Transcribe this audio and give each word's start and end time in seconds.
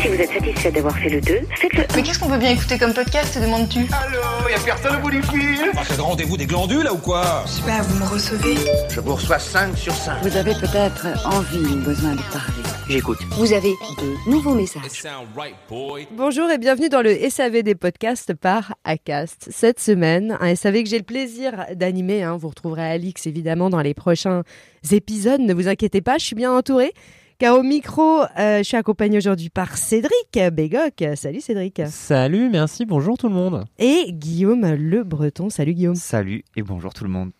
Si 0.00 0.08
vous 0.08 0.14
êtes 0.14 0.32
satisfait 0.32 0.70
d'avoir 0.70 0.96
fait 0.96 1.08
le 1.08 1.20
2, 1.20 1.40
faites-le. 1.56 1.84
Mais 1.96 2.02
qu'est-ce 2.02 2.18
qu'on 2.20 2.28
peut 2.28 2.38
bien 2.38 2.50
écouter 2.52 2.78
comme 2.78 2.94
podcast, 2.94 3.36
demandes-tu 3.36 3.80
Allô 3.92 4.48
Y'a 4.48 4.60
personne 4.60 4.96
au 4.96 5.00
bout 5.00 5.10
du 5.10 5.22
fil 5.22 5.72
C'est 5.88 5.96
le 5.96 6.02
rendez-vous 6.02 6.36
des 6.36 6.46
glandules 6.46 6.84
là 6.84 6.92
ou 6.92 6.98
quoi 6.98 7.42
Je 7.46 7.52
sais 7.52 7.62
pas, 7.62 7.80
vous 7.82 7.98
me 7.98 8.08
recevez 8.08 8.54
Je 8.90 9.00
vous 9.00 9.14
reçois 9.16 9.38
5 9.40 9.76
sur 9.76 9.94
5. 9.94 10.22
Vous 10.22 10.36
avez 10.36 10.54
peut-être 10.54 11.06
envie 11.26 11.58
ou 11.58 11.76
besoin 11.78 12.12
de 12.12 12.22
parler. 12.32 12.62
J'écoute. 12.88 13.18
Vous 13.38 13.52
avez 13.52 13.70
de 13.70 14.30
nouveaux 14.30 14.54
messages. 14.54 14.90
sound 14.90 15.26
right, 15.36 15.54
boy. 15.68 16.06
Bonjour 16.16 16.50
et 16.50 16.58
bienvenue 16.58 16.88
dans 16.88 17.00
le 17.00 17.14
SAV 17.30 17.62
des 17.62 17.74
podcasts 17.74 18.34
par 18.34 18.74
Acast. 18.84 19.48
Cette 19.50 19.80
semaine, 19.80 20.36
un 20.40 20.54
SAV 20.54 20.82
que 20.82 20.88
j'ai 20.88 20.98
le 20.98 21.04
plaisir 21.04 21.66
d'animer. 21.74 22.22
hein. 22.22 22.36
Vous 22.36 22.48
retrouverez 22.48 22.82
Alix 22.90 23.26
évidemment 23.26 23.70
dans 23.70 23.80
les 23.80 23.94
prochains 23.94 24.42
épisodes. 24.90 25.40
Ne 25.40 25.54
vous 25.54 25.68
inquiétez 25.68 26.00
pas, 26.02 26.18
je 26.18 26.24
suis 26.26 26.34
bien 26.36 26.52
entourée. 26.52 26.92
Car 27.38 27.58
au 27.58 27.62
micro, 27.62 28.20
euh, 28.38 28.58
je 28.58 28.62
suis 28.62 28.76
accompagnée 28.76 29.16
aujourd'hui 29.18 29.48
par 29.48 29.76
Cédric 29.76 30.38
Bégoc. 30.52 31.02
Salut 31.16 31.40
Cédric. 31.40 31.80
Salut, 31.88 32.50
merci, 32.50 32.84
bonjour 32.84 33.16
tout 33.16 33.28
le 33.28 33.34
monde. 33.34 33.64
Et 33.78 34.06
Guillaume 34.12 34.74
Le 34.74 35.02
Breton. 35.02 35.50
Salut 35.50 35.74
Guillaume. 35.74 35.94
Salut 35.94 36.44
et 36.56 36.62
bonjour 36.62 36.92
tout 36.92 37.04
le 37.04 37.10
monde. 37.10 37.30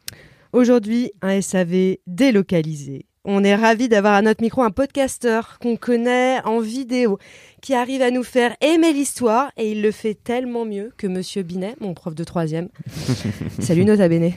Aujourd'hui, 0.53 1.13
un 1.23 1.41
SAV 1.41 1.97
délocalisé. 2.07 3.07
On 3.25 3.45
est 3.45 3.55
ravis 3.55 3.89
d'avoir 3.89 4.15
à 4.15 4.23
notre 4.23 4.43
micro 4.43 4.63
un 4.63 4.73
podcasteur 4.73 5.61
qu'on 5.61 5.77
connaît 5.77 6.41
en 6.45 6.59
vidéo, 6.59 7.19
qui 7.61 7.73
arrive 7.73 8.03
à 8.03 8.11
nous 8.11 8.25
faire 8.25 8.57
aimer 8.61 8.93
l'histoire 8.93 9.53
et 9.57 9.71
il 9.71 9.81
le 9.81 9.93
fait 9.93 10.15
tellement 10.15 10.65
mieux 10.65 10.93
que 10.97 11.07
Monsieur 11.07 11.45
Binet, 11.45 11.77
mon 11.79 11.95
prof 11.95 12.17
de 12.17 12.25
troisième. 12.25 12.69
Salut 13.61 13.85
Nota 13.85 14.09
Bene. 14.09 14.33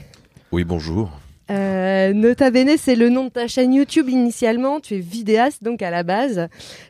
Oui, 0.52 0.62
bonjour. 0.62 1.10
Euh, 1.50 2.12
Nota 2.12 2.52
Bene, 2.52 2.76
c'est 2.78 2.94
le 2.94 3.08
nom 3.08 3.24
de 3.24 3.30
ta 3.30 3.48
chaîne 3.48 3.74
YouTube 3.74 4.08
initialement. 4.08 4.78
Tu 4.78 4.94
es 4.94 4.98
vidéaste 5.00 5.64
donc 5.64 5.82
à 5.82 5.90
la 5.90 6.04
base. 6.04 6.46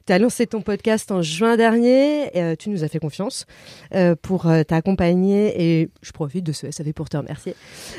Tu 0.06 0.12
as 0.12 0.18
lancé 0.18 0.46
ton 0.46 0.60
podcast 0.60 1.10
en 1.10 1.22
juin 1.22 1.56
dernier. 1.56 2.24
Et, 2.36 2.42
euh, 2.42 2.56
tu 2.58 2.68
nous 2.68 2.84
as 2.84 2.88
fait 2.88 2.98
confiance 2.98 3.46
euh, 3.94 4.14
pour 4.20 4.48
euh, 4.48 4.64
t'accompagner 4.64 5.80
et 5.80 5.88
je 6.02 6.12
profite 6.12 6.44
de 6.44 6.52
ce 6.52 6.70
SAV 6.70 6.92
pour 6.92 7.08
te 7.08 7.16
remercier. 7.16 7.54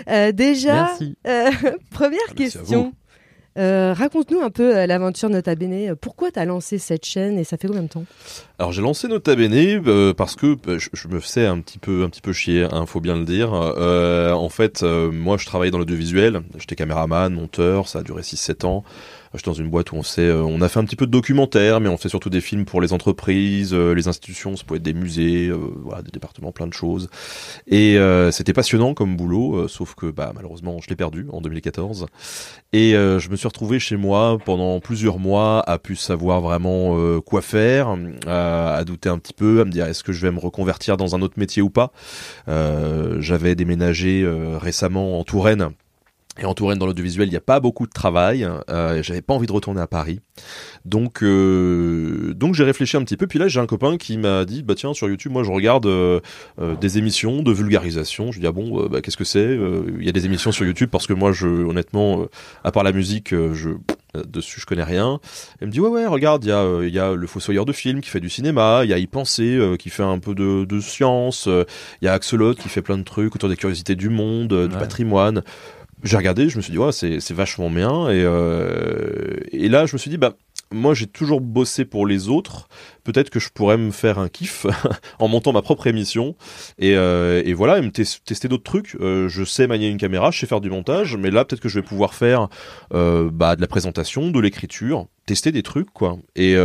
Euh, 0.07 0.31
déjà, 0.31 0.83
Merci. 0.85 1.17
euh, 1.25 1.49
première 1.89 2.19
Merci 2.37 2.57
à 2.57 2.59
question. 2.61 2.93
Euh, 3.57 3.93
Raconte-nous 3.93 4.41
un 4.41 4.51
peu 4.51 4.77
euh, 4.77 4.85
l'aventure 4.85 5.29
Nota 5.29 5.55
Bene. 5.55 5.95
Pourquoi 5.95 6.31
tu 6.31 6.39
as 6.39 6.45
lancé 6.45 6.77
cette 6.77 7.05
chaîne 7.05 7.39
et 7.39 7.43
ça 7.43 7.57
fait 7.57 7.67
combien 7.67 7.83
de 7.83 7.87
temps? 7.87 8.05
Alors 8.59 8.71
j'ai 8.71 8.81
lancé 8.81 9.07
Nota 9.07 9.35
Bene 9.35 9.81
euh, 9.87 10.13
parce 10.13 10.35
que 10.35 10.57
euh, 10.67 10.77
je, 10.77 11.07
me 11.07 11.19
faisais 11.19 11.47
un 11.47 11.59
petit 11.59 11.79
peu 11.79 12.03
un 12.03 12.09
petit 12.09 12.21
peu 12.21 12.33
chier, 12.33 12.67
hein, 12.69 12.85
faut 12.85 13.01
bien 13.01 13.17
le 13.17 13.25
dire. 13.25 13.53
En 13.53 14.49
fait, 14.49 14.83
moi 14.83 15.37
je 15.37 15.45
travaillais 15.45 15.71
dans 15.71 15.79
l'audiovisuel, 15.79 16.41
j'étais 16.57 16.75
caméraman, 16.75 17.33
monteur, 17.33 17.87
ça 17.87 17.99
a 17.99 18.03
duré 18.03 18.21
6-7 18.21 18.65
ans. 18.65 18.83
J'étais 19.33 19.49
dans 19.49 19.53
une 19.53 19.69
boîte 19.69 19.91
où 19.91 19.95
on 19.95 20.03
s'est, 20.03 20.21
euh, 20.21 20.41
on 20.43 20.61
a 20.61 20.69
fait 20.69 20.79
un 20.79 20.85
petit 20.85 20.95
peu 20.95 21.05
de 21.05 21.11
documentaire, 21.11 21.79
mais 21.79 21.89
on 21.89 21.97
fait 21.97 22.09
surtout 22.09 22.29
des 22.29 22.41
films 22.41 22.65
pour 22.65 22.81
les 22.81 22.93
entreprises, 22.93 23.73
euh, 23.73 23.93
les 23.93 24.07
institutions, 24.07 24.55
ça 24.55 24.63
pouvait 24.63 24.77
être 24.77 24.83
des 24.83 24.93
musées, 24.93 25.47
euh, 25.47 25.57
voilà, 25.83 26.01
des 26.01 26.11
départements, 26.11 26.51
plein 26.51 26.67
de 26.67 26.73
choses. 26.73 27.09
Et 27.67 27.97
c'était 28.31 28.53
passionnant 28.53 28.93
comme 28.93 29.15
boulot, 29.15 29.67
sauf 29.67 29.95
que 29.95 30.07
bah 30.07 30.31
malheureusement 30.35 30.79
je 30.81 30.89
l'ai 30.89 30.95
perdu 30.95 31.27
en 31.31 31.41
2014. 31.41 32.07
Et 32.73 32.91
je 32.91 33.29
me 33.29 33.35
suis 33.35 33.47
retrouvé 33.47 33.79
chez 33.79 33.97
moi 33.97 34.37
pendant 34.43 34.79
plusieurs 34.79 35.19
mois 35.19 35.63
à 35.67 35.77
plus 35.77 35.95
savoir 35.95 36.41
vraiment 36.41 37.19
quoi 37.21 37.41
faire, 37.41 37.95
à, 38.27 38.83
douter 38.85 39.09
un 39.09 39.17
petit 39.17 39.33
peu, 39.33 39.61
à 39.61 39.65
me 39.65 39.71
dire 39.71 39.85
est-ce 39.87 40.03
que 40.03 40.13
je 40.13 40.21
vais 40.21 40.31
me 40.31 40.39
reconvertir 40.39 40.97
dans 40.97 41.15
un 41.15 41.21
autre 41.21 41.37
métier 41.37 41.61
ou 41.61 41.69
pas? 41.69 41.91
J'avais 42.47 43.55
déménagé 43.55 44.27
récemment 44.59 45.19
en 45.19 45.23
Touraine. 45.23 45.71
Et 46.39 46.45
en 46.45 46.53
Touraine, 46.53 46.77
dans 46.77 46.85
l'audiovisuel, 46.85 47.27
il 47.27 47.31
n'y 47.31 47.37
a 47.37 47.41
pas 47.41 47.59
beaucoup 47.59 47.87
de 47.87 47.91
travail. 47.91 48.47
Euh, 48.69 49.01
J'avais 49.01 49.21
pas 49.21 49.33
envie 49.33 49.47
de 49.47 49.51
retourner 49.51 49.81
à 49.81 49.87
Paris. 49.87 50.19
Donc, 50.85 51.23
euh, 51.23 52.33
donc 52.35 52.53
j'ai 52.53 52.63
réfléchi 52.63 52.95
un 52.95 53.03
petit 53.03 53.17
peu. 53.17 53.27
Puis 53.27 53.39
là, 53.39 53.47
j'ai 53.47 53.59
un 53.59 53.65
copain 53.65 53.97
qui 53.97 54.17
m'a 54.17 54.45
dit, 54.45 54.61
bah 54.61 54.75
tiens, 54.75 54.93
sur 54.93 55.09
YouTube, 55.09 55.31
moi, 55.31 55.43
je 55.43 55.51
regarde 55.51 55.87
euh, 55.87 56.19
euh, 56.61 56.75
des 56.75 56.97
émissions 56.97 57.41
de 57.41 57.51
vulgarisation. 57.51 58.31
Je 58.31 58.39
dis 58.39 58.47
ah 58.47 58.51
bon, 58.51 58.83
euh, 58.83 58.87
bah, 58.87 59.01
qu'est-ce 59.01 59.17
que 59.17 59.23
c'est 59.23 59.39
Euh, 59.39 59.83
Il 59.99 60.05
y 60.05 60.09
a 60.09 60.11
des 60.11 60.25
émissions 60.25 60.51
sur 60.51 60.65
YouTube 60.65 60.89
parce 60.91 61.07
que 61.07 61.13
moi, 61.13 61.31
je, 61.31 61.47
honnêtement, 61.47 62.21
euh, 62.21 62.25
à 62.63 62.71
part 62.71 62.83
la 62.83 62.91
musique, 62.91 63.33
je 63.33 63.69
dessus, 64.25 64.59
je 64.59 64.65
connais 64.65 64.83
rien. 64.83 65.19
Elle 65.59 65.67
me 65.67 65.71
dit 65.71 65.79
ouais 65.79 65.89
ouais, 65.89 66.05
regarde, 66.07 66.43
il 66.43 66.49
y 66.49 66.51
a 66.51 66.65
il 66.83 66.93
y 66.93 66.99
a 66.99 67.13
le 67.13 67.27
fossoyeur 67.27 67.65
de 67.65 67.73
film 67.73 68.01
qui 68.01 68.09
fait 68.09 68.19
du 68.19 68.29
cinéma, 68.29 68.81
il 68.83 68.89
y 68.89 68.93
a 68.93 68.97
y 68.97 69.07
penser 69.07 69.55
euh, 69.57 69.75
qui 69.75 69.89
fait 69.89 70.03
un 70.03 70.19
peu 70.19 70.33
de, 70.33 70.65
de 70.65 70.79
science, 70.79 71.47
euh, 71.47 71.65
il 72.01 72.05
y 72.05 72.07
a 72.07 72.13
Axolot 72.13 72.55
qui 72.55 72.69
fait 72.69 72.81
plein 72.81 72.97
de 72.97 73.03
trucs 73.03 73.35
autour 73.35 73.49
des 73.49 73.57
curiosités 73.57 73.95
du 73.95 74.09
monde, 74.09 74.53
euh, 74.53 74.67
du 74.67 74.75
patrimoine. 74.75 75.43
J'ai 76.03 76.17
regardé, 76.17 76.47
je 76.49 76.57
me 76.57 76.61
suis 76.61 76.71
dit 76.71 76.77
ouais, 76.77 76.91
c'est 76.91 77.31
vachement 77.31 77.69
bien. 77.69 78.09
Et 78.09 78.23
euh, 78.23 79.37
et 79.51 79.67
là 79.69 79.85
je 79.85 79.93
me 79.93 79.97
suis 79.97 80.09
dit 80.09 80.17
bah 80.17 80.35
moi 80.71 80.93
j'ai 80.93 81.07
toujours 81.07 81.41
bossé 81.41 81.85
pour 81.85 82.05
les 82.05 82.29
autres, 82.29 82.67
peut-être 83.03 83.29
que 83.29 83.39
je 83.39 83.49
pourrais 83.49 83.77
me 83.77 83.91
faire 83.91 84.19
un 84.19 84.27
kiff 84.29 84.65
en 85.19 85.27
montant 85.27 85.53
ma 85.53 85.61
propre 85.61 85.87
émission 85.87 86.35
et, 86.77 86.95
euh, 86.95 87.41
voilà 87.55 87.77
et 87.77 87.81
me 87.81 87.91
tes- 87.91 88.03
tester 88.25 88.47
d'autres 88.47 88.63
trucs. 88.63 88.95
Euh, 88.99 89.29
je 89.29 89.43
sais 89.43 89.67
manier 89.67 89.87
une 89.87 89.97
caméra, 89.97 90.31
je 90.31 90.39
sais 90.39 90.47
faire 90.47 90.61
du 90.61 90.69
montage, 90.69 91.15
mais 91.15 91.31
là 91.31 91.45
peut-être 91.45 91.61
que 91.61 91.69
je 91.69 91.79
vais 91.79 91.85
pouvoir 91.85 92.13
faire 92.13 92.49
euh, 92.93 93.29
bah, 93.31 93.55
de 93.55 93.61
la 93.61 93.67
présentation, 93.67 94.29
de 94.29 94.39
l'écriture, 94.39 95.07
tester 95.25 95.51
des 95.51 95.63
trucs 95.63 95.91
quoi. 95.91 96.17
Et, 96.35 96.55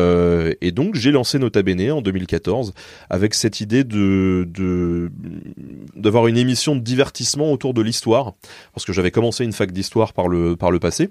donc 0.73 0.95
j'ai 0.95 1.13
lancé 1.13 1.39
Nota 1.39 1.63
Bene 1.63 1.93
en 1.93 2.01
2014 2.03 2.73
avec 3.11 3.35
cette 3.35 3.61
idée 3.61 3.85
de 3.85 4.49
d'avoir 5.95 6.27
une 6.27 6.37
émission 6.37 6.75
de 6.75 6.81
divertissement 6.81 7.53
autour 7.53 7.75
de 7.75 7.83
l'histoire 7.83 8.33
parce 8.75 8.85
que 8.85 8.93
j'avais 8.93 9.11
commencé 9.11 9.45
une 9.45 9.53
fac 9.53 9.71
d'histoire 9.71 10.13
par 10.13 10.29
le 10.29 10.57
par 10.57 10.71
le 10.71 10.79
passé. 10.79 11.09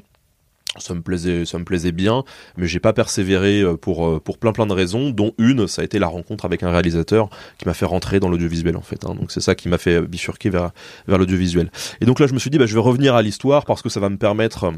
Ça 0.77 0.93
me 0.93 1.01
plaisait, 1.01 1.43
ça 1.45 1.59
me 1.59 1.65
plaisait 1.65 1.91
bien, 1.91 2.23
mais 2.55 2.65
j'ai 2.65 2.79
pas 2.79 2.93
persévéré 2.93 3.61
euh, 3.61 3.75
pour 3.75 4.07
euh, 4.07 4.21
pour 4.21 4.37
plein 4.37 4.53
plein 4.53 4.65
de 4.65 4.71
raisons, 4.71 5.09
dont 5.09 5.33
une, 5.37 5.67
ça 5.67 5.81
a 5.81 5.85
été 5.85 5.99
la 5.99 6.07
rencontre 6.07 6.45
avec 6.45 6.63
un 6.63 6.71
réalisateur 6.71 7.29
qui 7.57 7.65
m'a 7.65 7.73
fait 7.73 7.85
rentrer 7.85 8.21
dans 8.21 8.29
l'audiovisuel 8.29 8.77
en 8.77 8.81
fait. 8.81 9.03
hein. 9.05 9.13
Donc 9.15 9.33
c'est 9.33 9.41
ça 9.41 9.53
qui 9.53 9.67
m'a 9.67 9.77
fait 9.77 10.01
bifurquer 10.01 10.49
vers 10.49 10.71
l'audiovisuel. 11.07 11.71
Et 11.99 12.05
donc 12.05 12.21
là, 12.21 12.27
je 12.27 12.33
me 12.33 12.39
suis 12.39 12.49
dit, 12.49 12.57
bah, 12.57 12.67
je 12.67 12.73
vais 12.73 12.79
revenir 12.79 13.15
à 13.15 13.21
l'histoire 13.21 13.65
parce 13.65 13.81
que 13.81 13.89
ça 13.89 13.99
va 13.99 14.07
me 14.07 14.15
permettre 14.17 14.63
euh, 14.63 14.71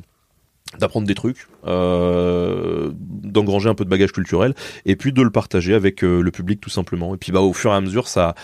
d'apprendre 0.79 1.05
des 1.05 1.13
trucs, 1.13 1.47
d'engranger 3.33 3.69
un 3.69 3.75
peu 3.75 3.83
de 3.85 3.89
bagage 3.89 4.11
culturel, 4.11 4.53
et 4.85 4.95
puis 4.95 5.11
de 5.11 5.21
le 5.21 5.29
partager 5.31 5.73
avec 5.73 6.03
euh, 6.03 6.21
le 6.21 6.31
public 6.31 6.61
tout 6.61 6.69
simplement. 6.69 7.13
Et 7.15 7.17
puis 7.17 7.31
bah 7.31 7.41
au 7.41 7.53
fur 7.53 7.71
et 7.71 7.75
à 7.75 7.81
mesure, 7.81 8.07
ça, 8.07 8.35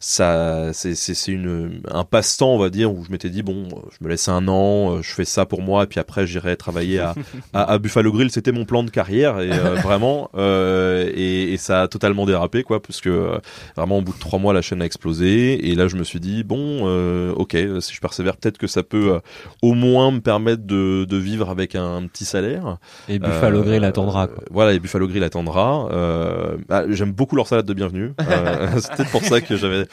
ça, 0.00 0.70
c'est 0.72 0.94
c'est 0.94 1.32
une 1.32 1.80
un 1.90 2.04
passe-temps 2.04 2.54
on 2.54 2.58
va 2.58 2.70
dire 2.70 2.92
où 2.92 3.04
je 3.04 3.10
m'étais 3.10 3.30
dit 3.30 3.42
bon, 3.42 3.68
je 3.90 4.04
me 4.04 4.08
laisse 4.08 4.28
un 4.28 4.48
an, 4.48 4.96
euh, 4.96 5.02
je 5.02 5.12
fais 5.12 5.24
ça 5.24 5.46
pour 5.46 5.62
moi, 5.62 5.84
et 5.84 5.86
puis 5.86 6.00
après 6.00 6.26
j'irai 6.26 6.56
travailler 6.56 6.98
à, 7.00 7.14
à, 7.52 7.72
à 7.72 7.78
Buffalo 7.78 8.12
Grill. 8.12 8.30
C'était 8.30 8.52
mon 8.52 8.64
plan 8.64 8.82
de 8.82 8.90
carrière 8.90 9.40
et 9.40 9.50
euh, 9.52 9.74
vraiment, 9.82 10.30
euh, 10.36 11.10
et, 11.14 11.52
et 11.52 11.56
ça 11.56 11.82
a 11.82 11.88
totalement 11.88 12.26
dérapé 12.26 12.62
quoi, 12.62 12.80
parce 12.82 13.00
que 13.00 13.08
euh, 13.10 13.38
vraiment 13.76 13.98
au 13.98 14.02
bout 14.02 14.12
de 14.14 14.18
trois 14.18 14.38
mois 14.38 14.52
la 14.52 14.62
chaîne 14.62 14.82
a 14.82 14.84
explosé, 14.86 15.68
et 15.68 15.74
là 15.74 15.88
je 15.88 15.96
me 15.96 16.04
suis 16.04 16.20
dit 16.20 16.44
bon, 16.44 16.82
euh, 16.86 17.32
ok, 17.34 17.56
si 17.80 17.94
je 17.94 18.00
persévère, 18.00 18.36
peut-être 18.36 18.58
que 18.58 18.66
ça 18.66 18.82
peut 18.82 19.14
euh, 19.14 19.20
au 19.62 19.74
moins 19.74 20.10
me 20.10 20.20
permettre 20.20 20.64
de, 20.64 21.04
de 21.04 21.16
vivre 21.16 21.50
avec 21.50 21.74
un, 21.74 21.96
un 21.96 22.06
petit 22.06 22.24
salaire. 22.24 22.78
Et 23.08 23.18
Buffalo 23.18 23.60
Euh, 23.60 23.62
Grill 23.62 23.84
attendra. 23.84 24.28
Quoi. 24.38 24.46
Voilà, 24.50 24.72
et 24.72 24.78
Buffalo 24.78 25.06
Grill 25.08 25.22
attendra. 25.24 25.88
Euh, 25.92 26.56
bah, 26.68 26.84
J'aime 26.88 27.12
beaucoup 27.12 27.36
leur 27.36 27.46
salade 27.46 27.66
de 27.66 27.74
bienvenue. 27.74 28.12
Euh, 28.20 28.68
c'est 28.78 28.92
peut-être 28.96 29.10
pour 29.10 29.22
ça 29.24 29.40
que 29.40 29.56
j'avais. 29.56 29.84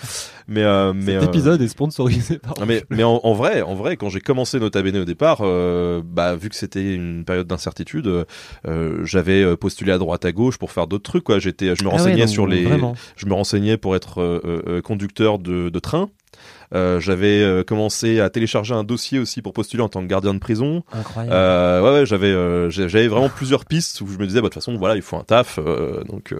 Mais 0.48 0.64
euh, 0.64 0.94
mais 0.94 1.14
Cet 1.14 1.24
euh, 1.24 1.28
épisode 1.28 1.62
est 1.62 1.68
sponsorisé 1.68 2.38
par. 2.40 2.54
mais 2.68 2.84
mais 2.90 3.04
en, 3.04 3.20
en 3.24 3.34
vrai, 3.34 3.62
en 3.62 3.76
vrai, 3.76 3.98
quand 3.98 4.10
j'ai 4.10 4.22
commencé 4.22 4.60
Nota 4.60 4.82
Bene 4.82 4.98
au 4.98 5.06
départ, 5.06 5.40
euh, 5.42 6.02
bah 6.06 6.36
vu 6.36 6.50
que 6.50 6.56
c'était 6.56 6.94
une 6.94 7.24
période 7.26 7.48
d'incertitude, 7.48 8.26
euh, 8.68 9.00
j'avais 9.04 9.44
euh, 9.44 9.56
postulé 9.58 9.92
à 9.92 9.98
droite 9.98 10.26
à 10.26 10.32
gauche 10.32 10.58
pour 10.58 10.72
faire 10.72 10.88
d'autres 10.88 11.04
trucs. 11.10 11.24
Quoi, 11.24 11.40
j'étais, 11.40 11.76
je 11.76 11.84
me 11.84 11.90
Ah 11.90 11.94
ouais, 11.94 11.98
renseignais 11.98 12.20
donc, 12.26 12.30
sur 12.30 12.48
les, 12.48 12.64
Vraiment. 12.66 12.96
je 13.16 13.26
me 13.26 13.34
renseignais 13.34 13.78
pour 13.78 13.96
être 13.96 14.22
euh, 14.22 14.62
euh, 14.68 14.82
conducteur 14.82 15.40
de, 15.40 15.70
de 15.70 15.80
train. 15.80 16.10
Euh, 16.76 17.00
j'avais 17.00 17.42
euh, 17.42 17.64
commencé 17.64 18.20
à 18.20 18.30
télécharger 18.30 18.74
un 18.74 18.84
dossier 18.84 19.20
aussi 19.20 19.42
pour 19.42 19.54
postuler 19.54 19.82
en 19.82 19.90
tant 19.90 20.02
que 20.02 20.08
gardien 20.08 20.34
de 20.34 20.40
prison. 20.40 20.84
Incroyable. 20.94 21.34
Euh, 21.34 21.82
ouais, 21.82 22.00
ouais, 22.00 22.06
j'avais, 22.06 23.08
vraiment 23.08 23.30
plusieurs 23.30 23.66
pistes 23.66 24.02
où 24.02 24.08
je 24.08 24.18
me 24.18 24.28
disais, 24.28 24.42
bah, 24.42 24.50
de 24.50 24.54
toute 24.54 24.62
façon, 24.62 24.78
voilà, 24.78 24.96
il 24.96 25.02
faut 25.02 25.18
un 25.18 25.24
taf. 25.24 25.60
donc, 26.08 26.36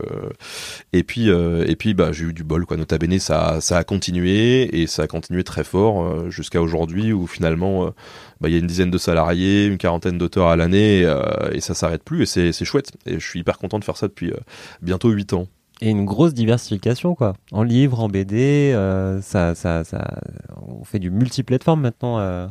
et 0.94 1.04
puis, 1.04 1.30
et 1.30 1.76
puis, 1.76 1.94
bah, 1.94 2.12
j'ai 2.12 2.26
eu 2.26 2.34
du 2.34 2.44
bol, 2.44 2.66
quoi. 2.66 2.78
Nota 2.78 2.98
bene, 2.98 3.20
ça, 3.20 3.62
ça 3.62 3.78
a 3.78 3.84
continué 3.84 4.82
et 4.82 4.88
ça 4.88 5.04
a 5.04 5.08
continué 5.08 5.44
très 5.44 5.64
fort 5.64 6.30
jusqu'à 6.30 6.62
aujourd'hui 6.62 7.14
où 7.14 7.28
finalement, 7.28 7.94
bah, 8.42 8.50
il 8.50 8.54
y 8.54 8.56
a 8.56 8.60
une 8.60 8.68
dizaine 8.68 8.92
de 8.92 8.98
salariés, 8.98 9.66
une 9.66 9.78
quarantaine 9.78 10.18
d'auteurs 10.18 10.48
à 10.48 10.56
l'année 10.56 11.00
et, 11.00 11.06
euh, 11.06 11.52
et 11.52 11.62
ça 11.62 11.74
s'arrête 11.74 12.04
plus 12.04 12.22
et 12.22 12.26
c'est, 12.26 12.52
c'est 12.52 12.66
chouette. 12.66 12.92
Et 13.06 13.20
je 13.20 13.28
suis 13.28 13.40
hyper 13.40 13.58
content 13.58 13.80
de 13.80 13.84
faire 13.84 13.98
ça 13.98 14.08
depuis 14.08 14.32
euh, 14.32 14.38
bientôt 14.82 15.10
8 15.10 15.34
ans. 15.34 15.48
Et 15.82 15.90
une 15.90 16.06
grosse 16.06 16.34
diversification, 16.34 17.16
quoi. 17.16 17.34
En 17.52 17.64
livre, 17.64 18.00
en 18.00 18.08
BD, 18.08 18.72
euh, 18.74 19.22
ça, 19.22 19.56
ça, 19.56 19.84
ça, 19.84 20.20
on 20.66 20.84
fait 20.84 21.00
du 21.00 21.12
multiplateforme 21.12 21.82
maintenant. 21.82 22.20
euh. 22.20 22.48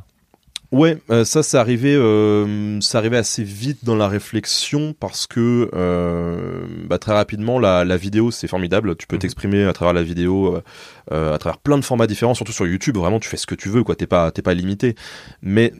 Ouais, 0.73 0.99
euh, 1.11 1.25
ça, 1.25 1.41
euh, 1.41 2.81
ça 2.81 2.99
arrivait 2.99 3.17
assez 3.17 3.45
vite 3.45 3.85
dans 3.85 3.95
la 3.95 4.09
réflexion 4.09 4.93
parce 4.99 5.29
que 5.29 5.71
euh, 5.73 6.67
bah, 6.89 6.99
très 6.99 7.13
rapidement, 7.13 7.61
la, 7.61 7.85
la 7.85 7.97
vidéo, 7.97 8.33
c'est 8.33 8.49
formidable. 8.49 8.97
Tu 8.97 9.07
peux 9.07 9.15
Mhm. 9.17 9.21
t'exprimer 9.21 9.65
à 9.65 9.73
travers 9.73 9.93
la 9.95 10.03
vidéo, 10.03 10.59
à 11.11 11.39
travers 11.39 11.59
plein 11.59 11.79
de 11.79 11.85
formats 11.85 12.07
différents, 12.09 12.35
surtout 12.35 12.53
sur 12.53 12.67
YouTube. 12.67 12.97
Vraiment, 12.97 13.21
tu 13.21 13.29
fais 13.29 13.37
ce 13.37 13.47
que 13.47 13.55
tu 13.55 13.69
veux, 13.69 13.85
quoi. 13.85 13.95
T'es 13.95 14.07
pas, 14.07 14.31
t'es 14.33 14.43
pas 14.43 14.55
limité, 14.55 14.97
mais 15.43 15.73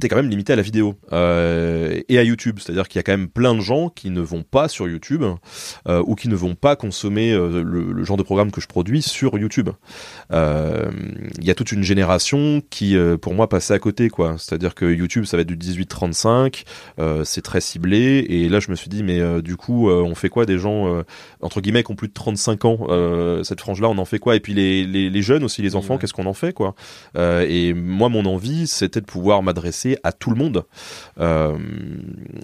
t'es 0.00 0.08
quand 0.08 0.16
même 0.16 0.28
limité 0.30 0.54
à 0.54 0.56
la 0.56 0.62
vidéo 0.62 0.94
et 1.12 2.18
à 2.18 2.22
YouTube. 2.22 2.58
C'est-à-dire 2.60 2.88
qu'il 2.88 2.98
y 2.98 3.00
a 3.00 3.02
quand 3.04 3.12
même 3.12 3.28
plein 3.28 3.54
de 3.54 3.60
gens 3.60 3.90
qui 3.90 4.10
ne 4.10 4.20
vont 4.20 4.42
pas 4.42 4.66
sur 4.68 4.88
YouTube 4.88 5.22
ou 5.88 6.14
qui 6.16 6.28
ne 6.28 6.34
vont 6.34 6.54
pas 6.56 6.74
consommer 6.74 7.32
le, 7.32 7.62
le 7.62 8.04
genre 8.04 8.16
de 8.16 8.22
programme 8.24 8.50
que 8.50 8.60
je 8.60 8.66
produis 8.66 9.02
sur 9.02 9.38
YouTube. 9.38 9.68
Il 10.32 11.44
y 11.44 11.50
a 11.50 11.54
toute 11.54 11.70
une 11.70 11.82
génération 11.84 12.60
qui, 12.70 12.96
pour 13.20 13.34
moi, 13.34 13.48
passait 13.48 13.74
à 13.74 13.78
côté, 13.78 14.08
quoi. 14.16 14.36
C'est-à-dire 14.38 14.74
que 14.74 14.86
YouTube, 14.86 15.26
ça 15.26 15.36
va 15.36 15.42
être 15.42 15.46
du 15.46 15.56
18-35, 15.56 16.64
euh, 16.98 17.22
c'est 17.24 17.42
très 17.42 17.60
ciblé, 17.60 18.24
et 18.28 18.48
là, 18.48 18.60
je 18.60 18.70
me 18.70 18.74
suis 18.74 18.88
dit, 18.88 19.02
mais 19.02 19.20
euh, 19.20 19.42
du 19.42 19.56
coup, 19.56 19.90
euh, 19.90 20.02
on 20.02 20.14
fait 20.14 20.30
quoi 20.30 20.46
des 20.46 20.58
gens, 20.58 21.04
entre 21.42 21.60
guillemets, 21.60 21.84
qui 21.84 21.92
ont 21.92 21.96
plus 21.96 22.08
de 22.08 22.14
35 22.14 22.64
ans 22.64 23.42
Cette 23.44 23.60
frange-là, 23.60 23.88
on 23.88 23.98
en 23.98 24.04
fait 24.06 24.18
quoi? 24.18 24.34
Et 24.34 24.40
puis 24.40 24.54
les, 24.54 24.84
les, 24.84 25.10
les 25.10 25.22
jeunes 25.22 25.44
aussi, 25.44 25.60
les 25.60 25.76
enfants, 25.76 25.94
ouais. 25.94 26.00
qu'est-ce 26.00 26.14
qu'on 26.14 26.26
en 26.26 26.32
fait, 26.32 26.54
quoi? 26.54 26.74
Et 27.16 27.74
moi, 27.74 28.08
mon 28.08 28.24
envie, 28.24 28.66
c'était 28.66 29.02
de 29.02 29.06
pouvoir 29.06 29.42
m'adresser 29.42 29.98
à 30.02 30.12
tout 30.12 30.30
le 30.30 30.36
monde, 30.36 30.64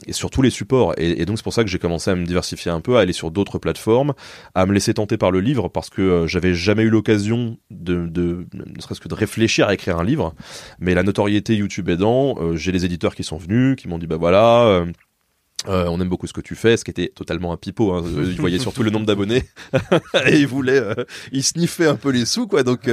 et 0.07 0.13
sur 0.13 0.31
tous 0.31 0.43
les 0.43 0.51
supports. 0.51 0.93
Et, 0.99 1.23
et 1.23 1.25
donc, 1.25 1.39
c'est 1.39 1.45
pour 1.45 1.55
ça 1.55 1.65
que 1.65 1.71
j'ai 1.71 1.79
commencé 1.79 2.11
à 2.11 2.15
me 2.15 2.27
diversifier 2.27 2.71
un 2.71 2.81
peu, 2.81 2.99
à 2.99 3.01
aller 3.01 3.15
sur 3.15 3.31
d'autres 3.31 3.59
plateformes, 3.59 4.13
à 4.55 4.67
me 4.67 4.75
laisser 4.75 4.93
tenter 4.93 5.17
par 5.17 5.31
le 5.31 5.41
livre, 5.41 5.69
parce 5.69 5.89
que 5.89 6.27
j'avais 6.27 6.53
jamais 6.53 6.83
eu 6.83 6.91
l'occasion 6.91 7.57
de, 7.71 8.07
de 8.07 8.47
ne 8.53 8.81
serait-ce 8.81 9.01
que 9.01 9.09
de 9.09 9.15
réfléchir 9.15 9.69
à 9.69 9.75
écrire 9.75 9.99
un 9.99 10.05
livre. 10.05 10.35
Mais 10.79 10.95
la 10.95 11.03
notoriété 11.03 11.52
YouTube 11.57 11.89
aidant, 11.89 12.37
euh, 12.41 12.57
j'ai 12.57 12.73
les 12.73 12.85
éditeurs 12.85 13.15
qui 13.15 13.25
sont 13.25 13.37
venus, 13.37 13.77
qui 13.77 13.89
m'ont 13.89 13.99
dit 13.99 14.07
bah 14.07 14.17
voilà. 14.17 14.65
euh, 14.65 14.87
euh, 15.69 15.87
on 15.87 16.01
aime 16.01 16.09
beaucoup 16.09 16.27
ce 16.27 16.33
que 16.33 16.41
tu 16.41 16.57
fais, 16.57 16.77
ce 16.77 16.85
qui 16.85 16.91
était 16.91 17.09
totalement 17.09 17.53
un 17.53 17.57
pipeau. 17.57 17.93
Hein. 17.93 18.03
Ils 18.05 18.41
voyaient 18.41 18.59
surtout 18.59 18.83
le 18.83 18.91
nombre 18.91 19.07
d'abonnés 19.07 19.45
et 20.27 20.41
ils 20.41 20.47
voulaient, 20.47 20.83
ils 21.31 21.45
sniffaient 21.45 21.87
un 21.87 21.95
peu 21.95 22.11
les 22.11 22.25
sous, 22.25 22.49
quoi. 22.49 22.65
Donc, 22.65 22.91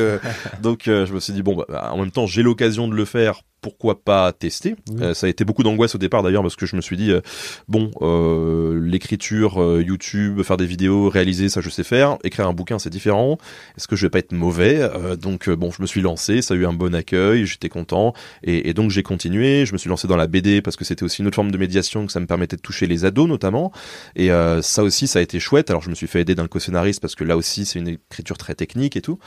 donc, 0.61 0.83
je 0.85 1.11
me 1.11 1.19
suis 1.19 1.33
dit 1.33 1.41
bon, 1.41 1.56
bah, 1.56 1.89
en 1.91 1.97
même 1.97 2.11
temps, 2.11 2.27
j'ai 2.27 2.44
l'occasion 2.44 2.88
de 2.88 2.94
le 2.94 3.06
faire. 3.06 3.41
Pourquoi 3.61 4.01
pas 4.03 4.31
tester 4.31 4.75
Oui. 4.89 5.01
Euh, 5.01 5.13
Ça 5.13 5.27
a 5.27 5.29
été 5.29 5.44
beaucoup 5.44 5.63
d'angoisse 5.63 5.95
au 5.95 5.97
départ 5.97 6.23
d'ailleurs 6.23 6.41
parce 6.41 6.56
que 6.56 6.65
je 6.65 6.75
me 6.75 6.81
suis 6.81 6.95
dit 6.97 7.11
euh, 7.11 7.21
bon, 7.67 7.91
euh, 8.01 8.79
l'écriture, 8.81 9.61
euh, 9.61 9.83
YouTube, 9.85 10.41
faire 10.44 10.57
des 10.57 10.65
vidéos, 10.65 11.09
réaliser, 11.09 11.50
ça 11.50 11.61
je 11.61 11.69
sais 11.69 11.83
faire. 11.83 12.17
Écrire 12.23 12.47
un 12.47 12.53
bouquin, 12.53 12.79
c'est 12.79 12.89
différent. 12.89 13.38
Est-ce 13.77 13.88
que 13.88 13.95
je 13.95 14.06
vais 14.06 14.09
pas 14.09 14.19
être 14.19 14.31
mauvais? 14.31 14.77
Euh, 14.79 15.15
Donc 15.15 15.50
bon, 15.50 15.71
je 15.71 15.81
me 15.81 15.88
suis 15.88 16.01
lancé, 16.01 16.41
ça 16.41 16.53
a 16.53 16.57
eu 16.57 16.65
un 16.65 16.73
bon 16.73 16.95
accueil, 16.95 17.45
j'étais 17.45 17.69
content 17.69 18.13
et, 18.44 18.69
et 18.69 18.73
donc 18.73 18.91
j'ai 18.91 19.03
continué. 19.03 19.65
Je 19.65 19.73
me 19.73 19.77
suis 19.77 19.89
lancé 19.89 20.07
dans 20.07 20.17
la 20.17 20.27
BD 20.27 20.61
parce 20.61 20.75
que 20.75 20.85
c'était 20.85 21.03
aussi 21.03 21.21
une 21.21 21.27
autre 21.27 21.35
forme 21.35 21.51
de 21.51 21.57
médiation 21.57 22.06
que 22.06 22.11
ça 22.11 22.19
me 22.19 22.25
permettait 22.27 22.56
de 22.56 22.61
toucher 22.61 22.88
les 22.88 23.06
ados 23.06 23.27
notamment. 23.27 23.71
Et 24.15 24.29
ça 24.61 24.83
aussi, 24.83 25.07
ça 25.07 25.19
a 25.19 25.21
été 25.21 25.39
chouette. 25.39 25.69
Alors 25.69 25.81
je 25.81 25.89
me 25.89 25.95
suis 25.95 26.07
fait 26.07 26.21
aider 26.21 26.35
d'un 26.35 26.47
co-scénariste 26.47 27.01
parce 27.01 27.15
que 27.15 27.23
là 27.23 27.35
aussi, 27.38 27.65
c'est 27.65 27.79
une 27.79 27.88
écriture 27.89 28.38
très 28.38 28.56
technique 28.56 28.95
et 28.95 29.01
tout. 29.01 29.19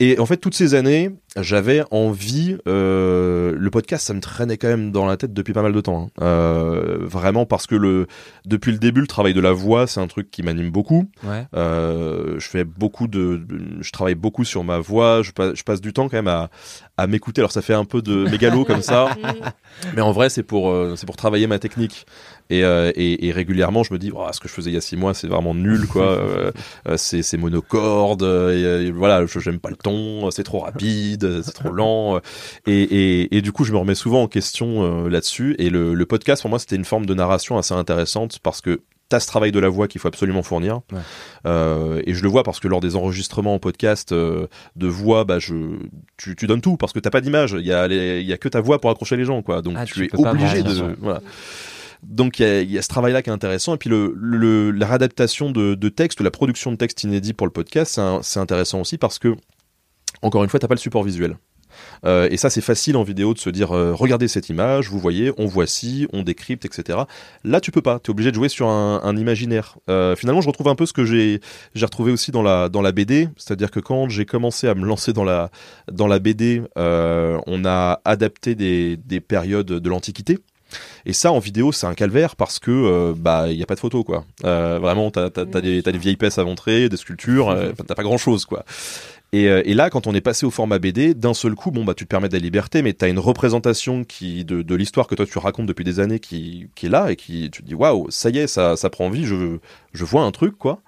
Et 0.00 0.16
en 0.20 0.26
fait, 0.26 0.36
toutes 0.36 0.54
ces 0.54 0.74
années, 0.74 1.10
j'avais 1.36 1.82
envie. 1.90 2.56
Euh, 2.68 3.54
le 3.58 3.70
podcast, 3.70 4.06
ça 4.06 4.14
me 4.14 4.20
traînait 4.20 4.56
quand 4.56 4.68
même 4.68 4.92
dans 4.92 5.06
la 5.06 5.16
tête 5.16 5.32
depuis 5.32 5.52
pas 5.52 5.62
mal 5.62 5.72
de 5.72 5.80
temps. 5.80 6.02
hein. 6.20 6.22
Euh, 6.24 6.98
vraiment 7.00 7.46
parce 7.46 7.66
que 7.66 7.74
le 7.74 8.06
depuis 8.46 8.70
le 8.70 8.78
début, 8.78 9.00
le 9.00 9.08
travail 9.08 9.34
de 9.34 9.40
la 9.40 9.50
voix, 9.50 9.88
c'est 9.88 9.98
un 10.00 10.06
truc 10.06 10.30
qui 10.30 10.44
m'anime 10.44 10.70
beaucoup. 10.70 11.10
Ouais. 11.24 11.46
Euh, 11.56 12.38
je 12.38 12.48
fais 12.48 12.62
beaucoup 12.62 13.08
de, 13.08 13.40
je 13.80 13.90
travaille 13.90 14.14
beaucoup 14.14 14.44
sur 14.44 14.62
ma 14.62 14.78
voix. 14.78 15.22
Je 15.22 15.32
passe, 15.32 15.54
je 15.56 15.64
passe 15.64 15.80
du 15.80 15.92
temps 15.92 16.08
quand 16.08 16.16
même 16.16 16.28
à, 16.28 16.48
à 16.96 17.08
m'écouter. 17.08 17.40
Alors 17.40 17.50
ça 17.52 17.62
fait 17.62 17.74
un 17.74 17.84
peu 17.84 18.00
de 18.00 18.24
mégalo 18.30 18.64
comme 18.64 18.82
ça, 18.82 19.08
mais 19.96 20.00
en 20.02 20.12
vrai 20.12 20.28
c'est 20.30 20.44
pour, 20.44 20.70
euh, 20.70 20.94
c'est 20.96 21.06
pour 21.06 21.16
travailler 21.16 21.48
ma 21.48 21.58
technique. 21.58 22.06
Et, 22.50 22.64
euh, 22.64 22.90
et, 22.94 23.26
et 23.28 23.32
régulièrement, 23.32 23.82
je 23.82 23.92
me 23.92 23.98
dis, 23.98 24.10
Oh, 24.14 24.26
ce 24.32 24.40
que 24.40 24.48
je 24.48 24.54
faisais 24.54 24.70
il 24.70 24.74
y 24.74 24.76
a 24.76 24.80
six 24.80 24.96
mois, 24.96 25.14
c'est 25.14 25.26
vraiment 25.28 25.54
nul, 25.54 25.86
quoi. 25.86 26.12
Euh, 26.18 26.52
euh, 26.88 26.96
c'est, 26.96 27.22
c'est 27.22 27.36
monocorde. 27.36 28.22
et, 28.22 28.90
voilà, 28.90 29.24
je 29.26 29.38
j'aime 29.38 29.58
pas 29.58 29.70
le 29.70 29.76
ton. 29.76 30.30
C'est 30.30 30.42
trop 30.44 30.60
rapide, 30.60 31.42
c'est 31.42 31.52
trop 31.52 31.70
lent. 31.72 32.20
Et, 32.66 33.40
du 33.42 33.52
coup, 33.52 33.64
je 33.64 33.72
me 33.72 33.78
remets 33.78 33.94
souvent 33.94 34.22
en 34.22 34.28
question 34.28 35.06
là-dessus. 35.08 35.54
Et 35.58 35.70
le, 35.70 35.94
le 35.94 36.06
podcast, 36.06 36.42
pour 36.42 36.50
moi, 36.50 36.58
c'était 36.58 36.76
une 36.76 36.84
forme 36.84 37.06
de 37.06 37.14
narration 37.14 37.58
assez 37.58 37.74
intéressante 37.74 38.38
parce 38.42 38.60
que 38.60 38.80
t'as 39.08 39.20
ce 39.20 39.26
travail 39.26 39.52
de 39.52 39.58
la 39.58 39.70
voix 39.70 39.88
qu'il 39.88 40.00
faut 40.02 40.08
absolument 40.08 40.42
fournir. 40.42 40.80
Ouais. 40.92 40.98
Euh, 41.46 42.02
et 42.06 42.12
je 42.12 42.22
le 42.22 42.28
vois 42.28 42.42
parce 42.42 42.60
que 42.60 42.68
lors 42.68 42.80
des 42.80 42.94
enregistrements 42.94 43.54
en 43.54 43.58
podcast 43.58 44.12
euh, 44.12 44.46
de 44.76 44.86
voix, 44.86 45.24
bah 45.24 45.38
je, 45.38 45.54
tu, 46.18 46.36
tu 46.36 46.46
donnes 46.46 46.60
tout 46.60 46.76
parce 46.76 46.92
que 46.92 46.98
t'as 46.98 47.08
pas 47.10 47.22
d'image. 47.22 47.56
Il 47.58 47.66
y 47.66 47.72
a, 47.72 47.88
les- 47.88 48.20
il 48.20 48.26
y 48.26 48.34
a 48.34 48.36
que 48.36 48.48
ta 48.50 48.60
voix 48.60 48.78
pour 48.80 48.90
accrocher 48.90 49.16
les 49.16 49.24
gens, 49.24 49.40
quoi. 49.42 49.62
Donc 49.62 49.74
Ah, 49.78 49.86
tu, 49.86 49.94
tu 49.94 50.04
es 50.04 50.26
obligé 50.26 50.62
de, 50.62 50.94
voilà. 51.00 51.22
Donc 52.02 52.38
il 52.38 52.70
y 52.70 52.78
a, 52.78 52.82
ce 52.82 52.88
travail-là 52.88 53.22
qui 53.22 53.30
est 53.30 53.32
intéressant. 53.32 53.74
Et 53.74 53.78
puis 53.78 53.90
la 53.90 54.86
réadaptation 54.86 55.50
de, 55.50 55.74
de 55.74 55.88
texte, 55.88 56.20
la 56.20 56.30
production 56.30 56.70
de 56.70 56.76
texte 56.76 57.04
inédit 57.04 57.32
pour 57.32 57.46
le 57.46 57.52
podcast, 57.52 58.00
c'est 58.22 58.40
intéressant 58.40 58.80
aussi 58.80 58.98
parce 58.98 59.18
que 59.18 59.36
encore 60.22 60.42
une 60.42 60.50
fois, 60.50 60.58
t'as 60.60 60.68
pas 60.68 60.74
le 60.74 60.80
support 60.80 61.02
visuel. 61.02 61.36
Euh, 62.04 62.28
et 62.30 62.36
ça, 62.36 62.50
c'est 62.50 62.60
facile 62.60 62.96
en 62.96 63.02
vidéo 63.02 63.34
de 63.34 63.38
se 63.38 63.50
dire 63.50 63.72
euh, 63.72 63.94
regardez 63.94 64.26
cette 64.26 64.48
image, 64.48 64.88
vous 64.88 64.98
voyez, 64.98 65.32
on 65.38 65.46
voit 65.46 65.66
ci, 65.66 66.08
on 66.12 66.22
décrypte, 66.22 66.64
etc. 66.64 67.00
Là, 67.44 67.60
tu 67.60 67.70
peux 67.70 67.82
pas. 67.82 68.00
Tu 68.00 68.10
es 68.10 68.10
obligé 68.10 68.30
de 68.30 68.34
jouer 68.34 68.48
sur 68.48 68.68
un, 68.68 69.16
imaginaire. 69.16 69.78
Euh, 69.88 70.16
finalement, 70.16 70.40
je 70.40 70.48
retrouve 70.48 70.68
un 70.68 70.74
peu 70.74 70.86
ce 70.86 70.92
que 70.92 71.04
j'ai 71.04 71.40
retrouvé 71.80 72.10
aussi 72.10 72.30
dans 72.30 72.42
la 72.42 72.92
BD, 72.92 73.28
c'est-à-dire 73.36 73.70
que 73.70 73.80
quand 73.80 74.08
j'ai 74.08 74.24
commencé 74.24 74.66
à 74.66 74.74
me 74.74 74.86
lancer 74.86 75.12
dans 75.12 75.24
la 75.24 75.50
dans 75.90 76.06
la 76.06 76.18
BD, 76.18 76.62
on 76.76 77.64
a 77.64 78.00
adapté 78.04 78.54
des 78.54 79.20
périodes 79.20 79.66
de 79.66 79.88
l'Antiquité. 79.88 80.38
Et 81.06 81.12
ça, 81.12 81.32
en 81.32 81.38
vidéo, 81.38 81.72
c'est 81.72 81.86
un 81.86 81.94
calvaire 81.94 82.36
parce 82.36 82.58
que 82.58 82.70
euh, 82.70 83.14
bah 83.16 83.46
il 83.50 83.56
y 83.56 83.62
a 83.62 83.66
pas 83.66 83.74
de 83.74 83.80
photo 83.80 84.04
quoi. 84.04 84.24
Euh, 84.44 84.78
vraiment, 84.80 85.10
t'as 85.10 85.30
t'as 85.30 85.46
t'as 85.46 85.60
des 85.60 85.82
des 85.82 85.98
vieilles 85.98 86.16
pièces 86.16 86.38
à 86.38 86.44
montrer, 86.44 86.88
des 86.88 86.96
sculptures, 86.96 87.48
euh, 87.50 87.72
t'as 87.86 87.94
pas 87.94 88.02
grand 88.02 88.18
chose 88.18 88.44
quoi. 88.44 88.64
Et, 89.32 89.44
et 89.44 89.74
là, 89.74 89.90
quand 89.90 90.06
on 90.06 90.14
est 90.14 90.22
passé 90.22 90.46
au 90.46 90.50
format 90.50 90.78
BD, 90.78 91.12
d'un 91.12 91.34
seul 91.34 91.54
coup, 91.54 91.70
bon 91.70 91.84
bah 91.84 91.92
tu 91.92 92.04
te 92.04 92.08
permets 92.08 92.30
de 92.30 92.32
la 92.32 92.38
liberté, 92.38 92.80
mais 92.80 92.94
t'as 92.94 93.10
une 93.10 93.18
représentation 93.18 94.04
qui 94.04 94.46
de, 94.46 94.62
de 94.62 94.74
l'histoire 94.74 95.06
que 95.06 95.14
toi 95.14 95.26
tu 95.26 95.36
racontes 95.38 95.66
depuis 95.66 95.84
des 95.84 96.00
années 96.00 96.18
qui, 96.18 96.70
qui 96.74 96.86
est 96.86 96.88
là 96.88 97.10
et 97.10 97.16
qui 97.16 97.50
tu 97.50 97.62
te 97.62 97.66
dis 97.66 97.74
waouh, 97.74 98.06
ça 98.10 98.30
y 98.30 98.38
est, 98.38 98.46
ça 98.46 98.76
ça 98.76 98.88
prend 98.88 99.10
vie, 99.10 99.26
je 99.26 99.58
je 99.92 100.04
vois 100.06 100.22
un 100.22 100.30
truc 100.30 100.56
quoi. 100.56 100.80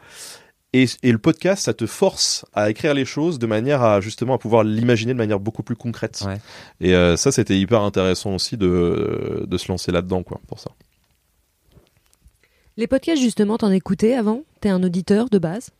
Et, 0.72 0.86
et 1.02 1.10
le 1.10 1.18
podcast, 1.18 1.64
ça 1.64 1.74
te 1.74 1.84
force 1.86 2.44
à 2.52 2.70
écrire 2.70 2.94
les 2.94 3.04
choses 3.04 3.40
de 3.40 3.46
manière 3.46 3.82
à 3.82 4.00
justement 4.00 4.34
à 4.34 4.38
pouvoir 4.38 4.62
l'imaginer 4.62 5.12
de 5.12 5.18
manière 5.18 5.40
beaucoup 5.40 5.64
plus 5.64 5.74
concrète. 5.74 6.22
Ouais. 6.24 6.38
Et 6.80 6.94
euh, 6.94 7.16
ça, 7.16 7.32
c'était 7.32 7.58
hyper 7.58 7.82
intéressant 7.82 8.34
aussi 8.34 8.56
de 8.56 9.44
de 9.46 9.58
se 9.58 9.66
lancer 9.66 9.90
là-dedans 9.90 10.22
quoi 10.22 10.40
pour 10.46 10.60
ça. 10.60 10.70
Les 12.76 12.86
podcasts, 12.86 13.20
justement, 13.20 13.58
t'en 13.58 13.72
écoutais 13.72 14.14
avant? 14.14 14.42
T'es 14.60 14.68
un 14.68 14.82
auditeur 14.82 15.28
de 15.28 15.38
base? 15.38 15.70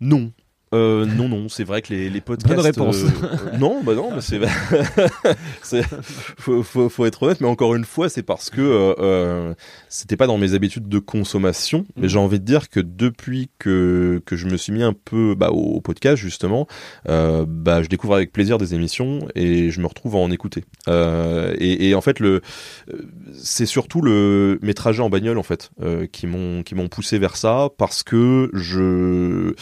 Non. 0.00 0.32
Euh, 0.72 1.04
non, 1.04 1.28
non, 1.28 1.48
c'est 1.48 1.64
vrai 1.64 1.82
que 1.82 1.92
les, 1.92 2.08
les 2.10 2.20
podcasts. 2.20 2.54
Bonne 2.54 2.64
réponse. 2.64 3.02
euh, 3.02 3.58
non, 3.58 3.82
bah 3.82 3.94
non, 3.94 4.10
mais 4.14 4.20
c'est. 5.62 5.82
faut, 6.38 6.62
faut, 6.62 6.88
faut 6.88 7.06
être 7.06 7.22
honnête, 7.24 7.40
mais 7.40 7.48
encore 7.48 7.74
une 7.74 7.84
fois, 7.84 8.08
c'est 8.08 8.22
parce 8.22 8.50
que 8.50 8.60
euh, 8.60 8.94
euh, 9.00 9.54
c'était 9.88 10.16
pas 10.16 10.28
dans 10.28 10.38
mes 10.38 10.54
habitudes 10.54 10.88
de 10.88 10.98
consommation. 11.00 11.86
Mais 11.96 12.02
Mhm. 12.02 12.08
j'ai 12.08 12.18
envie 12.18 12.38
de 12.38 12.44
dire 12.44 12.68
que 12.68 12.78
depuis 12.78 13.50
que, 13.58 14.22
que 14.24 14.36
je 14.36 14.46
me 14.46 14.56
suis 14.56 14.72
mis 14.72 14.84
un 14.84 14.92
peu 14.92 15.34
bah, 15.36 15.50
au 15.50 15.80
podcast, 15.80 16.16
justement, 16.16 16.68
euh, 17.08 17.44
bah, 17.48 17.82
je 17.82 17.88
découvre 17.88 18.14
avec 18.14 18.30
plaisir 18.32 18.56
des 18.58 18.74
émissions 18.74 19.26
et 19.34 19.70
je 19.70 19.80
me 19.80 19.86
retrouve 19.86 20.14
à 20.14 20.18
en 20.18 20.30
écouter. 20.30 20.64
Euh, 20.88 21.52
et, 21.58 21.88
et 21.88 21.94
en 21.96 22.00
fait, 22.00 22.20
le, 22.20 22.42
euh, 22.92 22.96
c'est 23.34 23.66
surtout 23.66 24.02
le, 24.02 24.58
mes 24.62 24.74
trajets 24.74 25.02
en 25.02 25.10
bagnole, 25.10 25.38
en 25.38 25.42
fait, 25.42 25.70
euh, 25.82 26.06
qui 26.06 26.28
m'ont 26.28 26.62
qui 26.62 26.76
m'ont 26.76 26.88
poussé 26.88 27.18
vers 27.18 27.36
ça 27.36 27.68
parce 27.76 28.02
que 28.04 28.50
je 28.52 29.54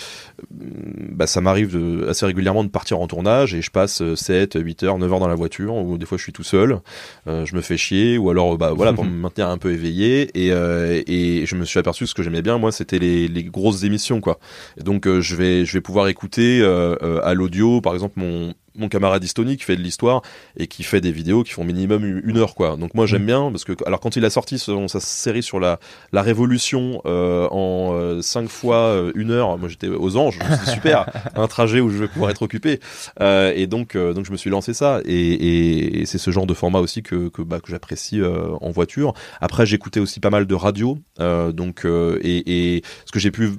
bah, 0.98 1.26
ça 1.26 1.40
m'arrive 1.40 2.06
assez 2.08 2.26
régulièrement 2.26 2.64
de 2.64 2.68
partir 2.68 3.00
en 3.00 3.06
tournage 3.06 3.54
et 3.54 3.62
je 3.62 3.70
passe 3.70 4.02
euh, 4.02 4.16
7, 4.16 4.58
8 4.60 4.82
heures, 4.82 4.98
9 4.98 5.12
heures 5.12 5.20
dans 5.20 5.28
la 5.28 5.34
voiture, 5.34 5.74
ou 5.74 5.98
des 5.98 6.06
fois 6.06 6.18
je 6.18 6.22
suis 6.22 6.32
tout 6.32 6.42
seul, 6.42 6.80
euh, 7.26 7.44
je 7.44 7.54
me 7.54 7.60
fais 7.60 7.76
chier, 7.76 8.18
ou 8.18 8.30
alors 8.30 8.56
bah 8.58 8.72
voilà 8.74 8.92
pour 8.92 9.04
me 9.06 9.10
maintenir 9.10 9.48
un 9.48 9.58
peu 9.58 9.72
éveillé. 9.72 10.30
Et, 10.34 10.52
euh, 10.52 11.02
et 11.06 11.46
je 11.46 11.54
me 11.54 11.64
suis 11.64 11.78
aperçu 11.78 12.04
que 12.04 12.10
ce 12.10 12.14
que 12.14 12.22
j'aimais 12.22 12.42
bien, 12.42 12.58
moi, 12.58 12.72
c'était 12.72 12.98
les, 12.98 13.28
les 13.28 13.44
grosses 13.44 13.84
émissions, 13.84 14.20
quoi. 14.20 14.38
Et 14.78 14.82
donc 14.82 15.06
euh, 15.06 15.20
je 15.20 15.36
vais 15.36 15.64
je 15.64 15.72
vais 15.72 15.80
pouvoir 15.80 16.08
écouter 16.08 16.60
euh, 16.60 16.96
euh, 17.02 17.20
à 17.22 17.34
l'audio, 17.34 17.80
par 17.80 17.94
exemple 17.94 18.14
mon 18.18 18.54
mon 18.78 18.88
camarade 18.88 19.22
Istoni 19.24 19.56
qui 19.56 19.64
fait 19.64 19.76
de 19.76 19.82
l'histoire 19.82 20.22
et 20.56 20.66
qui 20.66 20.82
fait 20.82 21.00
des 21.00 21.12
vidéos 21.12 21.42
qui 21.42 21.52
font 21.52 21.64
minimum 21.64 22.04
une 22.24 22.38
heure 22.38 22.54
quoi. 22.54 22.76
Donc 22.76 22.94
moi 22.94 23.06
j'aime 23.06 23.26
bien 23.26 23.50
parce 23.50 23.64
que 23.64 23.72
alors 23.86 24.00
quand 24.00 24.16
il 24.16 24.24
a 24.24 24.30
sorti 24.30 24.58
son- 24.58 24.88
sa 24.88 25.00
série 25.00 25.42
sur 25.42 25.60
la 25.60 25.78
la 26.12 26.22
révolution 26.22 27.02
euh, 27.06 27.46
en 27.50 27.90
euh, 27.94 28.22
cinq 28.22 28.48
fois 28.48 28.76
euh, 28.76 29.12
une 29.14 29.30
heure, 29.30 29.58
moi 29.58 29.68
j'étais 29.68 29.88
aux 29.88 30.16
anges, 30.16 30.38
dit, 30.38 30.70
super, 30.70 31.06
un 31.34 31.46
trajet 31.48 31.80
où 31.80 31.90
je 31.90 31.98
vais 31.98 32.08
pouvoir 32.08 32.30
être 32.30 32.42
occupé. 32.42 32.80
Euh, 33.20 33.52
et 33.54 33.66
donc 33.66 33.96
euh, 33.96 34.12
donc 34.14 34.24
je 34.26 34.32
me 34.32 34.36
suis 34.36 34.50
lancé 34.50 34.72
ça 34.74 35.00
et, 35.04 35.12
et, 35.14 36.00
et 36.00 36.06
c'est 36.06 36.18
ce 36.18 36.30
genre 36.30 36.46
de 36.46 36.54
format 36.54 36.78
aussi 36.80 37.02
que 37.02 37.28
que, 37.28 37.42
bah, 37.42 37.60
que 37.60 37.70
j'apprécie 37.70 38.20
euh, 38.20 38.54
en 38.60 38.70
voiture. 38.70 39.12
Après 39.40 39.66
j'écoutais 39.66 40.00
aussi 40.00 40.20
pas 40.20 40.30
mal 40.30 40.46
de 40.46 40.54
radio 40.54 40.98
euh, 41.20 41.52
donc 41.52 41.84
euh, 41.84 42.18
et, 42.22 42.76
et 42.76 42.82
ce 43.04 43.12
que 43.12 43.18
j'ai 43.18 43.30
pu 43.30 43.50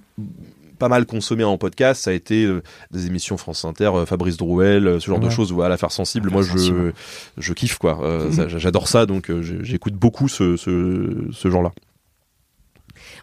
pas 0.79 0.89
mal 0.89 1.05
consommer 1.05 1.43
en 1.43 1.57
podcast, 1.57 2.01
ça 2.03 2.09
a 2.09 2.13
été 2.13 2.45
euh, 2.45 2.63
des 2.89 3.05
émissions 3.05 3.37
France 3.37 3.63
Inter, 3.65 3.91
euh, 3.93 4.05
Fabrice 4.07 4.37
Drouel, 4.37 4.87
euh, 4.87 4.99
ce 4.99 5.05
genre 5.07 5.19
de 5.19 5.29
choses, 5.29 5.51
voilà, 5.51 5.69
l'affaire 5.69 5.91
sensible. 5.91 6.31
Moi, 6.31 6.41
je, 6.41 6.51
sensible. 6.51 6.93
je 7.37 7.53
kiffe 7.53 7.77
quoi. 7.77 7.99
Euh, 8.03 8.31
ça, 8.31 8.47
J'adore 8.47 8.87
ça, 8.87 9.05
donc 9.05 9.29
euh, 9.29 9.41
j'écoute 9.63 9.93
beaucoup 9.93 10.27
ce, 10.27 10.55
ce, 10.57 11.27
ce 11.31 11.49
genre-là. 11.51 11.71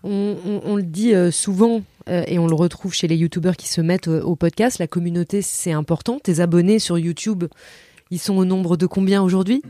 On, 0.04 0.36
on- 0.46 0.60
on 0.64 0.76
le 0.76 0.82
dit 0.82 1.12
souvent 1.32 1.82
euh, 2.08 2.22
et 2.28 2.38
on 2.38 2.46
le 2.46 2.54
retrouve 2.54 2.94
chez 2.94 3.08
les 3.08 3.16
youtubeurs 3.16 3.56
qui 3.56 3.68
se 3.68 3.80
mettent 3.80 4.08
euh, 4.08 4.22
au 4.22 4.36
podcast. 4.36 4.78
La 4.78 4.86
communauté, 4.86 5.42
c'est 5.42 5.72
important. 5.72 6.18
Tes 6.22 6.40
abonnés 6.40 6.78
sur 6.78 6.98
YouTube, 6.98 7.44
ils 8.10 8.18
sont 8.20 8.36
au 8.36 8.44
nombre 8.44 8.76
de 8.76 8.86
combien 8.86 9.22
aujourd'hui? 9.22 9.62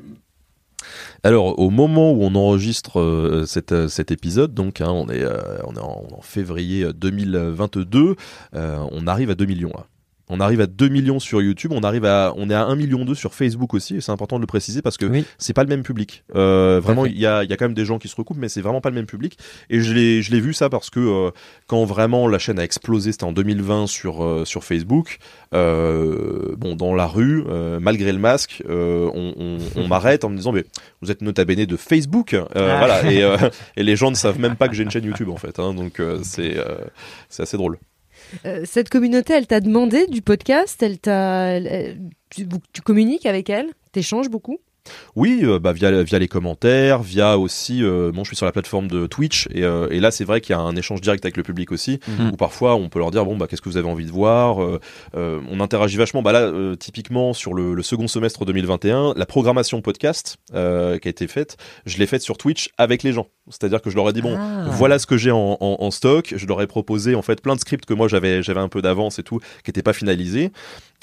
Alors, 1.22 1.58
au 1.58 1.70
moment 1.70 2.12
où 2.12 2.22
on 2.22 2.34
enregistre 2.34 3.00
euh, 3.00 3.46
cet, 3.46 3.72
euh, 3.72 3.88
cet 3.88 4.10
épisode, 4.10 4.54
donc 4.54 4.80
hein, 4.80 4.90
on 4.90 5.08
est, 5.08 5.22
euh, 5.22 5.58
on 5.64 5.74
est 5.74 5.80
en, 5.80 6.20
février 6.22 6.92
2022, 6.92 8.16
euh, 8.54 8.86
on 8.92 9.06
arrive 9.06 9.30
à 9.30 9.34
2 9.34 9.44
millions 9.44 9.72
là. 9.74 9.86
On 10.28 10.40
arrive 10.40 10.60
à 10.60 10.66
2 10.66 10.88
millions 10.88 11.20
sur 11.20 11.40
YouTube, 11.40 11.70
on 11.72 11.82
arrive 11.82 12.04
à, 12.04 12.32
on 12.36 12.50
est 12.50 12.54
à 12.54 12.64
1 12.64 12.74
million 12.74 13.04
2 13.04 13.14
sur 13.14 13.32
Facebook 13.32 13.74
aussi, 13.74 13.96
et 13.96 14.00
c'est 14.00 14.10
important 14.10 14.36
de 14.36 14.40
le 14.40 14.46
préciser 14.48 14.82
parce 14.82 14.96
que 14.96 15.06
Oui. 15.06 15.24
c'est 15.38 15.52
pas 15.52 15.62
le 15.62 15.68
même 15.68 15.84
public. 15.84 16.24
Euh, 16.34 16.80
vraiment, 16.82 17.06
il 17.06 17.16
y 17.16 17.26
a, 17.26 17.44
il 17.44 17.50
y 17.50 17.52
a 17.52 17.56
quand 17.56 17.66
même 17.66 17.74
des 17.74 17.84
gens 17.84 17.98
qui 17.98 18.08
se 18.08 18.16
recoupent, 18.16 18.38
mais 18.38 18.48
c'est 18.48 18.60
vraiment 18.60 18.80
pas 18.80 18.88
le 18.90 18.96
même 18.96 19.06
public. 19.06 19.38
Et 19.70 19.80
je 19.80 19.94
l'ai, 19.94 20.22
je 20.22 20.32
l'ai 20.32 20.40
vu 20.40 20.52
ça 20.52 20.68
parce 20.68 20.90
que 20.90 20.98
euh, 21.00 21.30
quand 21.68 21.84
vraiment 21.84 22.26
la 22.26 22.38
chaîne 22.40 22.58
a 22.58 22.64
explosé, 22.64 23.12
c'était 23.12 23.24
en 23.24 23.32
2020 23.32 23.86
sur 23.86 24.24
euh, 24.24 24.44
sur 24.44 24.64
Facebook. 24.64 25.18
Euh, 25.54 26.54
bon, 26.56 26.74
dans 26.76 26.94
la 26.94 27.06
rue, 27.06 27.44
euh, 27.48 27.78
malgré 27.80 28.12
le 28.12 28.18
masque, 28.18 28.62
euh, 28.68 29.08
on, 29.14 29.34
on, 29.38 29.58
on 29.82 29.86
m'arrête 29.88 30.24
en 30.24 30.28
me 30.30 30.36
disant 30.36 30.52
mais 30.52 30.64
vous 31.02 31.10
êtes 31.10 31.22
nota 31.22 31.44
bene 31.44 31.64
de 31.66 31.76
Facebook, 31.76 32.34
Euh, 32.34 32.44
Ah. 32.54 32.78
voilà. 32.78 33.12
Et, 33.12 33.22
euh, 33.22 33.36
et 33.76 33.82
les 33.82 33.96
gens 33.96 34.10
ne 34.10 34.16
savent 34.16 34.40
même 34.40 34.56
pas 34.56 34.68
que 34.68 34.74
j'ai 34.74 34.82
une 34.82 34.90
chaîne 34.90 35.04
YouTube 35.04 35.28
en 35.28 35.36
fait. 35.36 35.58
Hein, 35.60 35.72
donc 35.74 36.00
euh, 36.00 36.18
c'est 36.22 36.58
euh, 36.58 36.78
c'est 37.28 37.42
assez 37.42 37.56
drôle. 37.56 37.78
Euh, 38.44 38.62
Cette 38.64 38.88
communauté, 38.88 39.32
elle 39.34 39.46
t'a 39.46 39.60
demandé 39.60 40.06
du 40.06 40.22
podcast 40.22 40.82
Elle 40.82 40.98
t'a, 40.98 41.58
tu, 42.30 42.46
tu 42.72 42.82
communiques 42.82 43.26
avec 43.26 43.50
elle 43.50 43.70
T'échanges 43.92 44.28
beaucoup? 44.28 44.58
Oui, 45.14 45.40
euh, 45.42 45.58
bah, 45.58 45.72
via, 45.72 46.02
via 46.02 46.18
les 46.18 46.28
commentaires, 46.28 47.02
via 47.02 47.38
aussi, 47.38 47.82
euh, 47.82 48.12
bon, 48.12 48.24
je 48.24 48.28
suis 48.30 48.36
sur 48.36 48.46
la 48.46 48.52
plateforme 48.52 48.88
de 48.88 49.06
Twitch 49.06 49.48
et, 49.50 49.64
euh, 49.64 49.88
et 49.90 50.00
là 50.00 50.10
c'est 50.10 50.24
vrai 50.24 50.40
qu'il 50.40 50.54
y 50.54 50.58
a 50.58 50.60
un 50.60 50.76
échange 50.76 51.00
direct 51.00 51.24
avec 51.24 51.36
le 51.36 51.42
public 51.42 51.72
aussi, 51.72 52.00
Mhm. 52.08 52.30
où 52.32 52.36
parfois 52.36 52.74
on 52.76 52.88
peut 52.88 52.98
leur 52.98 53.10
dire 53.10 53.24
bon 53.24 53.36
bah 53.36 53.46
qu'est-ce 53.48 53.62
que 53.62 53.68
vous 53.68 53.76
avez 53.76 53.88
envie 53.88 54.06
de 54.06 54.10
voir, 54.12 54.58
on 55.14 55.60
interagit 55.60 55.96
vachement. 55.96 56.22
Bah 56.22 56.32
là 56.32 56.50
typiquement 56.78 57.32
sur 57.32 57.54
le, 57.54 57.74
le 57.74 57.82
second 57.82 58.08
semestre 58.08 58.44
2021, 58.44 59.14
la 59.16 59.26
programmation 59.26 59.80
podcast 59.80 60.36
qui 60.50 60.56
a 60.56 60.94
été 61.02 61.26
faite, 61.26 61.56
je 61.86 61.98
l'ai 61.98 62.06
faite 62.06 62.22
sur 62.22 62.36
Twitch 62.38 62.70
avec 62.78 63.02
les 63.02 63.12
gens, 63.12 63.28
c'est-à-dire 63.48 63.80
que 63.82 63.90
je 63.90 63.96
leur 63.96 64.08
ai 64.08 64.12
dit 64.12 64.22
bon 64.22 64.36
Ah. 64.38 64.66
voilà 64.72 64.98
ce 64.98 65.06
que 65.06 65.16
j'ai 65.16 65.30
en, 65.30 65.56
en, 65.60 65.76
en 65.80 65.90
stock, 65.90 66.34
je 66.36 66.46
leur 66.46 66.60
ai 66.62 66.66
proposé 66.66 67.14
en 67.14 67.22
fait 67.22 67.40
plein 67.40 67.54
de 67.54 67.60
scripts 67.60 67.86
que 67.86 67.94
moi 67.94 68.08
j'avais 68.08 68.40
un 68.56 68.68
peu 68.68 68.82
d'avance 68.82 69.18
et 69.18 69.22
tout, 69.22 69.38
qui 69.64 69.70
n'étaient 69.70 69.82
pas 69.82 69.92
finalisés. 69.92 70.50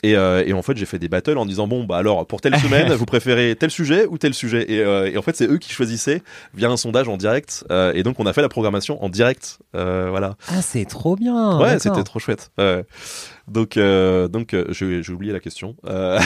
Et, 0.03 0.15
euh, 0.15 0.43
et 0.45 0.53
en 0.53 0.61
fait, 0.61 0.75
j'ai 0.77 0.85
fait 0.85 0.99
des 0.99 1.07
battles 1.07 1.37
en 1.37 1.45
disant 1.45 1.65
bon 1.67 1.85
bah 1.85 1.97
alors 1.97 2.27
pour 2.27 2.41
telle 2.41 2.57
semaine, 2.59 2.91
vous 2.93 3.05
préférez 3.05 3.55
tel 3.57 3.71
sujet 3.71 4.05
ou 4.05 4.17
tel 4.17 4.33
sujet? 4.33 4.71
Et, 4.71 4.79
euh, 4.81 5.09
et 5.09 5.17
en 5.17 5.21
fait, 5.21 5.35
c'est 5.35 5.47
eux 5.47 5.57
qui 5.57 5.71
choisissaient 5.71 6.21
via 6.53 6.69
un 6.69 6.77
sondage 6.77 7.07
en 7.07 7.17
direct. 7.17 7.63
Euh, 7.71 7.93
et 7.95 8.03
donc, 8.03 8.19
on 8.19 8.25
a 8.25 8.33
fait 8.33 8.41
la 8.41 8.49
programmation 8.49 9.03
en 9.03 9.09
direct. 9.09 9.59
Euh, 9.75 10.07
voilà. 10.09 10.35
Ah, 10.49 10.61
c'est 10.61 10.85
trop 10.85 11.15
bien. 11.15 11.59
ouais, 11.59 11.79
c'était 11.79 12.03
trop 12.03 12.19
chouette. 12.19 12.51
Donc, 13.49 13.75
euh, 13.75 14.27
donc, 14.29 14.55
j'ai 14.69 15.01
oublié 15.11 15.33
la 15.33 15.39
question. 15.41 15.75
Euh, 15.85 16.17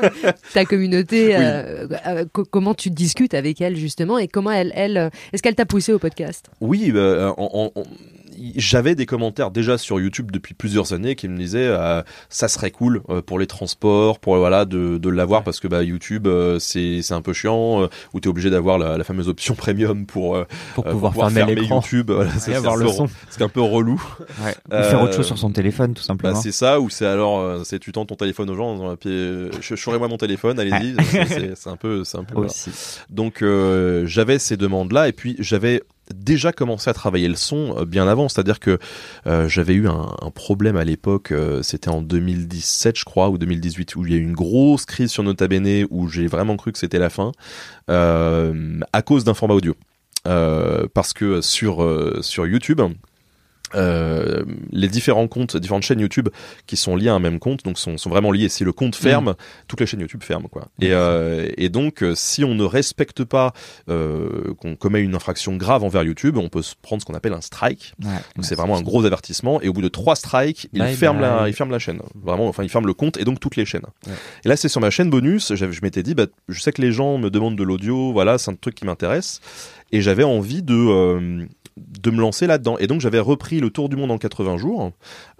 Ta 0.52 0.64
communauté, 0.64 1.28
Oui. 1.28 1.34
euh, 1.36 1.86
euh, 2.06 2.24
co- 2.32 2.44
comment 2.44 2.74
tu 2.74 2.90
discutes 2.90 3.34
avec 3.34 3.60
elle 3.60 3.76
justement 3.76 4.18
et 4.18 4.26
comment 4.28 4.50
elle, 4.50 4.72
elle 4.74 5.10
est-ce 5.32 5.42
qu'elle 5.42 5.54
t'a 5.54 5.66
poussé 5.66 5.92
au 5.92 5.98
podcast? 5.98 6.46
Oui, 6.60 6.90
bah, 6.92 7.32
en- 7.36 7.70
en- 7.74 7.80
en- 7.80 7.84
j'avais 8.56 8.94
des 8.94 9.06
commentaires 9.06 9.50
déjà 9.50 9.78
sur 9.78 10.00
YouTube 10.00 10.30
depuis 10.30 10.54
plusieurs 10.54 10.92
années 10.92 11.14
qui 11.14 11.28
me 11.28 11.36
disaient 11.36 11.66
euh, 11.66 12.02
ça 12.28 12.48
serait 12.48 12.70
cool 12.70 13.02
euh, 13.08 13.22
pour 13.22 13.38
les 13.38 13.46
transports, 13.46 14.18
pour 14.18 14.36
voilà 14.36 14.64
de, 14.64 14.98
de 14.98 15.08
l'avoir 15.08 15.42
parce 15.44 15.60
que 15.60 15.68
bah 15.68 15.82
YouTube 15.82 16.26
euh, 16.26 16.58
c'est 16.58 17.02
c'est 17.02 17.14
un 17.14 17.22
peu 17.22 17.32
chiant 17.32 17.88
où 18.14 18.20
t'es 18.20 18.28
obligé 18.28 18.50
d'avoir 18.50 18.78
la, 18.78 18.96
la 18.98 19.04
fameuse 19.04 19.28
option 19.28 19.54
premium 19.56 20.06
pour 20.06 20.38
Pour 20.74 20.86
euh, 20.86 20.90
pouvoir 20.90 21.14
fermer 21.32 21.54
l'écran. 21.54 21.76
YouTube, 21.80 22.10
voilà, 22.10 22.30
c'est 22.38 22.54
un 22.54 22.62
peu- 22.62 22.88
son. 22.88 23.08
C'est 23.30 23.42
un 23.42 23.48
peu 23.48 23.60
relou. 23.60 24.02
Ouais. 24.44 24.54
Ou 24.68 24.82
faire 24.82 25.02
autre 25.02 25.14
chose 25.14 25.26
sur 25.26 25.38
son 25.38 25.50
téléphone, 25.50 25.94
tout 25.94 26.02
Bah, 26.02 26.06
simplement. 26.06 26.40
c'est 26.40 26.52
ça 26.52 26.80
ou 26.80 26.90
c'est 26.90 27.06
alors 27.06 27.64
c'est 27.64 27.78
tu 27.78 27.92
tends 27.92 28.06
ton 28.06 28.16
téléphone 28.16 28.48
aux 28.50 28.56
gens 28.56 28.68
en 28.70 28.74
disant, 28.74 28.96
puis 28.96 29.10
euh, 29.10 29.50
ch- 29.60 29.86
moi 29.86 30.08
mon 30.08 30.16
téléphone, 30.18 30.58
allez-y. 30.58 30.94
C'est- 31.28 31.68
un 31.68 31.76
peu 31.76 32.04
c'est 32.04 32.18
un 32.18 32.24
peu 32.24 32.34
voilà. 32.34 32.50
aussi. 32.50 32.70
Donc 33.10 33.42
euh, 33.42 34.04
j'avais 34.06 34.38
ces 34.38 34.56
demandes-là 34.56 35.08
et 35.08 35.12
puis 35.12 35.36
j'avais 35.38 35.82
déjà 36.14 36.52
commencé 36.52 36.90
à 36.90 36.94
travailler 36.94 37.28
le 37.28 37.34
son 37.34 37.76
euh, 37.78 37.84
bien 37.84 38.08
avant, 38.08 38.28
c'est-à-dire 38.28 38.60
que 38.60 38.78
euh, 39.26 39.48
j'avais 39.48 39.74
eu 39.74 39.88
un, 39.88 40.06
problème 40.34 40.76
à 40.76 40.84
l'époque, 40.84 41.32
euh, 41.32 41.62
c'était 41.62 41.88
en 41.88 42.02
2017 42.02 42.98
je 42.98 43.04
crois 43.04 43.30
ou 43.30 43.38
2018 43.38 43.96
où 43.96 44.04
il 44.04 44.12
y 44.12 44.14
a 44.14 44.18
eu 44.18 44.22
une 44.22 44.34
grosse 44.34 44.84
crise 44.84 45.10
sur 45.10 45.22
Nota 45.22 45.48
Bene 45.48 45.86
où 45.90 46.08
j'ai 46.08 46.26
vraiment 46.26 46.56
cru 46.56 46.72
que 46.72 46.78
c'était 46.78 46.98
la 46.98 47.10
fin 47.10 47.32
à 47.88 49.02
cause 49.02 49.24
d'un 49.24 49.34
format 49.34 49.54
audio. 49.54 49.74
Parce 50.24 51.12
que 51.12 51.40
sur 51.40 52.46
YouTube 52.46 52.80
euh, 53.74 54.44
les 54.70 54.88
différents 54.88 55.26
comptes, 55.28 55.56
différentes 55.56 55.82
chaînes 55.82 56.00
YouTube 56.00 56.28
qui 56.66 56.76
sont 56.76 56.94
liées 56.96 57.08
à 57.08 57.14
un 57.14 57.18
même 57.18 57.38
compte, 57.38 57.64
donc 57.64 57.78
sont, 57.78 57.98
sont 57.98 58.10
vraiment 58.10 58.30
liées. 58.32 58.48
Si 58.48 58.62
le 58.64 58.72
compte 58.72 58.94
ferme, 58.96 59.34
toutes 59.68 59.80
les 59.80 59.86
chaînes 59.86 60.00
YouTube 60.00 60.22
ferment, 60.22 60.48
quoi. 60.48 60.68
Et, 60.80 60.92
euh, 60.92 61.48
et 61.56 61.68
donc, 61.68 62.02
euh, 62.02 62.14
si 62.14 62.44
on 62.44 62.54
ne 62.54 62.64
respecte 62.64 63.24
pas, 63.24 63.52
euh, 63.88 64.54
qu'on 64.60 64.76
commet 64.76 65.00
une 65.00 65.14
infraction 65.14 65.56
grave 65.56 65.82
envers 65.84 66.04
YouTube, 66.04 66.36
on 66.36 66.48
peut 66.48 66.62
se 66.62 66.74
prendre 66.80 67.02
ce 67.02 67.06
qu'on 67.06 67.14
appelle 67.14 67.32
un 67.32 67.40
strike. 67.40 67.94
Ouais. 68.02 68.10
Donc 68.36 68.44
c'est 68.44 68.54
vraiment 68.54 68.76
un 68.76 68.82
gros 68.82 69.04
avertissement. 69.04 69.60
Et 69.62 69.68
au 69.68 69.72
bout 69.72 69.82
de 69.82 69.88
trois 69.88 70.16
strikes, 70.16 70.68
il 70.72 70.82
ferme 70.94 71.20
la, 71.20 71.38
bye. 71.40 71.50
il 71.50 71.54
ferme 71.54 71.70
la 71.70 71.78
chaîne. 71.78 72.00
Vraiment, 72.14 72.46
enfin, 72.48 72.62
il 72.62 72.68
ferme 72.68 72.86
le 72.86 72.94
compte 72.94 73.16
et 73.16 73.24
donc 73.24 73.40
toutes 73.40 73.56
les 73.56 73.64
chaînes. 73.64 73.86
Et 74.44 74.48
là, 74.48 74.56
c'est 74.56 74.68
sur 74.68 74.80
ma 74.80 74.90
chaîne 74.90 75.10
bonus. 75.10 75.52
j'avais- 75.54 75.72
Je 75.72 75.80
m'étais 75.82 76.02
dit, 76.02 76.14
bah, 76.14 76.26
je 76.48 76.60
sais 76.60 76.72
que 76.72 76.80
les 76.80 76.92
gens 76.92 77.18
me 77.18 77.30
demandent 77.30 77.56
de 77.56 77.62
l'audio. 77.64 78.12
Voilà, 78.12 78.38
c'est 78.38 78.50
un 78.50 78.54
truc 78.54 78.74
qui 78.76 78.84
m'intéresse. 78.84 79.40
Et 79.92 80.00
j'avais 80.00 80.24
envie 80.24 80.62
de 80.62 80.74
euh, 80.74 81.46
de 81.76 82.10
me 82.10 82.20
lancer 82.20 82.46
là-dedans. 82.46 82.78
Et 82.78 82.86
donc 82.86 83.00
j'avais 83.00 83.18
repris 83.18 83.60
le 83.60 83.70
tour 83.70 83.88
du 83.88 83.96
monde 83.96 84.10
en 84.10 84.18
80 84.18 84.56
jours. 84.56 84.92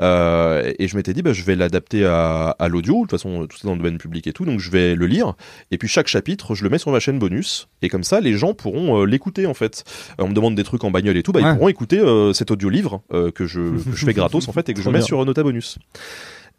Euh, 0.03 0.73
et 0.79 0.89
je 0.89 0.97
m'étais 0.97 1.15
dit, 1.15 1.23
bah, 1.23 1.33
je 1.33 1.43
vais 1.43 1.57
l'adapter 1.57 2.05
à, 2.05 2.51
à 2.59 2.69
l'audio. 2.69 2.97
De 2.97 3.01
toute 3.03 3.11
façon, 3.13 3.47
tout 3.47 3.57
est 3.63 3.67
dans 3.67 3.73
le 3.73 3.79
domaine 3.79 3.99
public 3.99 4.27
et 4.27 4.33
tout. 4.33 4.45
Donc 4.45 4.61
je 4.61 4.71
vais 4.71 4.95
le 4.95 5.07
lire. 5.07 5.35
Et 5.71 5.79
puis 5.79 5.89
chaque 5.89 6.09
chapitre, 6.09 6.55
je 6.55 6.65
le 6.65 6.71
mets 6.71 6.79
sur 6.79 6.91
ma 6.91 7.01
chaîne 7.01 7.19
bonus. 7.19 7.69
Et 7.83 7.89
comme 7.89 8.05
ça, 8.05 8.21
les 8.21 8.35
gens 8.37 8.53
pourront 8.55 9.01
euh, 9.03 9.07
l'écouter 9.07 9.47
en 9.47 9.55
fait. 9.55 9.85
Euh, 10.21 10.25
on 10.25 10.29
me 10.29 10.35
demande 10.35 10.55
des 10.55 10.65
trucs 10.65 10.85
en 10.85 10.91
bagnole 10.91 11.17
et 11.17 11.23
tout. 11.23 11.33
Bah, 11.33 11.41
Ouais. 11.41 11.51
Ils 11.51 11.55
pourront 11.55 11.69
écouter 11.69 11.99
euh, 12.01 12.33
cet 12.33 12.51
audio-livre 12.51 13.03
que, 13.11 13.47
je, 13.47 13.61
que 13.83 13.95
je 13.97 14.05
fais 14.05 14.15
gratos 14.15 14.49
en 14.49 14.53
fait 14.53 14.69
et 14.69 14.75
que 14.75 14.81
je 14.83 14.89
mets 14.91 14.99
bien. 14.99 15.07
sur 15.07 15.25
Nota 15.25 15.43
Bonus. 15.43 15.79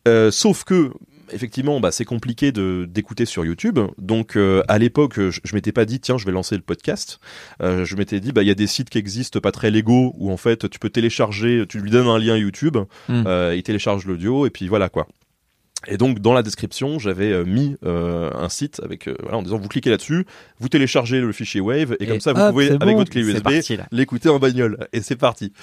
Euh, 0.07 0.31
sauf 0.31 0.63
que 0.63 0.91
effectivement, 1.31 1.79
bah, 1.79 1.91
c'est 1.91 2.05
compliqué 2.05 2.51
de 2.51 2.87
d'écouter 2.89 3.25
sur 3.25 3.45
YouTube. 3.45 3.79
Donc, 3.97 4.35
euh, 4.35 4.63
à 4.67 4.77
l'époque, 4.77 5.13
je, 5.19 5.39
je 5.43 5.55
m'étais 5.55 5.71
pas 5.71 5.85
dit 5.85 5.99
tiens, 5.99 6.17
je 6.17 6.25
vais 6.25 6.31
lancer 6.31 6.55
le 6.55 6.61
podcast. 6.61 7.19
Euh, 7.61 7.85
je 7.85 7.95
m'étais 7.95 8.19
dit 8.19 8.31
bah 8.31 8.43
il 8.43 8.47
y 8.47 8.51
a 8.51 8.55
des 8.55 8.67
sites 8.67 8.89
qui 8.89 8.97
existent 8.97 9.39
pas 9.39 9.51
très 9.51 9.71
légaux 9.71 10.13
où 10.17 10.31
en 10.31 10.37
fait 10.37 10.69
tu 10.69 10.79
peux 10.79 10.89
télécharger, 10.89 11.65
tu 11.67 11.79
lui 11.79 11.91
donnes 11.91 12.07
un 12.07 12.19
lien 12.19 12.37
YouTube, 12.37 12.77
Hmm. 13.09 13.23
euh, 13.27 13.53
il 13.55 13.63
télécharge 13.63 14.05
l'audio 14.05 14.45
et 14.45 14.49
puis 14.49 14.67
voilà 14.67 14.89
quoi. 14.89 15.07
Et 15.85 15.97
donc 15.97 16.19
dans 16.19 16.33
la 16.33 16.41
description, 16.41 16.97
j'avais 16.97 17.45
mis 17.45 17.77
euh, 17.85 18.31
un 18.33 18.49
site 18.49 18.81
avec 18.83 19.07
euh, 19.07 19.15
voilà 19.21 19.37
en 19.37 19.43
disant 19.43 19.57
vous 19.59 19.67
cliquez 19.67 19.91
là-dessus, 19.91 20.25
vous 20.59 20.69
téléchargez 20.69 21.21
le 21.21 21.31
fichier 21.31 21.61
Wave 21.61 21.95
et, 21.99 22.03
Et 22.03 22.07
comme 22.07 22.19
ça 22.19 22.33
vous 22.33 22.41
hop, 22.41 22.51
pouvez 22.51 22.71
avec 22.71 22.97
votre 22.97 23.11
clé 23.11 23.21
USB 23.21 23.47
l'écouter 23.91 24.27
en 24.29 24.39
bagnole 24.39 24.87
et 24.91 25.01
c'est 25.01 25.15
parti. 25.15 25.53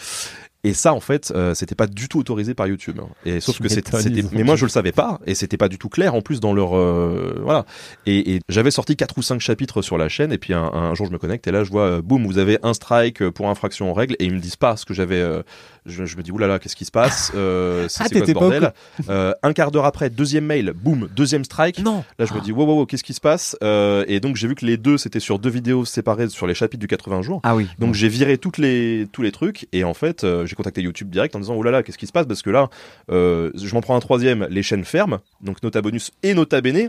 Et 0.65 0.73
ça, 0.73 0.95
en 0.95 1.01
fait, 1.01 1.31
euh, 1.37 1.55
c'était 1.55 1.75
pas 1.75 1.87
du 1.87 2.09
tout 2.09 2.19
autorisé 2.19 2.55
par 2.55 2.67
YouTube. 2.67 2.99
hein. 3.01 3.09
Et 3.27 3.41
sauf 3.41 3.61
que 3.61 3.69
c'était, 3.69 3.93
mais 4.33 4.43
moi 4.45 4.57
je 4.57 4.65
le 4.65 4.71
savais 4.71 4.93
pas, 4.93 5.21
et 5.27 5.35
c'était 5.35 5.59
pas 5.59 5.69
du 5.69 5.79
tout 5.79 5.91
clair 5.91 6.15
en 6.15 6.23
plus 6.23 6.41
dans 6.41 6.55
leur, 6.55 6.77
euh, 6.77 7.39
voilà. 7.43 7.67
Et, 8.07 8.35
et 8.35 8.41
j'avais 8.49 8.71
sorti 8.71 8.97
quatre 8.97 9.17
ou 9.19 9.23
cinq 9.23 9.41
chapitres 9.41 9.83
sur 9.83 9.99
la 9.99 10.09
chaîne, 10.09 10.33
et 10.33 10.39
puis 10.39 10.55
un, 10.55 10.63
un 10.63 10.95
jour 10.95 11.07
je 11.07 11.13
me 11.13 11.19
connecte 11.19 11.47
et 11.47 11.53
là 11.53 11.65
je 11.65 11.71
vois, 11.71 11.83
euh, 11.83 12.03
boum, 12.03 12.27
vous 12.27 12.39
avez 12.39 12.59
un 12.63 12.73
strike 12.75 13.29
pour 13.31 13.49
infraction 13.51 13.91
en 13.91 13.95
règle, 13.95 14.17
et 14.19 14.25
ils 14.25 14.33
me 14.35 14.41
disent 14.41 14.57
pas 14.57 14.77
ce 14.77 14.87
que 14.87 14.95
j'avais, 14.95 15.21
euh, 15.21 15.43
Je, 15.87 16.05
je 16.07 16.17
me 16.17 16.23
dis 16.23 16.33
oulala, 16.33 16.59
qu'est-ce 16.59 16.77
qui 16.77 16.85
se 16.85 16.91
passe 16.91 17.31
euh, 17.37 17.87
C'est 17.89 18.03
Ah, 18.03 18.07
c'est 18.09 18.19
quoi 18.19 18.27
ce 18.27 18.33
bordel 18.33 18.73
Euh, 19.09 19.33
Un 19.43 19.53
quart 19.53 19.71
d'heure 19.71 19.85
après, 19.85 20.09
deuxième 20.11 20.45
mail, 20.47 20.73
boum, 20.75 21.09
deuxième 21.15 21.45
strike. 21.45 21.79
Non. 21.81 22.05
Là, 22.19 22.25
je 22.25 22.33
me 22.35 22.41
dis 22.41 22.53
wow, 22.53 22.65
wow, 22.65 22.75
wow, 22.79 22.87
qu'est-ce 22.87 23.05
qui 23.05 23.13
se 23.15 23.21
passe 23.21 23.57
Euh, 23.63 24.05
Et 24.09 24.21
donc 24.21 24.37
j'ai 24.37 24.49
vu 24.49 24.55
que 24.55 24.65
les 24.65 24.77
deux 24.77 24.97
c'était 24.99 25.21
sur 25.21 25.39
deux 25.39 25.51
vidéos 25.51 25.85
séparées 25.85 26.29
sur 26.29 26.47
les 26.47 26.55
chapitres 26.55 26.81
du 26.81 26.87
80 26.87 27.23
jours. 27.23 27.41
Ah 27.43 27.55
oui. 27.55 27.69
Donc 27.79 27.95
j'ai 27.95 28.09
viré 28.09 28.39
toutes 28.39 28.59
les 28.59 29.09
tous 29.13 29.23
les 29.23 29.33
trucs 29.33 29.67
et 29.73 29.85
en 29.85 29.95
fait 29.95 30.27
j'ai 30.45 30.55
contacté 30.55 30.81
YouTube 30.83 31.11
direct 31.11 31.35
en 31.37 31.41
disant 31.41 31.61
là 31.63 31.83
qu'est-ce 31.83 31.99
qui 31.99 32.07
se 32.07 32.13
passe 32.13 32.27
parce 32.27 32.43
que 32.43 32.51
là 32.51 32.69
je 33.09 33.75
m'en 33.75 33.81
prends 33.81 33.97
un 33.97 34.01
troisième 34.01 34.47
les 34.51 34.63
chaînes 34.63 34.85
ferment 34.85 35.19
donc 35.41 35.63
Nota 35.63 35.83
Bonus 35.83 36.11
et 36.23 36.35
Nota 36.35 36.61
Bene 36.61 36.89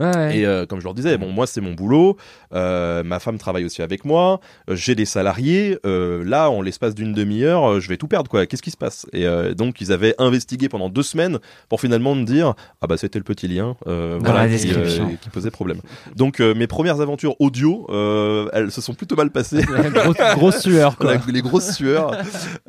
Ouais. 0.00 0.38
et 0.38 0.46
euh, 0.46 0.64
comme 0.66 0.78
je 0.80 0.84
leur 0.84 0.94
disais 0.94 1.18
bon 1.18 1.30
moi 1.30 1.46
c'est 1.46 1.60
mon 1.60 1.72
boulot 1.74 2.16
euh, 2.54 3.02
ma 3.02 3.20
femme 3.20 3.36
travaille 3.38 3.64
aussi 3.64 3.82
avec 3.82 4.04
moi 4.04 4.40
euh, 4.68 4.74
j'ai 4.74 4.94
des 4.94 5.04
salariés 5.04 5.78
euh, 5.84 6.24
là 6.24 6.48
en 6.50 6.62
l'espace 6.62 6.94
d'une 6.94 7.12
demi-heure 7.12 7.72
euh, 7.72 7.80
je 7.80 7.88
vais 7.88 7.96
tout 7.98 8.08
perdre 8.08 8.30
quoi 8.30 8.46
qu'est-ce 8.46 8.62
qui 8.62 8.70
se 8.70 8.76
passe? 8.78 9.06
Et 9.12 9.26
euh, 9.26 9.54
donc 9.54 9.80
ils 9.80 9.92
avaient 9.92 10.14
investigué 10.18 10.68
pendant 10.68 10.88
deux 10.88 11.02
semaines 11.02 11.38
pour 11.68 11.80
finalement 11.80 12.14
me 12.14 12.24
dire 12.24 12.54
ah 12.80 12.86
bah 12.86 12.96
c'était 12.96 13.18
le 13.18 13.24
petit 13.24 13.46
lien 13.46 13.76
euh, 13.86 14.18
voilà 14.20 14.48
qui, 14.48 14.72
qui 15.20 15.28
posait 15.30 15.50
problème 15.50 15.80
donc 16.16 16.40
euh, 16.40 16.54
mes 16.54 16.66
premières 16.66 17.00
aventures 17.00 17.36
audio 17.38 17.86
euh, 17.90 18.48
elles 18.52 18.70
se 18.70 18.80
sont 18.80 18.94
plutôt 18.94 19.16
mal 19.16 19.30
passées 19.30 19.62
grosse, 19.94 20.16
grosse 20.34 20.60
sueur 20.60 20.96
quoi. 20.96 21.14
les 21.30 21.42
grosses 21.42 21.72
sueurs. 21.74 22.12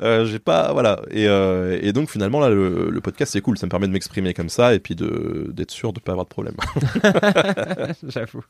Euh, 0.00 0.24
j'ai 0.26 0.38
pas, 0.38 0.72
voilà. 0.72 1.00
Et, 1.10 1.26
euh, 1.28 1.78
et 1.80 1.92
donc 1.92 2.10
finalement 2.10 2.40
là, 2.40 2.48
le, 2.50 2.90
le 2.90 3.00
podcast 3.00 3.32
c'est 3.32 3.40
cool. 3.40 3.56
Ça 3.58 3.66
me 3.66 3.70
permet 3.70 3.86
de 3.86 3.92
m'exprimer 3.92 4.34
comme 4.34 4.48
ça 4.48 4.74
et 4.74 4.78
puis 4.80 4.94
de 4.94 5.50
d'être 5.52 5.70
sûr 5.70 5.92
de 5.92 6.00
pas 6.00 6.12
avoir 6.12 6.26
de 6.26 6.30
problème. 6.30 6.54
J'avoue. 8.08 8.44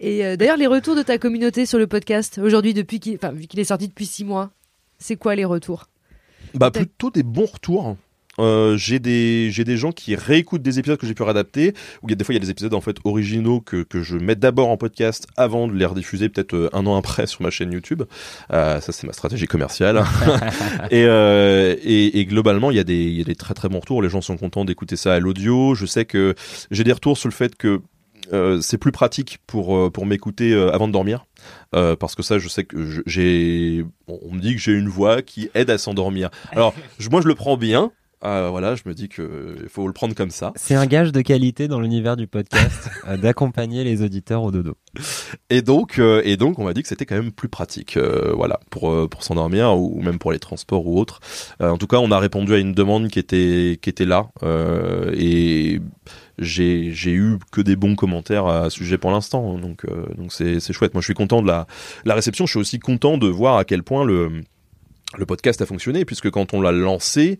Et 0.00 0.24
euh, 0.24 0.36
d'ailleurs, 0.36 0.56
les 0.56 0.66
retours 0.66 0.94
de 0.94 1.02
ta 1.02 1.18
communauté 1.18 1.66
sur 1.66 1.78
le 1.78 1.86
podcast 1.86 2.38
aujourd'hui, 2.38 2.74
depuis 2.74 3.00
qu'il, 3.00 3.16
enfin, 3.16 3.32
vu 3.32 3.46
qu'il 3.46 3.58
est 3.60 3.64
sorti 3.64 3.88
depuis 3.88 4.06
six 4.06 4.24
mois, 4.24 4.50
c'est 4.98 5.16
quoi 5.16 5.34
les 5.34 5.44
retours? 5.44 5.88
Bah 6.54 6.70
plutôt 6.70 7.10
des 7.10 7.22
bons 7.22 7.46
retours. 7.46 7.96
Euh, 8.38 8.76
j'ai 8.76 8.98
des 8.98 9.50
j'ai 9.50 9.64
des 9.64 9.76
gens 9.76 9.92
qui 9.92 10.14
réécoutent 10.14 10.62
des 10.62 10.78
épisodes 10.78 10.98
que 10.98 11.06
j'ai 11.06 11.14
pu 11.14 11.22
réadapter 11.22 11.74
ou 12.02 12.08
il 12.08 12.10
y 12.10 12.12
a 12.12 12.16
des 12.16 12.24
fois 12.24 12.34
il 12.34 12.38
y 12.38 12.40
a 12.40 12.44
des 12.44 12.50
épisodes 12.50 12.74
en 12.74 12.80
fait 12.80 12.96
originaux 13.04 13.60
que, 13.60 13.82
que 13.82 14.02
je 14.02 14.16
mets 14.16 14.36
d'abord 14.36 14.68
en 14.68 14.76
podcast 14.76 15.26
avant 15.36 15.66
de 15.68 15.74
les 15.74 15.84
rediffuser 15.86 16.28
peut-être 16.28 16.54
euh, 16.54 16.70
un 16.72 16.86
an 16.86 16.96
après 16.96 17.26
sur 17.26 17.42
ma 17.42 17.50
chaîne 17.50 17.72
YouTube. 17.72 18.02
Euh, 18.52 18.80
ça 18.80 18.92
c'est 18.92 19.06
ma 19.06 19.12
stratégie 19.12 19.46
commerciale. 19.46 20.04
Et, 20.90 21.04
euh, 21.04 21.74
et 21.82 22.20
et 22.20 22.26
globalement 22.26 22.70
il 22.70 22.76
y 22.76 22.80
a 22.80 22.84
des 22.84 23.02
il 23.04 23.18
y 23.18 23.20
a 23.20 23.24
des 23.24 23.34
très 23.34 23.54
très 23.54 23.68
bons 23.68 23.80
retours. 23.80 24.02
Les 24.02 24.08
gens 24.08 24.20
sont 24.20 24.36
contents 24.36 24.64
d'écouter 24.64 24.96
ça 24.96 25.14
à 25.14 25.18
l'audio. 25.20 25.74
Je 25.74 25.86
sais 25.86 26.04
que 26.04 26.34
j'ai 26.70 26.84
des 26.84 26.92
retours 26.92 27.18
sur 27.18 27.28
le 27.28 27.34
fait 27.34 27.56
que 27.56 27.80
euh, 28.32 28.60
c'est 28.60 28.78
plus 28.78 28.92
pratique 28.92 29.38
pour 29.46 29.90
pour 29.92 30.06
m'écouter 30.06 30.52
avant 30.72 30.86
de 30.88 30.92
dormir. 30.92 31.24
Euh, 31.74 31.96
parce 31.96 32.14
que 32.14 32.22
ça 32.22 32.38
je 32.38 32.48
sais 32.48 32.64
que 32.64 33.02
j'ai 33.06 33.84
on 34.06 34.18
on 34.22 34.34
me 34.34 34.40
dit 34.40 34.54
que 34.54 34.60
j'ai 34.60 34.72
une 34.72 34.88
voix 34.88 35.22
qui 35.22 35.50
aide 35.54 35.70
à 35.70 35.78
s'endormir. 35.78 36.30
Alors 36.52 36.74
je- 36.98 37.08
moi 37.10 37.20
je 37.20 37.28
le 37.28 37.34
prends 37.34 37.56
bien 37.56 37.90
Euh, 38.24 38.48
voilà 38.50 38.74
je 38.74 38.82
me 38.86 38.94
dis 38.94 39.08
que 39.08 39.56
il 39.62 39.68
faut 39.68 39.86
le 39.86 39.92
prendre 39.92 40.14
comme 40.14 40.30
ça. 40.30 40.52
C'est 40.56 40.74
un 40.74 40.86
gage 40.86 41.12
de 41.12 41.20
qualité 41.20 41.68
dans 41.68 41.80
l'univers 41.80 42.16
du 42.16 42.26
podcast 42.26 42.90
euh, 43.08 43.16
d'accompagner 43.16 43.84
les 43.84 44.02
auditeurs 44.02 44.42
au 44.42 44.50
dodo. 44.50 44.76
et 45.50 45.62
donc 45.62 45.98
euh, 45.98 46.20
et 46.24 46.36
donc 46.36 46.58
on 46.58 46.64
m'a 46.64 46.74
dit 46.74 46.82
que 46.82 46.88
c'était 46.88 47.06
quand 47.06 47.16
même 47.16 47.32
plus 47.32 47.48
pratique 47.48 47.96
euh, 47.96 48.32
voilà 48.34 48.58
pour 48.70 49.08
pour 49.08 49.22
s'endormir 49.22 49.76
ou 49.78 50.00
même 50.02 50.18
pour 50.18 50.32
les 50.32 50.38
transports 50.38 50.86
ou 50.86 50.98
autres. 50.98 51.20
Euh, 51.62 51.70
en 51.70 51.78
tout 51.78 51.86
cas 51.86 51.98
on 51.98 52.10
a 52.10 52.18
répondu 52.18 52.54
à 52.54 52.58
une 52.58 52.72
demande 52.72 53.08
qui 53.08 53.18
était 53.18 53.78
qui 53.80 53.88
était 53.90 54.06
là 54.06 54.28
et 55.14 55.80
j'ai 56.38 56.92
j'ai 56.92 57.12
eu 57.12 57.38
que 57.50 57.60
des 57.60 57.76
bons 57.76 57.96
commentaires 57.96 58.46
à 58.46 58.70
ce 58.70 58.78
sujet 58.78 58.98
pour 58.98 59.10
l'instant 59.10 59.58
donc 59.58 59.84
euh, 59.84 60.06
donc 60.16 60.32
c'est 60.32 60.60
c'est 60.60 60.72
chouette. 60.72 60.94
Moi 60.94 61.00
je 61.00 61.06
suis 61.06 61.14
content 61.14 61.42
de 61.42 61.46
la 61.46 61.66
la 62.04 62.14
réception. 62.14 62.46
Je 62.46 62.50
suis 62.50 62.60
aussi 62.60 62.78
content 62.78 63.18
de 63.18 63.28
voir 63.28 63.56
à 63.56 63.64
quel 63.64 63.82
point 63.82 64.04
le 64.04 64.42
le 65.16 65.26
podcast 65.26 65.60
a 65.62 65.66
fonctionné 65.66 66.04
puisque 66.04 66.30
quand 66.30 66.54
on 66.54 66.60
l'a 66.60 66.72
lancé 66.72 67.38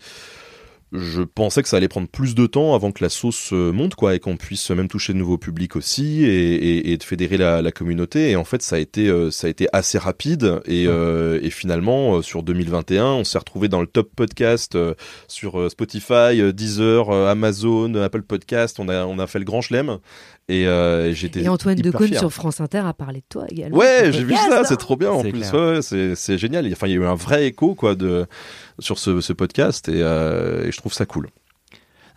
je 0.93 1.23
pensais 1.23 1.63
que 1.63 1.69
ça 1.69 1.77
allait 1.77 1.89
prendre 1.89 2.09
plus 2.09 2.35
de 2.35 2.47
temps 2.47 2.75
avant 2.75 2.93
que 2.93 3.05
la 3.05 3.11
sauce 3.11 3.51
euh, 3.53 3.73
monte 3.73 3.95
quoi 3.95 4.15
et 4.15 4.21
qu'on 4.21 4.37
puisse 4.37 4.71
même 4.71 4.89
toucher 4.89 5.13
de 5.13 5.19
nouveaux 5.19 5.37
publics 5.37 5.77
aussi 5.77 6.25
et, 6.25 6.55
et, 6.55 6.93
et 6.93 6.97
de 6.97 7.03
fédérer 7.03 7.37
la, 7.37 7.61
la 7.61 7.73
communauté. 7.73 8.31
Et 8.31 8.37
en 8.37 8.45
fait 8.45 8.63
ça 8.63 8.77
a 8.77 8.79
été 8.79 9.09
euh, 9.09 9.31
ça 9.31 9.47
a 9.49 9.51
été 9.51 9.69
assez 9.73 9.99
rapide. 9.99 10.61
Et, 10.65 10.87
euh, 10.87 11.41
et 11.43 11.51
finalement 11.51 12.17
euh, 12.17 12.23
sur 12.23 12.43
2021 12.43 13.05
on 13.05 13.25
s'est 13.25 13.39
retrouvé 13.39 13.69
dans 13.69 13.81
le 13.81 13.87
top 13.87 14.11
podcast 14.17 14.77
euh, 14.77 14.95
sur 15.27 15.71
Spotify, 15.71 16.53
Deezer, 16.55 17.11
Amazon, 17.11 17.95
Apple 17.95 18.23
Podcast. 18.23 18.81
On 18.81 18.89
a 18.89 19.05
on 19.05 19.19
a 19.19 19.27
fait 19.27 19.39
le 19.39 19.45
grand 19.45 19.61
chelem. 19.61 19.99
Et 20.51 20.67
euh, 20.67 21.13
j'étais 21.13 21.43
Et 21.43 21.49
Antoine 21.51 21.77
Decaune 21.77 22.15
sur 22.15 22.33
France 22.33 22.63
Inter 22.63 22.79
a 22.79 22.95
parlé 22.95 23.19
de 23.19 23.25
toi 23.29 23.45
également. 23.51 23.77
Ouais, 23.77 24.11
j'ai 24.11 24.25
vu 24.25 24.35
ça, 24.35 24.65
c'est 24.65 24.79
trop 24.79 24.97
bien 24.97 25.11
en 25.11 25.21
plus. 25.21 25.53
Ouais, 25.53 25.73
ouais, 25.73 25.83
c'est 25.83 26.15
c'est 26.15 26.39
génial. 26.39 26.67
Enfin, 26.73 26.87
il 26.87 26.93
y 26.93 26.95
a 26.95 27.01
eu 27.01 27.05
un 27.05 27.15
vrai 27.15 27.47
écho 27.47 27.75
quoi 27.75 27.95
de 27.95 28.27
sur 28.79 28.99
ce, 28.99 29.33
podcast 29.33 29.89
et, 29.89 30.03
euh, 30.03 30.67
et 30.67 30.73
je 30.73 30.77
trouve 30.77 30.93
ça 30.93 31.07
cool. 31.07 31.29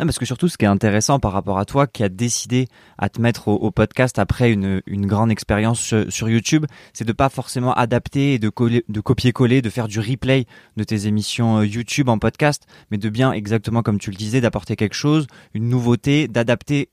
Non, 0.01 0.07
parce 0.07 0.17
que 0.17 0.25
surtout, 0.25 0.47
ce 0.47 0.57
qui 0.57 0.65
est 0.65 0.67
intéressant 0.67 1.19
par 1.19 1.31
rapport 1.31 1.59
à 1.59 1.65
toi, 1.65 1.85
qui 1.85 2.03
a 2.03 2.09
décidé 2.09 2.67
à 2.97 3.07
te 3.07 3.21
mettre 3.21 3.49
au, 3.49 3.69
podcast 3.69 4.17
après 4.17 4.51
une, 4.51 4.81
grande 4.87 5.29
expérience 5.29 5.93
sur, 6.09 6.27
YouTube, 6.27 6.65
c'est 6.91 7.05
de 7.05 7.11
pas 7.11 7.29
forcément 7.29 7.71
adapter 7.73 8.33
et 8.33 8.39
de 8.39 8.49
copier-coller, 8.49 9.61
de 9.61 9.69
faire 9.69 9.87
du 9.87 9.99
replay 9.99 10.47
de 10.75 10.83
tes 10.83 11.05
émissions 11.05 11.59
euh, 11.59 11.67
YouTube 11.67 12.09
en 12.09 12.17
podcast, 12.17 12.65
mais 12.89 12.97
de 12.97 13.09
bien, 13.09 13.31
exactement 13.31 13.83
comme 13.83 13.99
tu 13.99 14.09
le 14.09 14.15
disais, 14.15 14.41
d'apporter 14.41 14.75
quelque 14.75 14.95
chose, 14.95 15.27
une 15.53 15.69
nouveauté, 15.69 16.27
d'adapter 16.27 16.89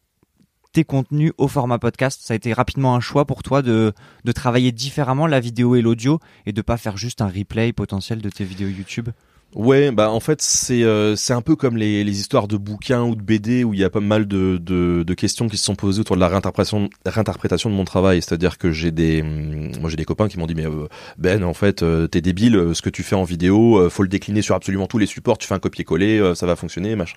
tes 0.72 0.84
contenus 0.84 1.32
au 1.38 1.48
format 1.48 1.78
podcast. 1.78 2.20
Ça 2.22 2.34
a 2.34 2.36
été 2.36 2.52
rapidement 2.52 2.94
un 2.94 3.00
choix 3.00 3.24
pour 3.24 3.42
toi 3.42 3.62
de, 3.62 3.94
de 4.24 4.32
travailler 4.32 4.70
différemment 4.70 5.26
la 5.26 5.40
vidéo 5.40 5.76
et 5.76 5.80
l'audio 5.80 6.20
et 6.44 6.52
de 6.52 6.60
pas 6.60 6.76
faire 6.76 6.98
juste 6.98 7.22
un 7.22 7.28
replay 7.28 7.72
potentiel 7.72 8.20
de 8.20 8.28
tes 8.28 8.44
vidéos 8.44 8.68
YouTube? 8.68 9.08
Ouais, 9.54 9.90
bah 9.92 10.10
en 10.10 10.20
fait 10.20 10.42
c'est 10.42 10.82
euh, 10.84 11.16
c'est 11.16 11.32
un 11.32 11.40
peu 11.40 11.56
comme 11.56 11.78
les, 11.78 12.04
les 12.04 12.20
histoires 12.20 12.48
de 12.48 12.58
bouquins 12.58 13.04
ou 13.04 13.14
de 13.16 13.22
BD 13.22 13.64
où 13.64 13.72
il 13.72 13.80
y 13.80 13.84
a 13.84 13.88
pas 13.88 13.98
mal 14.00 14.28
de, 14.28 14.58
de, 14.62 15.02
de 15.06 15.14
questions 15.14 15.48
qui 15.48 15.56
se 15.56 15.64
sont 15.64 15.74
posées 15.74 16.00
autour 16.02 16.16
de 16.16 16.20
la 16.20 16.28
réinterprétation 16.28 16.90
réinterprétation 17.06 17.70
de 17.70 17.74
mon 17.74 17.84
travail. 17.86 18.20
C'est-à-dire 18.20 18.58
que 18.58 18.70
j'ai 18.72 18.90
des 18.90 19.22
hum, 19.22 19.72
moi 19.80 19.88
j'ai 19.88 19.96
des 19.96 20.04
copains 20.04 20.28
qui 20.28 20.38
m'ont 20.38 20.46
dit 20.46 20.54
mais 20.54 20.66
euh, 20.66 20.86
Ben 21.16 21.42
en 21.44 21.54
fait 21.54 21.82
euh, 21.82 22.06
t'es 22.06 22.20
débile 22.20 22.56
euh, 22.56 22.74
ce 22.74 22.82
que 22.82 22.90
tu 22.90 23.02
fais 23.02 23.16
en 23.16 23.24
vidéo 23.24 23.78
euh, 23.78 23.88
faut 23.88 24.02
le 24.02 24.10
décliner 24.10 24.42
sur 24.42 24.54
absolument 24.54 24.86
tous 24.86 24.98
les 24.98 25.06
supports 25.06 25.38
tu 25.38 25.48
fais 25.48 25.54
un 25.54 25.58
copier-coller 25.60 26.32
ça 26.34 26.44
va 26.44 26.54
fonctionner 26.54 26.94
machin. 26.94 27.16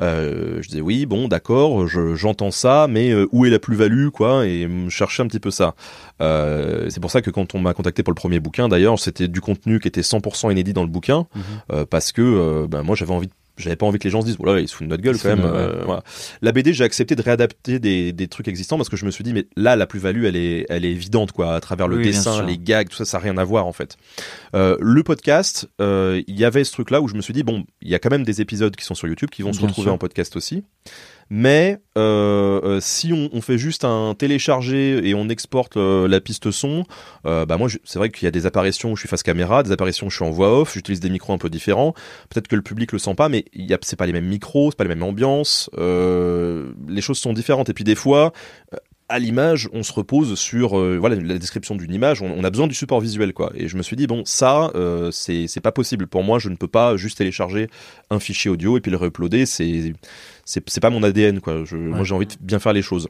Je 0.00 0.66
disais 0.68 0.80
oui 0.80 1.06
bon 1.06 1.28
d'accord 1.28 1.86
je- 1.86 2.16
j'entends 2.16 2.50
ça 2.50 2.86
mais 2.90 3.14
où 3.30 3.46
est 3.46 3.50
la 3.50 3.60
plus-value 3.60 4.08
quoi 4.08 4.46
et 4.46 4.66
hum, 4.66 4.90
chercher 4.90 5.22
un 5.22 5.28
petit 5.28 5.40
peu 5.40 5.52
ça. 5.52 5.76
Euh, 6.20 6.90
c'est 6.90 7.00
pour 7.00 7.10
ça 7.10 7.22
que 7.22 7.30
quand 7.30 7.54
on 7.54 7.60
m'a 7.60 7.74
contacté 7.74 8.02
pour 8.02 8.12
le 8.12 8.16
premier 8.16 8.40
bouquin 8.40 8.68
d'ailleurs 8.68 8.98
c'était 8.98 9.28
du 9.28 9.40
contenu 9.40 9.78
qui 9.78 9.88
était 9.88 10.00
100% 10.00 10.50
inédit 10.50 10.72
dans 10.72 10.82
le 10.82 10.88
bouquin 10.88 11.26
euh, 11.72 11.86
parce 11.86 12.12
que 12.12 12.22
euh, 12.22 12.66
ben, 12.68 12.82
moi 12.82 12.96
j'avais 12.96 13.12
envie 13.12 13.28
de 13.28 13.32
j'avais 13.58 13.76
pas 13.76 13.86
envie 13.86 13.98
que 13.98 14.04
les 14.04 14.10
gens 14.10 14.20
se 14.20 14.26
disent 14.26 14.36
voilà 14.38 14.60
ils 14.60 14.68
se 14.68 14.74
foutent 14.74 14.86
de 14.86 14.90
notre 14.90 15.02
gueule 15.02 15.18
quand 15.18 15.28
même 15.28 15.44
euh, 15.44 15.82
voilà. 15.84 16.02
la 16.42 16.52
BD 16.52 16.72
j'ai 16.72 16.84
accepté 16.84 17.16
de 17.16 17.22
réadapter 17.22 17.78
des, 17.78 18.12
des 18.12 18.28
trucs 18.28 18.48
existants 18.48 18.76
parce 18.76 18.88
que 18.88 18.96
je 18.96 19.04
me 19.04 19.10
suis 19.10 19.24
dit 19.24 19.32
mais 19.32 19.46
là 19.56 19.76
la 19.76 19.86
plus 19.86 19.98
value 19.98 20.24
elle 20.24 20.36
est 20.36 20.66
elle 20.68 20.84
est 20.84 20.90
évidente 20.90 21.32
quoi 21.32 21.54
à 21.54 21.60
travers 21.60 21.88
le 21.88 21.96
Oui, 21.98 22.04
dessin 22.04 22.42
les 22.44 22.58
gags 22.58 22.88
tout 22.88 22.96
ça 22.96 23.04
ça 23.04 23.18
a 23.18 23.20
rien 23.20 23.36
à 23.38 23.44
voir 23.44 23.66
en 23.66 23.72
fait. 23.72 23.96
Euh, 24.54 24.76
le 24.80 25.02
podcast 25.02 25.68
euh, 25.80 26.22
il 26.26 26.38
y 26.38 26.44
avait 26.44 26.64
ce 26.64 26.72
truc 26.72 26.90
là 26.90 27.00
où 27.00 27.08
je 27.08 27.14
me 27.14 27.20
suis 27.20 27.34
dit 27.34 27.42
bon 27.42 27.64
il 27.82 27.88
y 27.88 27.94
a 27.94 27.98
quand 27.98 28.10
même 28.10 28.24
des 28.24 28.40
épisodes 28.40 28.74
qui 28.74 28.84
sont 28.84 28.94
sur 28.94 29.08
YouTube 29.08 29.30
qui 29.30 29.42
vont 29.42 29.52
se 29.52 29.60
retrouver 29.60 29.86
sûr. 29.86 29.92
en 29.92 29.98
podcast 29.98 30.36
aussi 30.36 30.64
mais 31.30 31.78
euh, 31.96 32.60
euh, 32.64 32.80
si 32.80 33.12
on, 33.12 33.40
fait 33.40 33.58
juste 33.58 33.84
un 33.84 34.14
téléchargé 34.14 35.06
et 35.06 35.14
on 35.14 35.28
exporte 35.28 35.76
euh, 35.76 36.08
la 36.08 36.20
piste 36.20 36.50
son, 36.50 36.84
euh, 37.26 37.44
bah 37.44 37.56
moi 37.56 37.68
c'est 37.84 37.98
vrai 37.98 38.10
qu'il 38.10 38.24
y 38.24 38.28
a 38.28 38.30
des 38.30 38.46
apparitions 38.46 38.92
où 38.92 38.96
je 38.96 39.00
suis 39.00 39.08
face 39.08 39.22
caméra, 39.22 39.62
des 39.62 39.72
apparitions 39.72 40.06
où 40.06 40.10
je 40.10 40.16
suis 40.16 40.24
en 40.24 40.30
voix 40.30 40.58
off, 40.60 40.74
j'utilise 40.74 41.00
des 41.00 41.10
micros 41.10 41.32
un 41.32 41.38
peu 41.38 41.50
différents. 41.50 41.92
Peut-être 42.30 42.48
que 42.48 42.56
le 42.56 42.62
public 42.62 42.92
le 42.92 42.98
sent 42.98 43.14
pas, 43.14 43.28
mais 43.28 43.44
c'est 43.82 43.96
pas 43.96 44.06
les 44.06 44.12
mêmes 44.12 44.26
micros, 44.26 44.70
c'est 44.70 44.76
pas 44.76 44.84
les 44.84 44.88
mêmes 44.88 45.02
ambiances. 45.02 45.70
les 45.76 47.00
choses 47.00 47.18
sont 47.18 47.32
différentes. 47.32 47.68
Et 47.68 47.74
puis 47.74 47.84
des 47.84 47.94
fois, 47.94 48.32
à 49.08 49.18
l'image, 49.18 49.68
on 49.72 49.82
se 49.82 49.92
repose 49.92 50.38
sur 50.38 50.78
euh, 50.78 50.98
voilà 50.98 51.16
la 51.16 51.38
description 51.38 51.74
d'une 51.74 51.92
image. 51.92 52.22
On, 52.22 52.30
on 52.30 52.44
a 52.44 52.50
besoin 52.50 52.66
du 52.66 52.74
support 52.74 53.00
visuel 53.00 53.32
quoi. 53.32 53.52
Et 53.54 53.68
je 53.68 53.76
me 53.76 53.82
suis 53.82 53.96
dit 53.96 54.06
bon 54.06 54.22
ça 54.24 54.70
euh, 54.74 55.10
c'est 55.10 55.60
pas 55.62 55.72
possible 55.72 56.06
pour 56.06 56.22
moi. 56.22 56.38
Je 56.38 56.48
ne 56.48 56.56
peux 56.56 56.68
pas 56.68 56.96
juste 56.96 57.18
télécharger 57.18 57.68
un 58.10 58.20
fichier 58.20 58.50
audio 58.50 58.76
et 58.76 58.80
puis 58.80 58.90
le 58.90 58.96
réuploader. 58.96 59.46
C'est 59.46 59.94
c'est 60.44 60.80
pas 60.80 60.90
mon 60.90 61.02
ADN 61.02 61.40
quoi. 61.40 61.64
Je, 61.64 61.76
Moi 61.76 62.04
j'ai 62.04 62.14
envie 62.14 62.26
de 62.26 62.34
bien 62.40 62.58
faire 62.58 62.72
les 62.72 62.82
choses. 62.82 63.08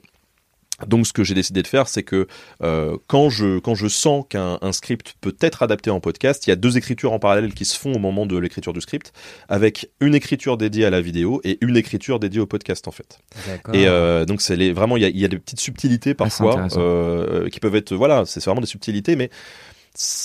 Donc 0.86 1.06
ce 1.06 1.12
que 1.12 1.24
j'ai 1.24 1.34
décidé 1.34 1.62
de 1.62 1.66
faire, 1.66 1.88
c'est 1.88 2.02
que 2.04 2.28
euh, 2.62 2.96
quand 3.08 3.30
je 3.30 3.58
quand 3.58 3.74
je 3.74 3.88
sens 3.88 4.24
qu'un 4.28 4.58
un 4.62 4.72
script 4.72 5.14
peut 5.20 5.34
être 5.40 5.62
adapté 5.62 5.90
en 5.90 6.00
podcast, 6.00 6.46
il 6.46 6.50
y 6.50 6.52
a 6.52 6.56
deux 6.56 6.76
écritures 6.76 7.12
en 7.12 7.18
parallèle 7.18 7.52
qui 7.52 7.64
se 7.64 7.76
font 7.76 7.92
au 7.92 7.98
moment 7.98 8.26
de 8.26 8.38
l'écriture 8.38 8.72
du 8.72 8.80
script, 8.80 9.12
avec 9.48 9.90
une 10.00 10.14
écriture 10.14 10.56
dédiée 10.56 10.84
à 10.84 10.90
la 10.90 11.00
vidéo 11.00 11.40
et 11.42 11.58
une 11.62 11.76
écriture 11.76 12.20
dédiée 12.20 12.40
au 12.40 12.46
podcast 12.46 12.86
en 12.86 12.92
fait. 12.92 13.18
D'accord. 13.46 13.74
Et 13.74 13.86
euh, 13.88 14.24
donc 14.24 14.40
c'est 14.40 14.56
les 14.56 14.72
vraiment 14.72 14.96
il 14.96 15.02
y 15.02 15.06
a, 15.06 15.08
il 15.08 15.18
y 15.18 15.24
a 15.24 15.28
des 15.28 15.38
petites 15.38 15.60
subtilités 15.60 16.14
parfois 16.14 16.52
intéressant. 16.52 16.80
euh, 16.80 17.48
qui 17.48 17.58
peuvent 17.60 17.74
être 17.76 17.94
voilà 17.94 18.24
c'est 18.24 18.42
vraiment 18.44 18.60
des 18.60 18.66
subtilités 18.66 19.16
mais 19.16 19.30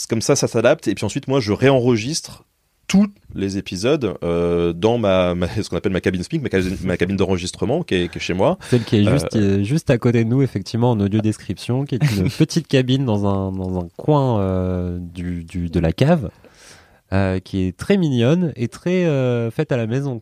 comme 0.09 0.21
ça 0.21 0.35
ça 0.35 0.47
s'adapte 0.47 0.87
et 0.87 0.93
puis 0.93 1.05
ensuite 1.05 1.27
moi 1.27 1.39
je 1.39 1.51
réenregistre 1.51 2.45
tous 2.87 3.07
les 3.33 3.57
épisodes 3.57 4.15
euh, 4.23 4.73
dans 4.73 4.97
ma, 4.97 5.33
ma- 5.35 5.47
ce 5.47 5.69
qu'on 5.69 5.77
appelle 5.77 5.91
ma 5.93 6.01
cabine 6.01 6.21
speak 6.23 6.41
ma, 6.43 6.49
cabine- 6.49 6.77
ma 6.83 6.97
cabine 6.97 7.15
d'enregistrement 7.15 7.81
qui 7.83 7.95
est, 7.95 8.07
qui 8.11 8.17
est 8.17 8.21
chez 8.21 8.33
moi 8.33 8.57
Celle 8.69 8.83
qui 8.83 8.97
est 8.97 9.03
juste, 9.11 9.35
euh, 9.35 9.63
juste 9.63 9.89
à 9.89 9.97
côté 9.97 10.23
de 10.23 10.29
nous, 10.29 10.41
effectivement, 10.41 10.91
en 10.91 10.99
audio 10.99 11.21
description, 11.21 11.85
qui 11.85 11.95
est 11.95 12.11
une 12.17 12.29
petite 12.37 12.67
cabine 12.67 13.05
dans 13.05 13.25
un, 13.25 13.51
dans 13.51 13.79
un 13.79 13.87
coin 13.97 14.39
euh, 14.41 14.99
du, 14.99 15.43
du, 15.43 15.69
de 15.69 15.79
la 15.79 15.93
cave. 15.93 16.29
qui 17.43 17.63
est 17.67 17.77
très 17.77 17.97
mignonne 17.97 18.53
et 18.55 18.67
très 18.67 19.05
faite 19.51 19.71
à 19.71 19.77
la 19.77 19.87
maison. 19.87 20.19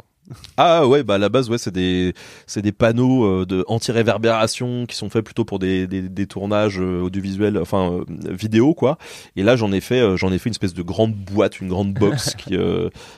Ah 0.57 0.87
ouais, 0.87 1.03
bah 1.03 1.15
à 1.15 1.17
la 1.17 1.29
base, 1.29 1.49
ouais, 1.49 1.57
c'est 1.57 1.73
des, 1.73 2.13
c'est 2.47 2.61
des 2.61 2.71
panneaux 2.71 3.25
euh, 3.25 3.45
de 3.45 3.63
anti-réverbération 3.67 4.85
qui 4.85 4.95
sont 4.95 5.09
faits 5.09 5.23
plutôt 5.25 5.45
pour 5.45 5.59
des, 5.59 5.87
des, 5.87 6.01
des 6.01 6.25
tournages 6.27 6.79
euh, 6.79 7.01
audiovisuels, 7.01 7.57
enfin 7.57 7.91
euh, 7.91 8.03
vidéo 8.31 8.73
quoi. 8.73 8.97
Et 9.35 9.43
là, 9.43 9.55
j'en 9.55 9.71
ai 9.71 9.81
fait, 9.81 9.99
euh, 10.01 10.17
j'en 10.17 10.31
ai 10.31 10.37
fait 10.39 10.49
une 10.49 10.53
espèce 10.53 10.73
de 10.73 10.81
grande 10.81 11.13
boîte, 11.15 11.59
une 11.61 11.67
grande 11.69 11.93
box 11.93 12.35
qui, 12.37 12.55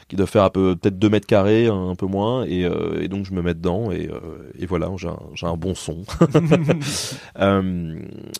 qui 0.08 0.15
doit 0.15 0.28
faire 0.28 0.43
un 0.43 0.49
peu 0.49 0.76
peut-être 0.76 0.97
2 0.99 1.10
mètres 1.10 1.28
carrés, 1.28 1.67
un, 1.67 1.89
un 1.89 1.95
peu 1.95 2.06
moins. 2.06 2.45
Et, 2.45 2.67
et 2.99 3.08
donc 3.08 3.26
je 3.26 3.34
me 3.34 3.41
mets 3.41 3.54
dedans 3.54 3.91
et, 3.91 4.10
et 4.60 4.65
voilà, 4.65 4.89
j'ai 4.97 5.08
un, 5.08 5.19
j'ai 5.36 5.47
un 5.47 5.56
bon 5.58 5.76
son. 5.76 6.04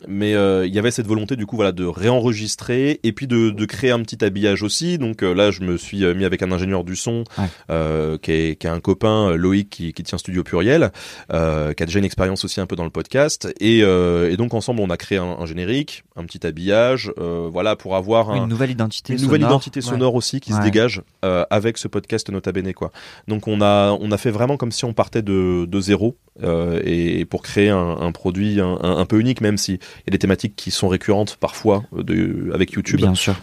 Mais 0.08 0.32
il 0.32 0.74
y 0.74 0.80
avait 0.80 0.92
cette 0.92 1.08
volonté 1.08 1.36
du 1.36 1.46
coup 1.46 1.56
voilà 1.56 1.72
de 1.72 1.86
réenregistrer 1.86 3.00
et 3.04 3.12
puis 3.12 3.28
de, 3.28 3.50
de 3.50 3.66
créer 3.66 3.92
un 3.92 4.02
petit 4.02 4.24
habillage 4.24 4.64
aussi. 4.64 4.98
Donc 4.98 5.22
là, 5.22 5.52
je 5.52 5.62
me 5.62 5.78
suis 5.78 6.04
mis 6.16 6.26
avec 6.26 6.42
un 6.44 6.52
ingénieur 6.52 6.84
du 6.84 6.96
son 6.96 7.24
Ouais. 7.38 8.18
qui, 8.22 8.32
est, 8.32 8.63
qui 8.64 8.68
a 8.68 8.72
un 8.74 8.80
copain 8.80 9.32
euh, 9.32 9.36
Loïc 9.36 9.70
qui, 9.70 9.92
qui 9.92 10.04
tient 10.04 10.18
Studio 10.18 10.42
Pluriel, 10.42 10.94
euh, 11.34 11.74
qui 11.74 11.84
a 11.84 11.86
déjà 11.86 12.00
une 12.00 12.06
expérience 12.06 12.46
aussi 12.46 12.62
un 12.62 12.66
peu 12.66 12.78
dans 12.78 12.86
le 12.86 12.90
podcast. 12.90 13.54
Et, 13.60 13.82
euh, 13.84 14.32
et 14.32 14.38
donc 14.38 14.54
ensemble, 14.54 14.80
on 14.80 14.90
a 14.90 14.96
créé 14.96 15.18
un, 15.18 15.36
un 15.38 15.46
générique, 15.46 16.06
un 16.16 16.24
petit 16.24 16.48
habillage, 16.48 17.12
euh, 17.18 17.50
voilà 17.52 17.76
pour 17.76 17.98
avoir 17.98 18.30
un, 18.30 18.38
Une 18.38 18.48
nouvelle 18.48 18.72
identité 18.72 19.12
une 19.16 19.22
nouvelle 19.22 19.42
sonore. 19.42 19.52
identité 19.52 19.80
Ouais. 19.82 19.86
sonore 19.86 20.16
aussi 20.16 20.40
qui 20.40 20.54
se 20.54 20.62
dégage 20.62 21.02
avec 21.50 21.78
ce 21.78 21.90
podcast 21.90 22.30
Nota 22.30 22.54
Bene 22.54 22.74
quoi. 22.74 22.92
Donc 23.28 23.50
on 23.50 23.60
a 23.62 23.92
on 24.00 24.12
a 24.14 24.18
fait 24.18 24.32
vraiment 24.32 24.56
comme 24.56 24.72
si 24.72 24.86
on 24.86 24.94
partait 24.94 25.22
de, 25.22 25.66
de 25.66 25.82
zéro 25.82 26.16
et 26.42 27.26
pour 27.26 27.42
créer 27.42 27.70
un, 27.70 27.98
un 28.00 28.12
produit 28.14 28.62
un, 28.62 29.06
peu 29.06 29.20
unique 29.20 29.42
même 29.42 29.58
si 29.58 29.74
il 29.74 30.08
y 30.08 30.10
a 30.10 30.12
des 30.12 30.20
thématiques 30.20 30.56
qui 30.56 30.72
sont 30.72 30.88
récurrentes 30.88 31.36
parfois 31.36 31.84
de, 31.92 32.50
avec 32.54 32.72
YouTube 32.72 33.02
Bien 33.02 33.14
sûr. 33.16 33.36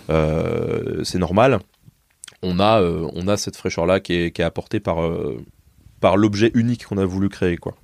c'est 1.05 1.19
normal. 1.19 1.59
On 2.43 2.59
a, 2.59 2.81
euh, 2.81 3.09
on 3.15 3.29
a 3.29 3.37
cette 3.37 3.57
fraîcheur-là 3.57 4.01
qui 4.01 4.15
est, 4.15 4.31
qui 4.31 4.41
est 4.43 4.45
apportée 4.45 4.81
par, 4.81 5.03
euh, 5.03 5.45
par 6.01 6.17
l'objet 6.17 6.51
unique 6.55 6.87
qu'on 6.87 6.99
a 6.99 7.05
voulu 7.05 7.29
créer, 7.29 7.57
quoi. 7.57 7.75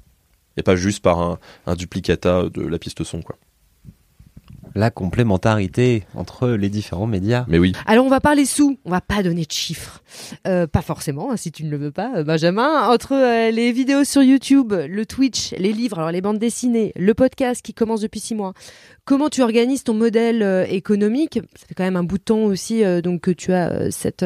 Et 0.56 0.62
pas 0.62 0.76
juste 0.76 1.02
par 1.02 1.18
un, 1.20 1.38
un 1.66 1.74
duplicata 1.74 2.48
de 2.48 2.62
la 2.62 2.78
piste 2.78 3.04
son, 3.04 3.20
quoi. 3.20 3.36
La 4.74 4.90
complémentarité 4.90 6.04
entre 6.14 6.48
les 6.50 6.68
différents 6.68 7.06
médias. 7.06 7.46
Mais 7.48 7.58
oui. 7.58 7.72
Alors 7.86 8.04
on 8.04 8.10
va 8.10 8.20
parler 8.20 8.44
sous, 8.44 8.78
on 8.84 8.90
va 8.90 9.00
pas 9.00 9.22
donner 9.22 9.46
de 9.46 9.50
chiffres, 9.52 10.02
Euh, 10.46 10.66
pas 10.66 10.82
forcément 10.82 11.30
hein, 11.30 11.36
si 11.38 11.50
tu 11.50 11.64
ne 11.64 11.70
le 11.70 11.78
veux 11.78 11.90
pas, 11.90 12.22
Benjamin. 12.24 12.88
Entre 12.90 13.14
euh, 13.14 13.50
les 13.50 13.72
vidéos 13.72 14.04
sur 14.04 14.22
YouTube, 14.22 14.72
le 14.72 15.06
Twitch, 15.06 15.52
les 15.52 15.72
livres, 15.72 15.98
alors 15.98 16.10
les 16.10 16.20
bandes 16.20 16.38
dessinées, 16.38 16.92
le 16.94 17.14
podcast 17.14 17.62
qui 17.62 17.72
commence 17.72 18.02
depuis 18.02 18.20
six 18.20 18.34
mois. 18.34 18.52
Comment 19.06 19.28
tu 19.28 19.40
organises 19.40 19.84
ton 19.84 19.94
modèle 19.94 20.42
euh, 20.42 20.66
économique? 20.68 21.38
Ça 21.54 21.64
fait 21.68 21.74
quand 21.74 21.84
même 21.84 21.94
un 21.94 22.02
bout 22.02 22.18
de 22.18 22.24
temps 22.24 22.42
aussi, 22.42 22.82
euh, 22.82 23.00
donc 23.00 23.20
que 23.20 23.30
tu 23.30 23.52
as 23.52 23.70
euh, 23.70 23.88
cette, 23.92 24.24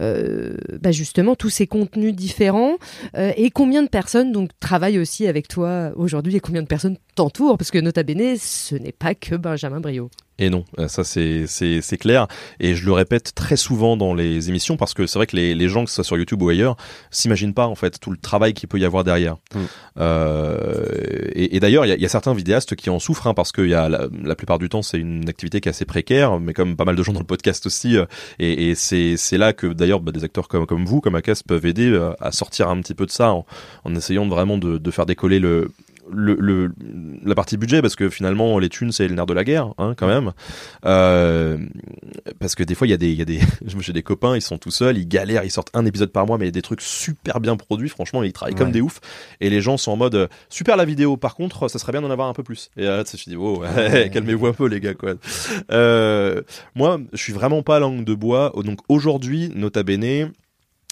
bah, 0.00 0.90
justement 0.90 1.36
tous 1.36 1.48
ces 1.48 1.68
contenus 1.68 2.12
différents. 2.12 2.76
Et 3.14 3.50
combien 3.50 3.84
de 3.84 3.88
personnes 3.88 4.32
donc 4.32 4.50
travaillent 4.58 4.98
aussi 4.98 5.28
avec 5.28 5.46
toi 5.46 5.92
aujourd'hui? 5.94 6.34
Et 6.34 6.40
combien 6.40 6.62
de 6.62 6.66
personnes 6.66 6.96
t'entourent? 7.14 7.56
Parce 7.56 7.70
que 7.70 7.78
nota 7.78 8.02
bene, 8.02 8.36
ce 8.36 8.74
n'est 8.74 8.90
pas 8.90 9.14
que 9.14 9.36
Benjamin 9.36 9.78
Brio. 9.78 10.10
Et 10.40 10.48
non, 10.48 10.64
euh, 10.78 10.88
ça 10.88 11.04
c'est 11.04 11.98
clair. 11.98 12.26
Et 12.58 12.74
je 12.74 12.86
le 12.86 12.92
répète 12.92 13.34
très 13.34 13.56
souvent 13.56 13.96
dans 13.96 14.14
les 14.14 14.48
émissions 14.48 14.76
parce 14.78 14.94
que 14.94 15.06
c'est 15.06 15.18
vrai 15.18 15.26
que 15.26 15.36
les, 15.36 15.54
les 15.54 15.68
gens, 15.68 15.84
que 15.84 15.90
ce 15.90 15.96
soit 15.96 16.04
sur 16.04 16.16
YouTube 16.16 16.40
ou 16.42 16.48
ailleurs, 16.48 16.76
s'imaginent 17.10 17.52
pas 17.52 17.66
en 17.66 17.74
fait 17.74 18.00
tout 18.00 18.10
le 18.10 18.16
travail 18.16 18.54
qu'il 18.54 18.68
peut 18.68 18.78
y 18.78 18.86
avoir 18.86 19.04
derrière. 19.04 19.36
Mm. 19.54 19.58
Euh, 19.98 21.28
et 21.34 21.56
et 21.56 21.60
d'ailleurs, 21.60 21.84
il 21.84 21.90
y 21.90 21.92
a, 21.92 21.94
il 21.96 22.00
y 22.00 22.06
a 22.06 22.08
certains 22.08 22.32
vidéastes 22.32 22.74
qui 22.74 22.88
en 22.88 22.98
souffrent 22.98 23.26
hein, 23.26 23.34
parce 23.34 23.52
que 23.52 23.60
y 23.62 23.74
a 23.74 23.88
la, 23.90 24.08
la 24.22 24.34
plupart 24.34 24.58
du 24.58 24.68
temps 24.70 24.82
c'est 24.82 24.98
une 24.98 25.28
activité 25.28 25.60
qui 25.60 25.68
est 25.68 25.70
assez 25.70 25.84
précaire, 25.84 26.40
mais 26.40 26.54
comme 26.54 26.74
pas 26.74 26.84
mal 26.86 26.96
de 26.96 27.02
gens 27.02 27.12
dans 27.12 27.20
le 27.20 27.26
podcast 27.26 27.66
aussi. 27.66 27.96
euh, 27.98 28.06
et 28.38 28.70
et 28.70 28.74
c'est 28.74 29.38
là 29.38 29.52
que 29.52 29.66
d'ailleurs 29.66 30.00
bah, 30.00 30.10
des 30.10 30.24
acteurs 30.24 30.48
comme 30.48 30.64
comme 30.66 30.86
vous, 30.86 31.02
comme 31.02 31.16
Akas, 31.16 31.42
peuvent 31.46 31.66
aider 31.66 31.90
à 32.20 32.32
sortir 32.32 32.68
un 32.70 32.80
petit 32.80 32.94
peu 32.94 33.04
de 33.04 33.10
ça 33.10 33.32
en, 33.32 33.44
en 33.84 33.94
essayant 33.94 34.24
de 34.24 34.30
vraiment 34.30 34.56
de, 34.56 34.78
de 34.78 34.90
faire 34.90 35.04
décoller 35.04 35.38
le 35.38 35.70
le, 36.10 36.34
le, 36.34 36.72
la 37.24 37.34
partie 37.34 37.56
budget 37.56 37.82
parce 37.82 37.96
que 37.96 38.08
finalement 38.08 38.58
les 38.58 38.68
thunes 38.68 38.92
c'est 38.92 39.08
le 39.08 39.14
nerf 39.14 39.26
de 39.26 39.34
la 39.34 39.44
guerre 39.44 39.72
hein, 39.78 39.94
quand 39.96 40.06
même. 40.06 40.32
Euh, 40.84 41.58
parce 42.38 42.54
que 42.54 42.62
des 42.62 42.74
fois 42.74 42.86
il 42.86 42.90
y 42.90 42.94
a 42.94 42.96
des 42.96 43.12
y 43.12 43.22
a 43.22 43.24
des 43.24 43.40
j'ai 43.80 43.92
des 43.92 44.02
copains 44.02 44.36
ils 44.36 44.42
sont 44.42 44.58
tout 44.58 44.70
seuls 44.70 44.98
ils 44.98 45.08
galèrent 45.08 45.44
ils 45.44 45.50
sortent 45.50 45.70
un 45.74 45.86
épisode 45.86 46.10
par 46.10 46.26
mois 46.26 46.38
mais 46.38 46.44
il 46.44 46.48
y 46.48 46.50
a 46.50 46.52
des 46.52 46.62
trucs 46.62 46.80
super 46.80 47.40
bien 47.40 47.56
produits 47.56 47.88
franchement 47.88 48.22
ils 48.22 48.32
travaillent 48.32 48.54
comme 48.54 48.72
des 48.72 48.80
oufs. 48.80 49.00
Et 49.40 49.50
les 49.50 49.60
gens 49.60 49.76
sont 49.76 49.92
en 49.92 49.96
mode 49.96 50.14
euh, 50.14 50.28
super 50.48 50.76
la 50.76 50.84
vidéo 50.84 51.16
par 51.16 51.34
contre 51.34 51.68
ça 51.68 51.78
serait 51.78 51.92
bien 51.92 52.02
d'en 52.02 52.10
avoir 52.10 52.28
un 52.28 52.34
peu 52.34 52.42
plus. 52.42 52.70
Et 52.76 52.84
là 52.84 53.04
tu 53.04 53.16
dis 53.28 53.36
oh 53.36 53.62
calmez-vous 54.12 54.46
un 54.46 54.52
peu 54.52 54.66
les 54.66 54.80
gars 54.80 54.94
quoi. 54.94 55.14
Euh, 55.70 56.42
moi 56.74 57.00
je 57.12 57.22
suis 57.22 57.32
vraiment 57.32 57.62
pas 57.62 57.78
langue 57.78 58.04
de 58.04 58.14
bois. 58.14 58.52
Donc 58.64 58.80
aujourd'hui 58.88 59.50
nota 59.54 59.82
bene 59.82 60.32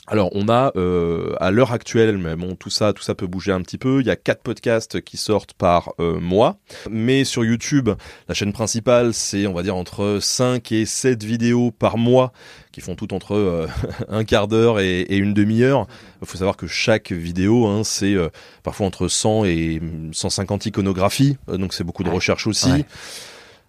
alors 0.08 0.30
on 0.32 0.48
a 0.48 0.72
euh, 0.76 1.34
à 1.38 1.50
l'heure 1.50 1.72
actuelle, 1.72 2.18
mais 2.18 2.34
bon 2.34 2.56
tout 2.56 2.70
ça, 2.70 2.92
tout 2.92 3.02
ça 3.02 3.14
peut 3.14 3.26
bouger 3.26 3.52
un 3.52 3.60
petit 3.60 3.78
peu. 3.78 4.00
Il 4.00 4.06
y 4.06 4.10
a 4.10 4.16
quatre 4.16 4.42
podcasts 4.42 5.00
qui 5.00 5.16
sortent 5.16 5.52
par 5.52 5.92
euh, 6.00 6.18
mois, 6.18 6.56
mais 6.90 7.24
sur 7.24 7.44
YouTube, 7.44 7.90
la 8.28 8.34
chaîne 8.34 8.52
principale, 8.52 9.14
c'est 9.14 9.46
on 9.46 9.52
va 9.52 9.62
dire 9.62 9.76
entre 9.76 10.18
5 10.20 10.72
et 10.72 10.86
7 10.86 11.22
vidéos 11.22 11.70
par 11.70 11.98
mois 11.98 12.32
qui 12.78 12.84
font 12.84 12.94
tout 12.94 13.12
entre 13.12 13.34
euh, 13.34 13.66
un 14.08 14.24
quart 14.24 14.48
d'heure 14.48 14.80
et, 14.80 15.00
et 15.00 15.16
une 15.16 15.34
demi-heure. 15.34 15.86
Il 16.22 16.28
faut 16.28 16.38
savoir 16.38 16.56
que 16.56 16.66
chaque 16.66 17.12
vidéo, 17.12 17.66
hein, 17.66 17.82
c'est 17.84 18.14
euh, 18.14 18.28
parfois 18.62 18.86
entre 18.86 19.08
100 19.08 19.44
et 19.46 19.80
150 20.12 20.66
iconographies, 20.66 21.38
euh, 21.48 21.56
donc 21.56 21.74
c'est 21.74 21.84
beaucoup 21.84 22.04
de 22.04 22.10
recherche 22.10 22.46
aussi. 22.46 22.70
Ouais. 22.70 22.84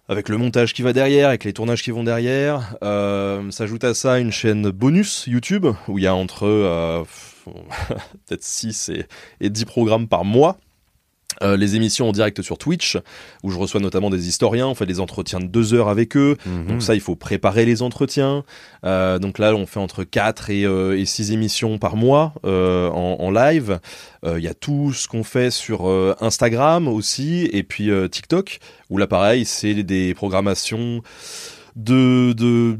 Avec 0.08 0.28
le 0.28 0.38
montage 0.38 0.74
qui 0.74 0.82
va 0.82 0.92
derrière, 0.92 1.28
avec 1.28 1.44
les 1.44 1.52
tournages 1.52 1.82
qui 1.82 1.92
vont 1.92 2.02
derrière, 2.02 2.76
euh, 2.82 3.48
s'ajoute 3.50 3.84
à 3.84 3.94
ça 3.94 4.18
une 4.18 4.32
chaîne 4.32 4.70
bonus 4.70 5.26
YouTube 5.28 5.66
où 5.86 5.98
il 5.98 6.04
y 6.04 6.06
a 6.08 6.14
entre 6.14 6.46
euh, 6.46 7.04
peut-être 8.26 8.42
6 8.42 8.88
et, 8.88 9.06
et 9.40 9.50
10 9.50 9.64
programmes 9.66 10.08
par 10.08 10.24
mois. 10.24 10.58
Euh, 11.42 11.56
les 11.56 11.76
émissions 11.76 12.08
en 12.08 12.12
direct 12.12 12.42
sur 12.42 12.58
Twitch, 12.58 12.98
où 13.42 13.50
je 13.50 13.58
reçois 13.58 13.80
notamment 13.80 14.10
des 14.10 14.28
historiens, 14.28 14.66
on 14.66 14.74
fait 14.74 14.84
des 14.86 15.00
entretiens 15.00 15.38
de 15.40 15.46
deux 15.46 15.74
heures 15.74 15.88
avec 15.88 16.16
eux, 16.16 16.36
Mhm. 16.44 16.66
donc 16.66 16.82
ça, 16.82 16.94
il 16.94 17.00
faut 17.00 17.14
préparer 17.16 17.64
les 17.64 17.82
entretiens. 17.82 18.44
Euh, 18.84 19.18
donc 19.18 19.38
là, 19.38 19.54
on 19.54 19.64
fait 19.66 19.78
entre 19.80 20.04
4 20.04 20.50
et, 20.50 20.64
euh, 20.64 20.98
et 20.98 21.04
6 21.06 21.30
émissions 21.32 21.78
par 21.78 21.96
mois 21.96 22.34
euh, 22.44 22.88
en, 22.90 23.16
en 23.20 23.30
live. 23.30 23.78
Euh, 24.26 24.38
Il 24.38 24.44
y 24.44 24.48
a 24.48 24.54
tout 24.54 24.92
ce 24.92 25.06
qu'on 25.08 25.22
fait 25.24 25.50
sur 25.50 25.88
euh, 25.88 26.14
Instagram 26.20 26.88
aussi, 26.88 27.48
et 27.52 27.62
puis 27.62 27.90
euh, 27.90 28.08
TikTok, 28.08 28.58
où 28.90 28.98
là, 28.98 29.06
pareil, 29.06 29.44
c'est 29.44 29.82
des 29.82 30.12
programmations 30.14 31.00
de, 31.76 32.32
de 32.32 32.78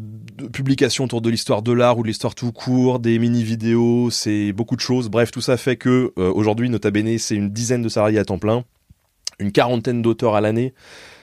publications 0.49 1.05
autour 1.05 1.21
de 1.21 1.31
l'histoire 1.31 1.63
de 1.63 1.73
l'art 1.73 1.99
ou 1.99 2.03
de 2.03 2.09
l'histoire 2.09 2.35
tout 2.35 2.53
court, 2.53 2.99
des 2.99 3.19
mini-vidéos, 3.19 4.11
c'est 4.11 4.53
beaucoup 4.53 4.77
de 4.77 4.81
choses. 4.81 5.09
Bref, 5.09 5.31
tout 5.31 5.41
ça 5.41 5.57
fait 5.57 5.77
que 5.77 6.13
euh, 6.19 6.33
aujourd'hui, 6.33 6.69
Nota 6.71 6.91
Bene, 6.91 7.19
c'est 7.19 7.35
une 7.35 7.51
dizaine 7.51 7.83
de 7.83 7.89
salariés 7.89 8.19
à 8.19 8.25
temps 8.25 8.39
plein, 8.39 8.65
une 9.39 9.53
quarantaine 9.53 10.03
d'auteurs 10.03 10.35
à 10.35 10.41
l'année. 10.41 10.75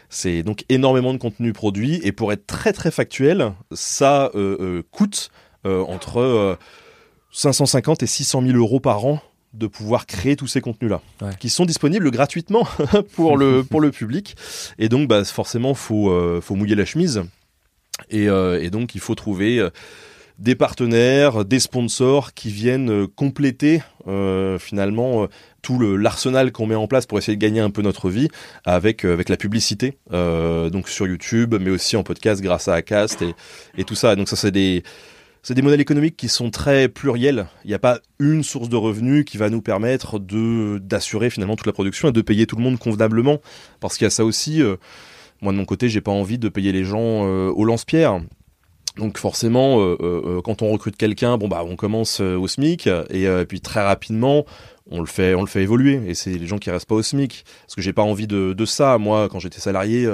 C'est 0.10 0.42
donc 0.44 0.64
énormément 0.70 1.12
de 1.14 1.18
contenu 1.18 1.52
produit 1.54 2.00
et 2.04 2.12
pour 2.14 2.32
être 2.32 2.48
très 2.48 2.72
très 2.72 2.92
factuel, 2.92 3.54
ça 3.74 4.32
euh, 4.36 4.58
euh, 4.62 4.84
coûte 4.92 5.30
entre 5.66 6.20
euh, 6.22 6.56
550 7.32 8.04
et 8.04 8.08
600 8.08 8.42
000 8.42 8.58
euros 8.58 8.80
par 8.80 9.06
an 9.06 9.22
de 9.54 9.68
pouvoir 9.68 10.06
créer 10.06 10.36
tous 10.36 10.48
ces 10.48 10.62
contenus-là, 10.62 11.02
Ouais. 11.22 11.32
qui 11.40 11.50
sont 11.50 11.66
disponibles 11.66 12.10
gratuitement 12.12 12.66
pour 13.16 13.38
le 13.38 13.64
pour 13.64 13.82
le 13.82 13.92
public. 13.92 14.36
Et 14.80 14.88
donc, 14.88 15.08
bah, 15.10 15.24
forcément, 15.26 15.74
faut 15.74 16.10
euh, 16.10 16.40
faut 16.42 16.56
mouiller 16.56 16.76
la 16.76 16.86
chemise. 16.86 17.24
Et, 18.10 18.30
euh, 18.30 18.62
et 18.62 18.70
donc, 18.70 18.96
il 18.96 19.02
faut 19.02 19.16
trouver 19.16 19.60
euh, 19.60 19.70
des 20.40 20.56
partenaires, 20.56 21.46
des 21.46 21.60
sponsors 21.60 22.34
qui 22.34 22.50
viennent 22.50 22.92
euh, 22.92 23.08
compléter 23.08 23.82
finalement 24.58 25.28
tout 25.62 25.78
l'arsenal 25.98 26.54
qu'on 26.54 26.66
met 26.66 26.76
en 26.76 26.88
place 26.88 27.06
pour 27.06 27.18
essayer 27.18 27.36
de 27.36 27.42
gagner 27.42 27.60
un 27.60 27.70
peu 27.70 27.82
notre 27.82 28.10
vie 28.10 28.30
avec 28.64 29.04
avec 29.04 29.28
la 29.28 29.36
publicité, 29.36 29.98
donc 30.10 30.88
sur 30.88 31.06
YouTube, 31.06 31.56
mais 31.60 31.70
aussi 31.70 31.98
en 31.98 32.04
podcast 32.04 32.42
grâce 32.42 32.70
à 32.70 32.76
Acast 32.76 33.22
et 33.22 33.36
et 33.78 33.84
tout 33.84 33.96
ça. 33.96 34.16
Donc 34.16 34.30
ça, 34.30 34.38
c'est 34.38 34.52
des 34.52 34.84
c'est 35.44 35.56
des 35.56 35.62
modèles 35.62 35.82
économiques 35.82 36.16
qui 36.16 36.30
sont 36.30 36.52
très 36.52 36.88
pluriels. 36.88 37.48
Il 37.66 37.68
n'y 37.68 37.74
a 37.74 37.80
pas 37.80 38.00
une 38.18 38.44
source 38.44 38.70
de 38.70 38.78
revenus 38.78 39.26
qui 39.26 39.38
va 39.38 39.50
nous 39.50 39.62
permettre 39.62 40.20
d'assurer 40.20 41.30
finalement 41.30 41.58
toute 41.58 41.68
la 41.68 41.74
production 41.74 42.08
et 42.08 42.14
de 42.14 42.22
payer 42.22 42.48
tout 42.48 42.56
le 42.56 42.64
monde 42.64 42.80
convenablement. 42.80 43.42
Parce 43.82 43.98
qu'il 43.98 44.06
y 44.06 44.08
a 44.08 44.10
ça 44.10 44.24
aussi. 44.24 44.64
Moi 45.42 45.54
de 45.54 45.58
mon 45.58 45.66
côté, 45.66 45.90
j'ai 45.90 46.02
pas 46.02 46.12
envie 46.12 46.40
de 46.40 46.50
payer 46.50 46.72
les 46.72 46.84
gens 46.84 47.26
euh, 47.26 47.50
au 47.50 47.64
lance-pierre. 47.64 48.22
Donc 48.98 49.20
forcément, 49.20 49.80
euh, 49.80 49.96
euh, 50.02 50.42
quand 50.42 50.64
on 50.64 50.72
recrute 50.72 50.98
quelqu'un, 50.98 51.38
bon 51.38 51.48
bah 51.48 51.64
on 51.64 51.76
commence 51.76 52.20
au 52.20 52.48
SMIC 52.48 52.88
et 52.88 53.28
puis 53.48 53.62
très 53.62 53.84
rapidement 53.84 54.46
on 54.90 55.02
le 55.02 55.06
fait, 55.06 55.36
on 55.36 55.42
le 55.42 55.48
fait 55.48 55.62
évoluer. 55.62 56.02
Et 56.08 56.16
c'est 56.16 56.32
les 56.32 56.48
gens 56.48 56.58
qui 56.58 56.72
restent 56.72 56.88
pas 56.88 56.96
au 56.96 57.04
SMIC 57.04 57.46
parce 57.62 57.76
que 57.76 57.82
j'ai 57.82 57.94
pas 57.94 58.02
envie 58.02 58.26
de, 58.26 58.66
ça. 58.66 58.98
Moi, 58.98 59.28
quand 59.30 59.40
j'étais 59.40 59.60
salarié, 59.60 60.10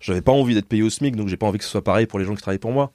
j'avais 0.00 0.22
pas 0.22 0.32
envie 0.32 0.54
d'être 0.54 0.66
payé 0.66 0.82
au 0.82 0.90
SMIC, 0.90 1.14
donc 1.14 1.28
j'ai 1.28 1.36
pas 1.36 1.46
envie 1.46 1.58
que 1.58 1.64
ce 1.64 1.70
soit 1.70 1.84
pareil 1.84 2.06
pour 2.06 2.18
les 2.18 2.24
gens 2.24 2.34
qui 2.34 2.42
travaillent 2.42 2.58
pour 2.58 2.72
moi. 2.72 2.92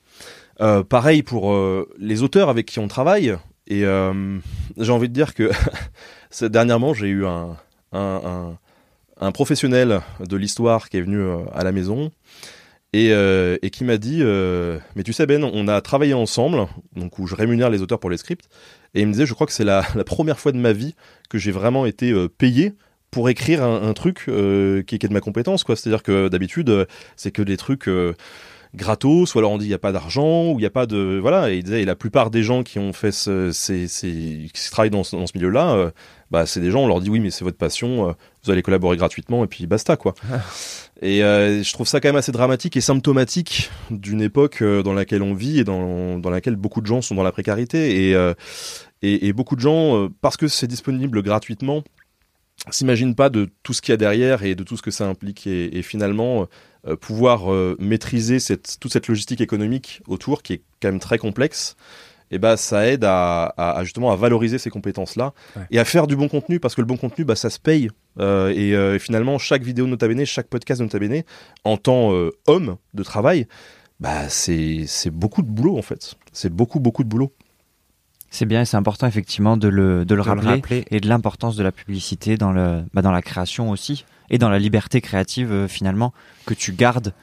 Pareil 0.90 1.24
pour 1.24 1.56
les 2.00 2.24
auteurs 2.24 2.50
avec 2.50 2.66
qui 2.66 2.80
on 2.80 2.88
travaille. 2.90 3.38
Et 3.68 3.82
j'ai 3.82 4.92
envie 4.92 5.08
de 5.08 5.14
dire 5.14 5.36
que 5.36 5.52
dernièrement, 6.48 6.94
j'ai 6.94 7.08
eu 7.08 7.26
un, 7.26 7.56
un, 7.94 8.58
un 9.20 9.32
professionnel 9.32 10.02
de 10.20 10.38
l'histoire 10.38 10.90
qui 10.90 10.98
est 10.98 11.02
venu 11.02 11.20
euh, 11.20 11.40
à 11.54 11.64
la 11.64 11.72
maison 11.72 12.12
et, 12.94 13.12
euh, 13.12 13.58
et 13.62 13.70
qui 13.70 13.84
m'a 13.84 13.98
dit 13.98 14.20
euh, 14.22 14.80
mais 14.96 15.04
tu 15.04 15.14
sais 15.14 15.26
Ben 15.26 15.44
on 15.44 15.68
a 15.68 15.82
travaillé 15.82 16.14
ensemble 16.14 16.68
donc 16.96 17.20
où 17.20 17.28
je 17.28 17.36
rémunère 17.36 17.70
les 17.70 17.82
auteurs 17.82 18.00
pour 18.00 18.10
les 18.10 18.18
scripts 18.18 18.50
et 18.94 19.02
il 19.02 19.08
me 19.08 19.12
disait 19.12 19.26
je 19.26 19.34
crois 19.34 19.46
que 19.46 19.54
c'est 19.54 19.66
la, 19.66 19.84
première 20.06 20.40
fois 20.40 20.52
de 20.52 20.58
ma 20.58 20.74
vie 20.74 20.96
que 21.30 21.38
j'ai 21.38 21.52
vraiment 21.52 21.86
été 21.86 22.14
payé 22.38 22.74
pour 23.12 23.30
écrire 23.30 23.64
un, 23.64 23.94
truc 23.94 24.26
qui, 24.26 25.00
qui 25.00 25.06
est 25.06 25.10
de 25.10 25.14
ma 25.14 25.20
compétence 25.20 25.64
quoi. 25.64 25.76
C'est 25.76 25.90
à 25.90 25.92
dire 25.92 26.04
que 26.04 26.28
d'habitude 26.28 26.88
c'est 27.16 27.32
que 27.32 27.42
des 27.42 27.58
trucs 27.58 27.90
gratos, 28.76 29.34
ou 29.34 29.40
alors 29.40 29.52
on 29.52 29.58
dit 29.58 29.66
il 29.66 29.70
n'y 29.70 29.74
a 29.74 29.80
pas 29.80 29.92
d'argent, 29.92 30.52
ou 30.52 30.54
il 30.54 30.60
n'y 30.60 30.66
a 30.66 30.70
pas 30.70 30.86
de... 30.86 31.18
Voilà, 31.20 31.52
et 31.52 31.58
il 31.58 31.64
disait, 31.64 31.82
et 31.82 31.86
la 31.86 31.96
plupart 31.96 32.30
des 32.30 32.44
gens 32.44 32.62
qui 32.64 32.78
ont 32.78 32.94
fait 32.94 33.12
ce, 33.12 33.52
ces, 33.52 33.88
ces, 33.88 34.48
qui 34.54 34.70
travaillent 34.72 34.92
dans 34.92 35.04
ce, 35.04 35.16
dans 35.16 35.26
ce 35.26 35.32
milieu-là, 35.36 35.74
euh, 35.74 35.92
bah, 36.30 36.46
c'est 36.46 36.60
des 36.60 36.70
gens, 36.70 36.82
on 36.82 36.88
leur 36.88 37.02
dit 37.02 37.10
oui, 37.10 37.20
mais 37.20 37.32
c'est 37.32 37.44
votre 37.44 37.58
passion, 37.58 38.10
euh, 38.10 38.12
vous 38.44 38.52
allez 38.52 38.62
collaborer 38.62 38.96
gratuitement, 38.96 39.44
et 39.44 39.48
puis 39.48 39.66
basta, 39.66 39.98
quoi. 39.98 40.14
et 41.02 41.24
euh, 41.24 41.64
je 41.64 41.74
trouve 41.74 41.88
ça 41.88 42.00
quand 42.00 42.10
même 42.10 42.16
assez 42.16 42.32
dramatique 42.32 42.78
et 42.78 42.82
symptomatique 42.82 43.72
d'une 43.90 44.22
époque 44.22 44.64
dans 44.64 44.94
laquelle 44.94 45.24
on 45.24 45.34
vit 45.34 45.60
et 45.60 45.64
dans, 45.64 46.20
dans 46.20 46.30
laquelle 46.30 46.56
beaucoup 46.56 46.82
de 46.82 46.88
gens 46.88 47.02
sont 47.02 47.16
dans 47.16 47.24
la 47.24 47.32
précarité, 47.32 48.12
et, 48.12 48.34
et, 49.02 49.28
et 49.28 49.34
beaucoup 49.34 49.56
de 49.56 49.62
gens, 49.62 50.10
parce 50.22 50.38
que 50.38 50.48
c'est 50.48 50.68
disponible 50.68 51.24
gratuitement, 51.24 51.84
s'imaginent 52.70 53.16
pas 53.16 53.30
de 53.30 53.50
tout 53.64 53.74
ce 53.74 53.82
qu'il 53.82 53.94
y 53.94 53.96
a 53.96 53.98
derrière 53.98 54.44
et 54.44 54.54
de 54.54 54.64
tout 54.64 54.78
ce 54.78 54.84
que 54.84 54.92
ça 54.92 55.08
implique, 55.08 55.48
et, 55.48 55.76
et 55.76 55.82
finalement 55.82 56.48
euh, 56.88 56.96
pouvoir 56.96 57.52
euh, 57.52 57.76
maîtriser 57.80 58.40
cette, 58.40 58.78
toute 58.80 58.92
cette 58.94 59.08
logistique 59.08 59.42
économique 59.42 60.02
autour 60.08 60.42
qui 60.44 60.54
est 60.54 60.62
quand 60.82 60.90
même 60.90 61.00
très 61.00 61.18
complexe, 61.18 61.76
et 62.32 62.38
bah 62.38 62.58
ça 62.58 62.88
aide 62.88 63.04
à, 63.06 63.46
à- 63.58 63.78
à 63.80 63.84
justement 63.84 64.12
à 64.12 64.16
valoriser 64.16 64.58
ces 64.60 64.70
compétences-là 64.70 65.34
Ouais. 65.56 65.64
et 65.72 65.80
à 65.80 65.86
faire 65.86 66.06
du 66.08 66.16
bon 66.16 66.28
contenu 66.30 66.60
parce 66.60 66.76
que 66.76 66.82
le 66.82 66.86
bon 66.88 66.96
contenu 66.98 67.26
bah 67.26 67.36
ça 67.36 67.50
se 67.50 67.60
paye 67.60 67.90
Euh, 68.20 68.50
et, 68.56 68.76
euh, 68.76 68.96
et 68.96 69.00
finalement 69.00 69.38
chaque 69.38 69.64
vidéo 69.64 69.86
de 69.86 69.92
Nota 69.92 70.08
Bene, 70.08 70.26
chaque 70.26 70.48
podcast 70.48 70.80
de 70.80 70.86
Nota 70.86 71.00
Bene 71.00 71.24
en 71.64 71.78
tant 71.78 72.12
euh, 72.14 72.32
homme 72.48 72.76
de 72.94 73.04
travail, 73.04 73.48
bah 74.00 74.28
c'est 74.30 74.86
beaucoup 75.12 75.42
de 75.42 75.48
boulot 75.50 75.78
en 75.78 75.82
fait. 75.82 76.16
C'est 76.34 76.54
beaucoup 76.54 76.80
beaucoup 76.80 77.04
de 77.04 77.10
boulot. 77.10 77.34
C'est 78.30 78.46
bien 78.46 78.62
et 78.62 78.66
c'est 78.66 78.78
important 78.78 79.08
effectivement 79.08 79.58
de 79.58 79.68
le, 79.68 79.84
de 79.88 80.00
le 80.00 80.06
De 80.06 80.16
le 80.16 80.22
rappeler 80.22 80.48
rappeler. 80.50 80.86
et 80.92 81.00
de 81.00 81.08
l'importance 81.10 81.56
de 81.56 81.64
la 81.64 81.72
publicité 81.72 82.38
dans, 82.38 82.52
le, 82.52 82.84
bah, 82.94 83.02
dans 83.02 83.12
la 83.12 83.22
création 83.24 83.72
aussi 83.72 84.06
et 84.30 84.38
dans 84.38 84.50
la 84.50 84.60
liberté 84.60 85.02
créative 85.02 85.52
euh, 85.52 85.68
finalement 85.68 86.14
que 86.46 86.54
tu 86.54 86.72
gardes 86.74 87.14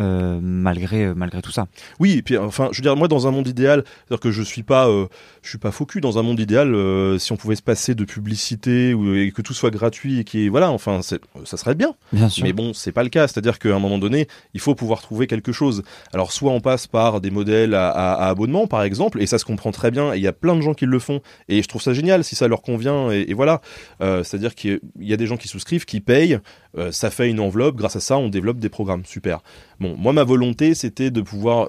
euh, 0.00 0.38
malgré, 0.42 1.04
euh, 1.04 1.14
malgré 1.16 1.40
tout 1.42 1.50
ça. 1.52 1.66
Oui, 2.00 2.12
et 2.18 2.22
puis 2.22 2.36
enfin, 2.36 2.68
je 2.72 2.78
veux 2.78 2.82
dire, 2.82 2.96
moi, 2.96 3.08
dans 3.08 3.26
un 3.26 3.30
monde 3.30 3.48
idéal, 3.48 3.84
c'est-à-dire 3.86 4.20
que 4.20 4.30
je 4.30 4.42
suis 4.42 4.62
pas, 4.62 4.88
euh, 4.88 5.06
je 5.42 5.48
suis 5.48 5.58
pas 5.58 5.70
faux 5.70 5.86
cul. 5.86 6.00
Dans 6.00 6.18
un 6.18 6.22
monde 6.22 6.38
idéal, 6.40 6.74
euh, 6.74 7.18
si 7.18 7.32
on 7.32 7.36
pouvait 7.36 7.56
se 7.56 7.62
passer 7.62 7.94
de 7.94 8.04
publicité 8.04 8.92
ou, 8.94 9.14
et 9.14 9.30
que 9.32 9.42
tout 9.42 9.54
soit 9.54 9.70
gratuit 9.70 10.20
et 10.20 10.24
qui, 10.24 10.48
voilà, 10.48 10.70
enfin, 10.70 11.00
c'est- 11.02 11.20
ça 11.44 11.56
serait 11.56 11.74
bien. 11.74 11.94
Bien 12.12 12.28
sûr. 12.28 12.44
Mais 12.44 12.52
bon, 12.52 12.72
c'est 12.74 12.92
pas 12.92 13.02
le 13.02 13.08
cas. 13.08 13.26
C'est-à-dire 13.28 13.58
qu'à 13.58 13.74
un 13.74 13.78
moment 13.78 13.98
donné, 13.98 14.26
il 14.54 14.60
faut 14.60 14.74
pouvoir 14.74 15.00
trouver 15.00 15.26
quelque 15.26 15.52
chose. 15.52 15.82
Alors, 16.12 16.32
soit 16.32 16.52
on 16.52 16.60
passe 16.60 16.86
par 16.86 17.20
des 17.20 17.30
modèles 17.30 17.74
à, 17.74 17.88
à- 17.90 18.12
à 18.24 18.28
abonnement, 18.28 18.66
par 18.66 18.82
exemple, 18.82 19.20
et 19.22 19.26
ça 19.26 19.38
se 19.38 19.44
comprend 19.44 19.70
très 19.72 19.90
bien. 19.90 20.12
Et 20.12 20.18
il 20.18 20.22
y 20.22 20.28
a 20.28 20.32
plein 20.32 20.56
de 20.56 20.60
gens 20.60 20.74
qui 20.74 20.86
le 20.86 20.98
font, 20.98 21.20
et 21.48 21.62
je 21.62 21.68
trouve 21.68 21.80
ça 21.82 21.92
génial 21.94 22.24
si 22.24 22.34
ça 22.34 22.48
leur 22.48 22.62
convient. 22.62 23.10
Et, 23.10 23.26
et 23.28 23.34
voilà, 23.34 23.60
Euh, 24.02 24.22
c'est-à-dire 24.24 24.54
qu'il 24.54 24.80
y 25.00 25.12
a 25.12 25.16
des 25.16 25.26
gens 25.26 25.36
qui 25.38 25.48
souscrivent, 25.48 25.84
qui 25.86 26.00
payent. 26.00 26.38
Euh, 26.78 26.92
ça 26.92 27.10
fait 27.10 27.30
une 27.30 27.40
enveloppe. 27.40 27.76
Grâce 27.76 27.96
à 27.96 28.00
ça, 28.00 28.18
on 28.18 28.28
développe 28.28 28.58
des 28.58 28.68
programmes. 28.68 29.04
Super. 29.04 29.40
Bon, 29.80 29.94
moi, 29.96 30.12
ma 30.12 30.24
volonté, 30.24 30.74
c'était 30.74 31.10
de 31.10 31.20
pouvoir 31.20 31.68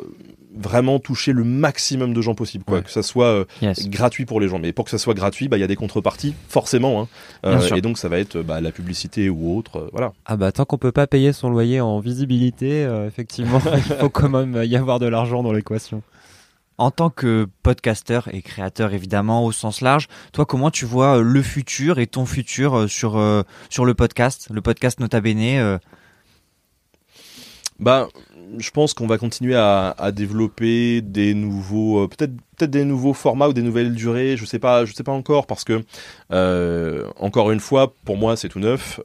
vraiment 0.59 0.97
toucher 0.99 1.33
le 1.33 1.43
maximum 1.43 2.13
de 2.15 2.21
gens 2.21 2.33
possible, 2.33 2.63
quoi. 2.63 2.77
Ouais. 2.77 2.83
Que 2.83 2.89
ça 2.89 3.03
soit 3.03 3.27
euh, 3.27 3.45
Yes. 3.61 3.89
gratuit 3.89 4.25
pour 4.25 4.39
les 4.39 4.47
gens. 4.47 4.57
Mais 4.57 4.73
pour 4.73 4.85
que 4.85 4.91
ça 4.91 4.97
soit 4.97 5.13
gratuit, 5.13 5.47
bah, 5.47 5.57
il 5.57 5.59
y 5.59 5.63
a 5.63 5.67
des 5.67 5.75
contreparties, 5.75 6.33
forcément. 6.49 7.01
Hein. 7.01 7.07
Euh, 7.45 7.75
et 7.75 7.81
donc, 7.81 7.97
ça 7.99 8.09
va 8.09 8.17
être 8.17 8.41
bah, 8.41 8.59
la 8.59 8.71
publicité 8.71 9.29
ou 9.29 9.55
autre. 9.55 9.77
euh, 9.77 9.89
voilà. 9.91 10.13
Ah 10.25 10.35
bah 10.35 10.51
tant 10.51 10.65
qu'on 10.65 10.79
peut 10.79 10.91
pas 10.91 11.05
payer 11.05 11.31
son 11.31 11.49
loyer 11.51 11.79
en 11.79 11.99
visibilité, 11.99 12.81
effectivement, 13.07 13.61
il 13.75 13.81
faut 13.81 14.09
quand 14.09 14.29
même 14.29 14.63
y 14.63 14.75
avoir 14.75 14.99
de 14.99 15.05
l'argent 15.07 15.43
dans 15.43 15.53
l'équation. 15.53 16.01
En 16.79 16.91
tant 16.91 17.09
que 17.09 17.47
podcasteur 17.63 18.27
et 18.31 18.43
créateur 18.43 18.93
évidemment 18.93 19.43
au 19.43 19.51
sens 19.51 19.81
large, 19.81 20.07
toi 20.31 20.45
comment 20.45 20.69
tu 20.69 20.85
vois 20.85 21.17
euh, 21.17 21.21
le 21.23 21.41
futur 21.41 21.97
et 21.97 22.05
ton 22.05 22.27
futur 22.27 22.77
euh, 22.77 22.87
sur, 22.87 23.17
euh, 23.17 23.41
sur 23.71 23.83
le 23.83 23.95
podcast, 23.95 24.47
le 24.51 24.61
podcast 24.61 24.99
Nota 24.99 25.19
Bene 25.19 25.39
euh, 25.57 25.79
Bah, 27.79 28.09
je 28.59 28.69
pense 28.69 28.93
qu'on 28.93 29.07
va 29.07 29.17
continuer 29.17 29.55
à, 29.55 29.89
à 29.97 30.11
développer 30.11 31.01
des 31.01 31.33
nouveaux, 31.33 32.03
euh, 32.03 32.07
peut-être 32.07 32.33
peut-être 32.57 32.69
des 32.69 32.85
nouveaux 32.85 33.13
formats 33.13 33.47
ou 33.47 33.53
des 33.53 33.63
nouvelles 33.63 33.95
durées. 33.95 34.37
Je 34.37 34.45
sais 34.45 34.59
pas, 34.59 34.85
je 34.85 34.93
sais 34.93 35.03
pas 35.03 35.11
encore 35.11 35.47
parce 35.47 35.63
que 35.63 35.83
encore 37.19 37.49
une 37.49 37.59
fois, 37.59 37.95
pour 38.05 38.17
moi, 38.17 38.37
c'est 38.37 38.49
tout 38.49 38.59
neuf. 38.59 38.99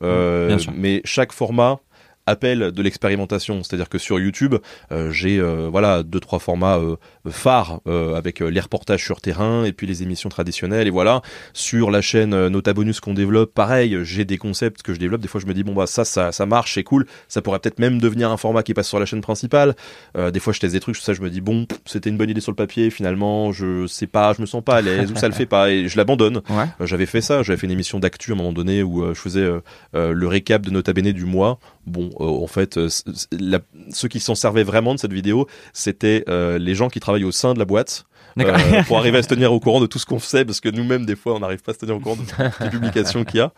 mais 0.74 1.00
chaque 1.06 1.32
format 1.32 1.80
appelle 2.26 2.72
de 2.72 2.82
l'expérimentation. 2.82 3.62
C'est-à-dire 3.62 3.88
que 3.88 3.98
sur 3.98 4.18
YouTube, 4.18 4.56
euh, 4.90 5.10
j'ai 5.10 5.38
euh, 5.38 5.68
voilà 5.70 6.02
deux 6.02 6.20
trois 6.20 6.38
formats 6.38 6.78
euh, 6.78 6.96
phares 7.30 7.80
euh, 7.86 8.14
avec 8.14 8.40
les 8.40 8.60
reportages 8.60 9.04
sur 9.04 9.20
terrain 9.20 9.64
et 9.64 9.72
puis 9.72 9.86
les 9.86 10.02
émissions 10.02 10.28
traditionnelles. 10.28 10.86
Et 10.86 10.90
voilà 10.90 11.22
sur 11.52 11.90
la 11.90 12.00
chaîne 12.00 12.48
Nota 12.48 12.72
Bonus 12.72 13.00
qu'on 13.00 13.14
développe, 13.14 13.54
pareil, 13.54 13.98
j'ai 14.02 14.24
des 14.24 14.38
concepts 14.38 14.82
que 14.82 14.94
je 14.94 14.98
développe. 14.98 15.20
Des 15.20 15.28
fois, 15.28 15.40
je 15.40 15.46
me 15.46 15.54
dis 15.54 15.64
bon 15.64 15.74
bah 15.74 15.86
ça 15.86 16.04
ça 16.04 16.32
ça 16.32 16.46
marche, 16.46 16.74
c'est 16.74 16.84
cool. 16.84 17.06
Ça 17.28 17.42
pourrait 17.42 17.58
peut-être 17.58 17.78
même 17.78 18.00
devenir 18.00 18.30
un 18.30 18.36
format 18.36 18.62
qui 18.62 18.74
passe 18.74 18.88
sur 18.88 19.00
la 19.00 19.06
chaîne 19.06 19.20
principale. 19.20 19.74
Des 20.14 20.40
fois, 20.40 20.52
je 20.52 20.60
teste 20.60 20.74
des 20.74 20.80
trucs, 20.80 20.96
ça 20.96 21.14
je 21.14 21.20
me 21.22 21.30
dis 21.30 21.40
bon 21.40 21.66
c'était 21.86 22.10
une 22.10 22.16
bonne 22.16 22.30
idée 22.30 22.40
sur 22.40 22.52
le 22.52 22.56
papier. 22.56 22.90
Finalement, 22.90 23.52
je 23.52 23.86
sais 23.86 24.06
pas, 24.06 24.32
je 24.34 24.40
me 24.40 24.46
sens 24.46 24.62
pas 24.62 24.76
à 24.76 24.80
l'aise 24.82 25.10
ou 25.10 25.16
ça 25.16 25.28
le 25.28 25.34
fait 25.34 25.46
pas 25.46 25.70
et 25.70 25.88
je 25.88 25.96
l'abandonne. 25.96 26.40
Ouais. 26.52 26.66
J'avais 26.86 27.06
fait 27.06 27.22
ça, 27.22 27.42
j'avais 27.42 27.56
fait 27.56 27.66
une 27.66 27.72
émission 27.72 27.98
d'actu 27.98 28.32
à 28.32 28.34
un 28.34 28.36
moment 28.36 28.52
donné 28.52 28.82
où 28.82 29.06
je 29.14 29.18
faisais 29.18 29.48
le 29.94 30.26
récap 30.26 30.60
de 30.60 30.70
Nota 30.70 30.92
Bene 30.92 31.12
du 31.12 31.24
mois. 31.24 31.58
Bon, 31.86 32.10
en 32.18 32.46
fait, 32.46 32.76
euh, 32.76 32.88
la- 33.32 33.60
ceux 33.90 34.08
qui 34.08 34.20
s'en 34.20 34.34
servaient 34.34 34.62
vraiment 34.64 34.94
de 34.94 35.00
cette 35.00 35.12
vidéo, 35.12 35.46
c'était 35.72 36.24
euh, 36.28 36.58
les 36.58 36.74
gens 36.74 36.88
qui 36.88 37.00
travaillent 37.00 37.24
au 37.24 37.32
sein 37.32 37.54
de 37.54 37.58
la 37.58 37.64
boîte. 37.64 38.04
Euh, 38.38 38.82
pour 38.86 38.96
arriver 38.96 39.18
à 39.18 39.22
se 39.22 39.28
tenir 39.28 39.52
au 39.52 39.60
courant 39.60 39.78
de 39.78 39.84
tout 39.86 39.98
ce 39.98 40.06
qu'on 40.06 40.18
faisait 40.18 40.46
parce 40.46 40.60
que 40.60 40.70
nous-mêmes 40.70 41.04
des 41.04 41.16
fois 41.16 41.34
on 41.34 41.40
n'arrive 41.40 41.60
pas 41.60 41.72
à 41.72 41.74
se 41.74 41.80
tenir 41.80 41.96
au 41.96 42.00
courant 42.00 42.16
de 42.16 42.22
toutes 42.22 42.60
les 42.60 42.70
publications 42.70 43.24
qu'il 43.24 43.38
y 43.38 43.40
a 43.42 43.52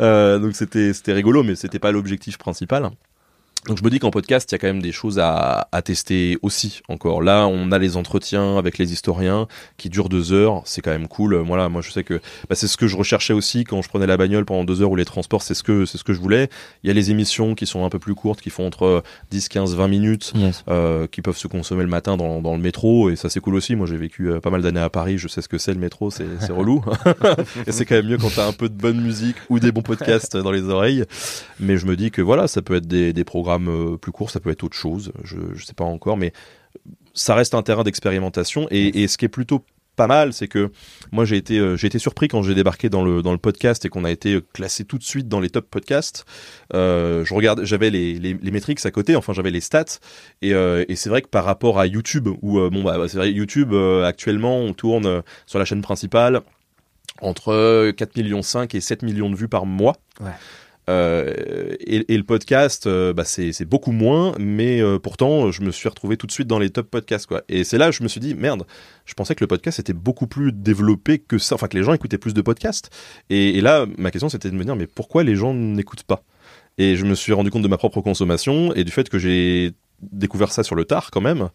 Euh, 0.00 0.40
donc 0.40 0.56
c'était 0.56 0.92
c'était 0.92 1.12
rigolo 1.12 1.44
mais 1.44 1.54
c'était 1.54 1.78
pas 1.78 1.92
l'objectif 1.92 2.36
principal 2.36 2.90
donc 3.66 3.76
je 3.78 3.84
me 3.84 3.90
dis 3.90 3.98
qu'en 3.98 4.10
podcast, 4.10 4.50
il 4.50 4.54
y 4.54 4.56
a 4.56 4.58
quand 4.58 4.68
même 4.68 4.80
des 4.80 4.90
choses 4.90 5.18
à, 5.18 5.68
à 5.70 5.82
tester 5.82 6.38
aussi 6.40 6.80
encore. 6.88 7.20
Là, 7.20 7.46
on 7.46 7.72
a 7.72 7.78
les 7.78 7.98
entretiens 7.98 8.56
avec 8.56 8.78
les 8.78 8.92
historiens 8.94 9.48
qui 9.76 9.90
durent 9.90 10.08
deux 10.08 10.32
heures. 10.32 10.62
C'est 10.64 10.80
quand 10.80 10.90
même 10.92 11.08
cool. 11.08 11.34
Voilà, 11.36 11.68
moi 11.68 11.82
je 11.82 11.90
sais 11.90 12.02
que 12.02 12.14
bah, 12.48 12.54
c'est 12.54 12.66
ce 12.68 12.78
que 12.78 12.86
je 12.86 12.96
recherchais 12.96 13.34
aussi 13.34 13.64
quand 13.64 13.82
je 13.82 13.88
prenais 13.90 14.06
la 14.06 14.16
bagnole 14.16 14.46
pendant 14.46 14.64
deux 14.64 14.80
heures 14.80 14.90
ou 14.90 14.96
les 14.96 15.04
transports. 15.04 15.42
C'est 15.42 15.52
ce 15.52 15.62
que 15.62 15.84
c'est 15.84 15.98
ce 15.98 16.04
que 16.04 16.14
je 16.14 16.20
voulais. 16.20 16.48
Il 16.82 16.88
y 16.88 16.90
a 16.90 16.94
les 16.94 17.10
émissions 17.10 17.54
qui 17.54 17.66
sont 17.66 17.84
un 17.84 17.90
peu 17.90 17.98
plus 17.98 18.14
courtes, 18.14 18.40
qui 18.40 18.48
font 18.48 18.66
entre 18.66 19.02
10, 19.30 19.48
15, 19.50 19.74
20 19.76 19.88
minutes, 19.88 20.32
Yes. 20.34 20.64
euh, 20.68 21.06
qui 21.06 21.20
peuvent 21.20 21.36
se 21.36 21.46
consommer 21.46 21.82
le 21.82 21.90
matin 21.90 22.16
dans, 22.16 22.40
dans 22.40 22.54
le 22.54 22.62
métro. 22.62 23.10
Et 23.10 23.16
ça 23.16 23.28
c'est 23.28 23.40
cool 23.40 23.56
aussi. 23.56 23.76
Moi 23.76 23.86
j'ai 23.86 23.98
vécu 23.98 24.30
euh, 24.30 24.40
pas 24.40 24.48
mal 24.48 24.62
d'années 24.62 24.80
à 24.80 24.88
Paris. 24.88 25.18
Je 25.18 25.28
sais 25.28 25.42
ce 25.42 25.48
que 25.48 25.58
c'est 25.58 25.74
le 25.74 25.80
métro. 25.80 26.10
C'est 26.10 26.24
c'est 26.40 26.52
relou. 26.52 26.82
et 27.66 27.72
c'est 27.72 27.84
quand 27.84 27.96
même 27.96 28.06
mieux 28.06 28.16
quand 28.18 28.30
t'as 28.34 28.48
un 28.48 28.52
peu 28.54 28.70
de 28.70 28.74
bonne 28.74 29.02
musique 29.02 29.36
ou 29.50 29.58
des 29.58 29.70
bons 29.70 29.82
podcasts 29.82 30.34
dans 30.38 30.50
les 30.50 30.62
oreilles. 30.62 31.04
Mais 31.58 31.76
je 31.76 31.84
me 31.84 31.94
dis 31.94 32.10
que 32.10 32.22
voilà, 32.22 32.48
ça 32.48 32.62
peut 32.62 32.76
être 32.76 32.86
des, 32.86 33.12
des 33.12 33.24
programmes 33.24 33.49
euh, 33.58 33.96
plus 33.96 34.12
courts, 34.12 34.30
ça 34.30 34.40
peut 34.40 34.50
être 34.50 34.64
autre 34.64 34.76
chose. 34.76 35.12
Je, 35.24 35.36
sais 35.64 35.74
pas 35.74 35.84
encore, 35.84 36.16
mais 36.16 36.32
ça 37.14 37.34
reste 37.34 37.54
un 37.54 37.62
terrain 37.62 37.82
d'expérimentation. 37.82 38.66
Et, 38.70 39.08
ce 39.08 39.16
qui 39.18 39.24
est 39.24 39.28
plutôt 39.28 39.64
pas 39.96 40.06
mal, 40.06 40.32
c'est 40.32 40.48
que 40.48 40.70
moi 41.12 41.26
j'ai 41.26 41.36
été 41.36 41.58
euh, 41.58 41.76
j'ai 41.76 41.88
été 41.88 41.98
surpris 41.98 42.28
quand 42.28 42.42
j'ai 42.42 42.54
débarqué 42.54 42.88
dans 42.88 43.04
le 43.04 43.22
dans 43.22 43.32
le 43.32 43.38
podcast 43.38 43.84
et 43.84 43.90
qu'on 43.90 44.04
a 44.04 44.10
été 44.10 44.40
classé 44.54 44.84
tout 44.84 44.96
de 44.96 45.02
suite 45.02 45.28
dans 45.28 45.40
les 45.40 45.50
top 45.50 45.68
podcasts. 45.68 46.24
Euh, 46.72 47.22
je 47.26 47.34
regarde, 47.34 47.64
j'avais 47.64 47.90
les, 47.90 48.18
les 48.18 48.50
métriques 48.50 48.86
à 48.86 48.90
côté, 48.90 49.14
enfin 49.14 49.34
j'avais 49.34 49.50
les 49.50 49.60
stats 49.60 49.98
et, 50.40 50.54
c'est 50.96 51.10
vrai 51.10 51.20
que 51.20 51.28
par 51.28 51.44
rapport 51.44 51.78
à 51.78 51.86
YouTube 51.86 52.28
où 52.40 52.60
bon 52.70 52.82
bah 52.82 52.96
c'est 53.08 53.18
vrai 53.18 53.32
YouTube 53.32 53.74
actuellement 54.04 54.58
on 54.60 54.72
tourne 54.72 55.22
sur 55.44 55.58
la 55.58 55.66
chaîne 55.66 55.82
principale 55.82 56.40
entre 57.20 57.90
4 57.90 58.16
millions 58.16 58.42
5 58.42 58.74
et 58.74 58.80
7 58.80 59.02
millions 59.02 59.30
de 59.30 59.36
vues 59.36 59.48
par 59.48 59.66
mois. 59.66 59.96
Euh, 60.90 61.76
et, 61.78 62.16
le 62.16 62.24
podcast, 62.24 62.86
euh, 62.86 63.12
bah 63.12 63.24
c'est 63.24 63.64
beaucoup 63.64 63.92
moins, 63.92 64.34
mais 64.38 64.80
euh, 64.80 64.98
pourtant, 64.98 65.52
je 65.52 65.62
me 65.62 65.70
suis 65.70 65.88
retrouvé 65.88 66.16
tout 66.16 66.26
de 66.26 66.32
suite 66.32 66.48
dans 66.48 66.58
les 66.58 66.70
top 66.70 66.90
podcasts, 66.90 67.26
quoi. 67.26 67.42
Et 67.48 67.62
c'est 67.62 67.78
là 67.78 67.90
que 67.90 67.96
je 67.96 68.02
me 68.02 68.08
suis 68.08 68.20
dit, 68.20 68.34
merde, 68.34 68.66
je 69.06 69.14
pensais 69.14 69.34
que 69.34 69.44
le 69.44 69.48
podcast 69.48 69.78
était 69.78 69.92
beaucoup 69.92 70.26
plus 70.26 70.52
développé 70.52 71.18
que 71.18 71.38
ça, 71.38 71.54
enfin 71.54 71.68
que 71.68 71.76
les 71.76 71.84
gens 71.84 71.92
écoutaient 71.92 72.18
plus 72.18 72.34
de 72.34 72.42
podcasts. 72.42 72.90
Et, 73.30 73.58
et 73.58 73.60
là, 73.60 73.86
ma 73.98 74.10
question, 74.10 74.28
c'était 74.28 74.50
de 74.50 74.56
me 74.56 74.64
dire, 74.64 74.74
mais 74.74 74.88
pourquoi 74.88 75.22
les 75.22 75.36
gens 75.36 75.54
n'écoutent 75.54 76.02
pas? 76.02 76.24
Et 76.78 76.96
je 76.96 77.04
me 77.04 77.14
suis 77.14 77.32
rendu 77.32 77.50
compte 77.50 77.62
de 77.62 77.68
ma 77.68 77.78
propre 77.78 78.00
consommation 78.00 78.74
et 78.74 78.84
du 78.84 78.90
fait 78.90 79.08
que 79.08 79.18
j'ai 79.18 79.72
découvert 80.02 80.52
ça 80.52 80.62
sur 80.62 80.74
le 80.74 80.84
tard, 80.84 81.10
quand 81.10 81.20
même. 81.20 81.48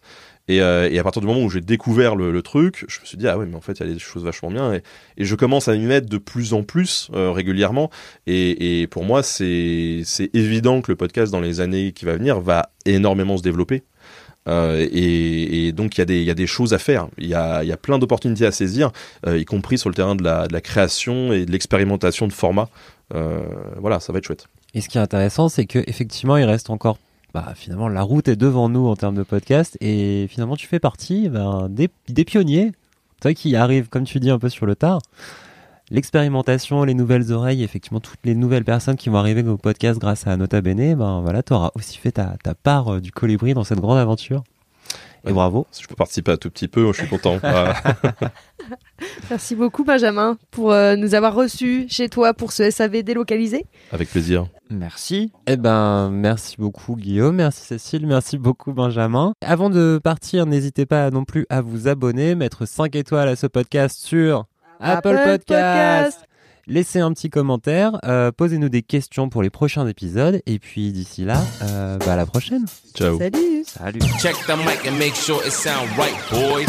Et, 0.48 0.60
euh, 0.60 0.88
et 0.90 0.98
à 0.98 1.02
partir 1.02 1.20
du 1.20 1.26
moment 1.26 1.42
où 1.42 1.50
j'ai 1.50 1.60
découvert 1.60 2.14
le, 2.14 2.40
truc, 2.42 2.84
je 2.88 3.00
me 3.00 3.06
suis 3.06 3.18
dit 3.18 3.26
ah 3.26 3.36
ouais 3.36 3.46
mais 3.46 3.56
en 3.56 3.60
fait 3.60 3.72
il 3.80 3.86
y 3.86 3.90
a 3.90 3.92
des 3.92 3.98
choses 3.98 4.24
vachement 4.24 4.50
bien. 4.50 4.74
Et, 4.74 4.82
je 5.18 5.34
commence 5.34 5.68
à 5.68 5.74
m'y 5.74 5.86
mettre 5.86 6.08
de 6.08 6.18
plus 6.18 6.54
en 6.54 6.62
plus 6.62 7.08
euh, 7.14 7.32
régulièrement. 7.32 7.90
Et, 8.26 8.86
pour 8.90 9.04
moi 9.04 9.22
c'est 9.22 10.04
évident 10.34 10.82
que 10.82 10.92
le 10.92 10.96
podcast 10.96 11.32
dans 11.32 11.40
les 11.40 11.60
années 11.60 11.92
qui 11.92 12.04
va 12.04 12.14
venir 12.14 12.40
va 12.40 12.70
énormément 12.84 13.36
se 13.36 13.42
développer. 13.42 13.82
Euh, 14.48 14.86
et, 14.92 15.72
donc 15.72 15.98
il 15.98 16.22
y 16.22 16.30
a 16.30 16.34
des 16.34 16.46
choses 16.46 16.72
à 16.72 16.78
faire. 16.78 17.08
Il 17.18 17.26
y 17.26 17.34
a 17.34 17.76
plein 17.76 17.98
d'opportunités 17.98 18.46
à 18.46 18.52
saisir 18.52 18.92
y 19.26 19.44
compris 19.44 19.78
sur 19.78 19.88
le 19.88 19.96
terrain 19.96 20.14
de 20.14 20.22
la 20.22 20.60
création 20.60 21.32
et 21.32 21.44
de 21.44 21.50
l'expérimentation 21.50 22.28
de 22.28 22.32
formats. 22.32 22.68
Voilà 23.10 23.98
ça 23.98 24.12
va 24.12 24.20
être 24.20 24.26
chouette. 24.26 24.46
Et 24.74 24.82
ce 24.82 24.90
qui 24.90 24.98
est 24.98 25.00
intéressant, 25.00 25.48
c'est 25.48 25.64
que 25.64 25.78
effectivement, 25.86 26.36
il 26.36 26.44
reste 26.44 26.68
encore 26.68 26.98
bah, 27.36 27.52
finalement, 27.54 27.88
la 27.88 28.00
route 28.00 28.28
est 28.28 28.36
devant 28.36 28.70
nous 28.70 28.86
en 28.88 28.96
termes 28.96 29.14
de 29.14 29.22
podcast. 29.22 29.76
Et 29.82 30.26
finalement, 30.30 30.56
tu 30.56 30.66
fais 30.66 30.78
partie 30.78 31.28
ben, 31.28 31.68
des, 31.68 32.24
pionniers. 32.24 32.72
Toi 33.20 33.34
qui 33.34 33.54
arrives, 33.54 33.90
comme 33.90 34.04
tu 34.04 34.20
dis, 34.20 34.30
un 34.30 34.38
peu 34.38 34.48
sur 34.48 34.64
le 34.64 34.74
tard. 34.74 35.02
L'expérimentation, 35.90 36.82
les 36.84 36.94
nouvelles 36.94 37.32
oreilles, 37.32 37.62
effectivement, 37.62 38.00
toutes 38.00 38.24
les 38.24 38.34
nouvelles 38.34 38.64
personnes 38.64 38.96
qui 38.96 39.10
vont 39.10 39.18
arriver 39.18 39.46
au 39.46 39.58
podcast 39.58 40.00
grâce 40.00 40.26
à 40.26 40.38
Nota 40.38 40.62
Bene, 40.62 40.94
ben 40.94 41.20
voilà, 41.20 41.42
tu 41.42 41.52
auras 41.52 41.72
aussi 41.74 41.98
fait 41.98 42.12
ta, 42.12 42.36
ta 42.42 42.54
part 42.54 42.94
euh, 42.94 43.00
du 43.02 43.12
colibri 43.12 43.52
dans 43.52 43.64
cette 43.64 43.80
grande 43.80 43.98
aventure. 43.98 44.42
Et 45.26 45.32
bravo. 45.32 45.66
Si 45.70 45.82
je 45.82 45.88
peux 45.88 45.94
participer 45.94 46.32
un 46.32 46.36
tout 46.36 46.50
petit 46.50 46.68
peu, 46.68 46.92
je 46.92 46.98
suis 46.98 47.08
content. 47.08 47.38
Merci 49.30 49.54
beaucoup 49.54 49.84
Benjamin 49.84 50.38
pour 50.50 50.72
euh, 50.72 50.96
nous 50.96 51.14
avoir 51.14 51.34
reçus 51.34 51.86
chez 51.88 52.08
toi 52.08 52.32
pour 52.32 52.52
ce 52.52 52.70
SAV 52.70 53.02
délocalisé. 53.02 53.66
avec 53.92 54.08
plaisir. 54.08 54.46
Merci. 54.70 55.32
Eh 55.46 55.56
ben, 55.56 56.10
merci 56.10 56.56
beaucoup 56.58 56.96
Guillaume, 56.96 57.36
merci 57.36 57.64
Cécile, 57.66 58.06
merci 58.06 58.38
beaucoup 58.38 58.72
Benjamin. 58.72 59.32
Avant 59.44 59.70
de 59.70 60.00
partir, 60.02 60.46
n'hésitez 60.46 60.86
pas 60.86 61.10
non 61.10 61.24
plus 61.24 61.46
à 61.50 61.60
vous 61.60 61.86
abonner, 61.88 62.34
mettre 62.34 62.66
5 62.66 62.94
étoiles 62.96 63.28
à 63.28 63.36
ce 63.36 63.46
podcast 63.46 63.98
sur 64.00 64.46
Apple, 64.80 65.08
Apple 65.08 65.30
Podcast. 65.30 66.18
Podcast. 66.20 66.28
Laissez 66.68 66.98
un 66.98 67.12
petit 67.12 67.30
commentaire, 67.30 68.00
euh, 68.04 68.32
posez-nous 68.32 68.68
des 68.68 68.82
questions 68.82 69.28
pour 69.28 69.40
les 69.40 69.50
prochains 69.50 69.86
épisodes, 69.86 70.42
et 70.46 70.58
puis 70.58 70.90
d'ici 70.90 71.24
là, 71.24 71.40
euh, 71.62 71.96
bah, 71.98 72.14
à 72.14 72.16
la 72.16 72.26
prochaine. 72.26 72.64
Ciao. 72.92 73.18
Salut 73.18 73.64
Salut. 73.64 74.00
Check 74.20 74.34
the 74.48 74.56
mic 74.56 74.84
and 74.84 74.98
make 74.98 75.14
sure 75.14 75.40
it 75.46 75.52
sound 75.52 75.88
right, 75.96 76.16
boys. 76.28 76.66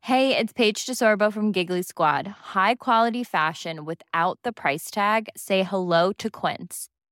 Hey, 0.00 0.34
it's 0.34 0.54
Paige 0.54 0.86
DeSorbo 0.86 1.30
from 1.30 1.52
Giggly 1.52 1.82
Squad. 1.82 2.26
High 2.54 2.76
quality 2.76 3.22
fashion 3.22 3.84
without 3.84 4.38
the 4.42 4.52
price 4.52 4.90
tag. 4.90 5.28
Say 5.36 5.64
hello 5.64 6.12
to 6.14 6.30
Quince. 6.30 6.88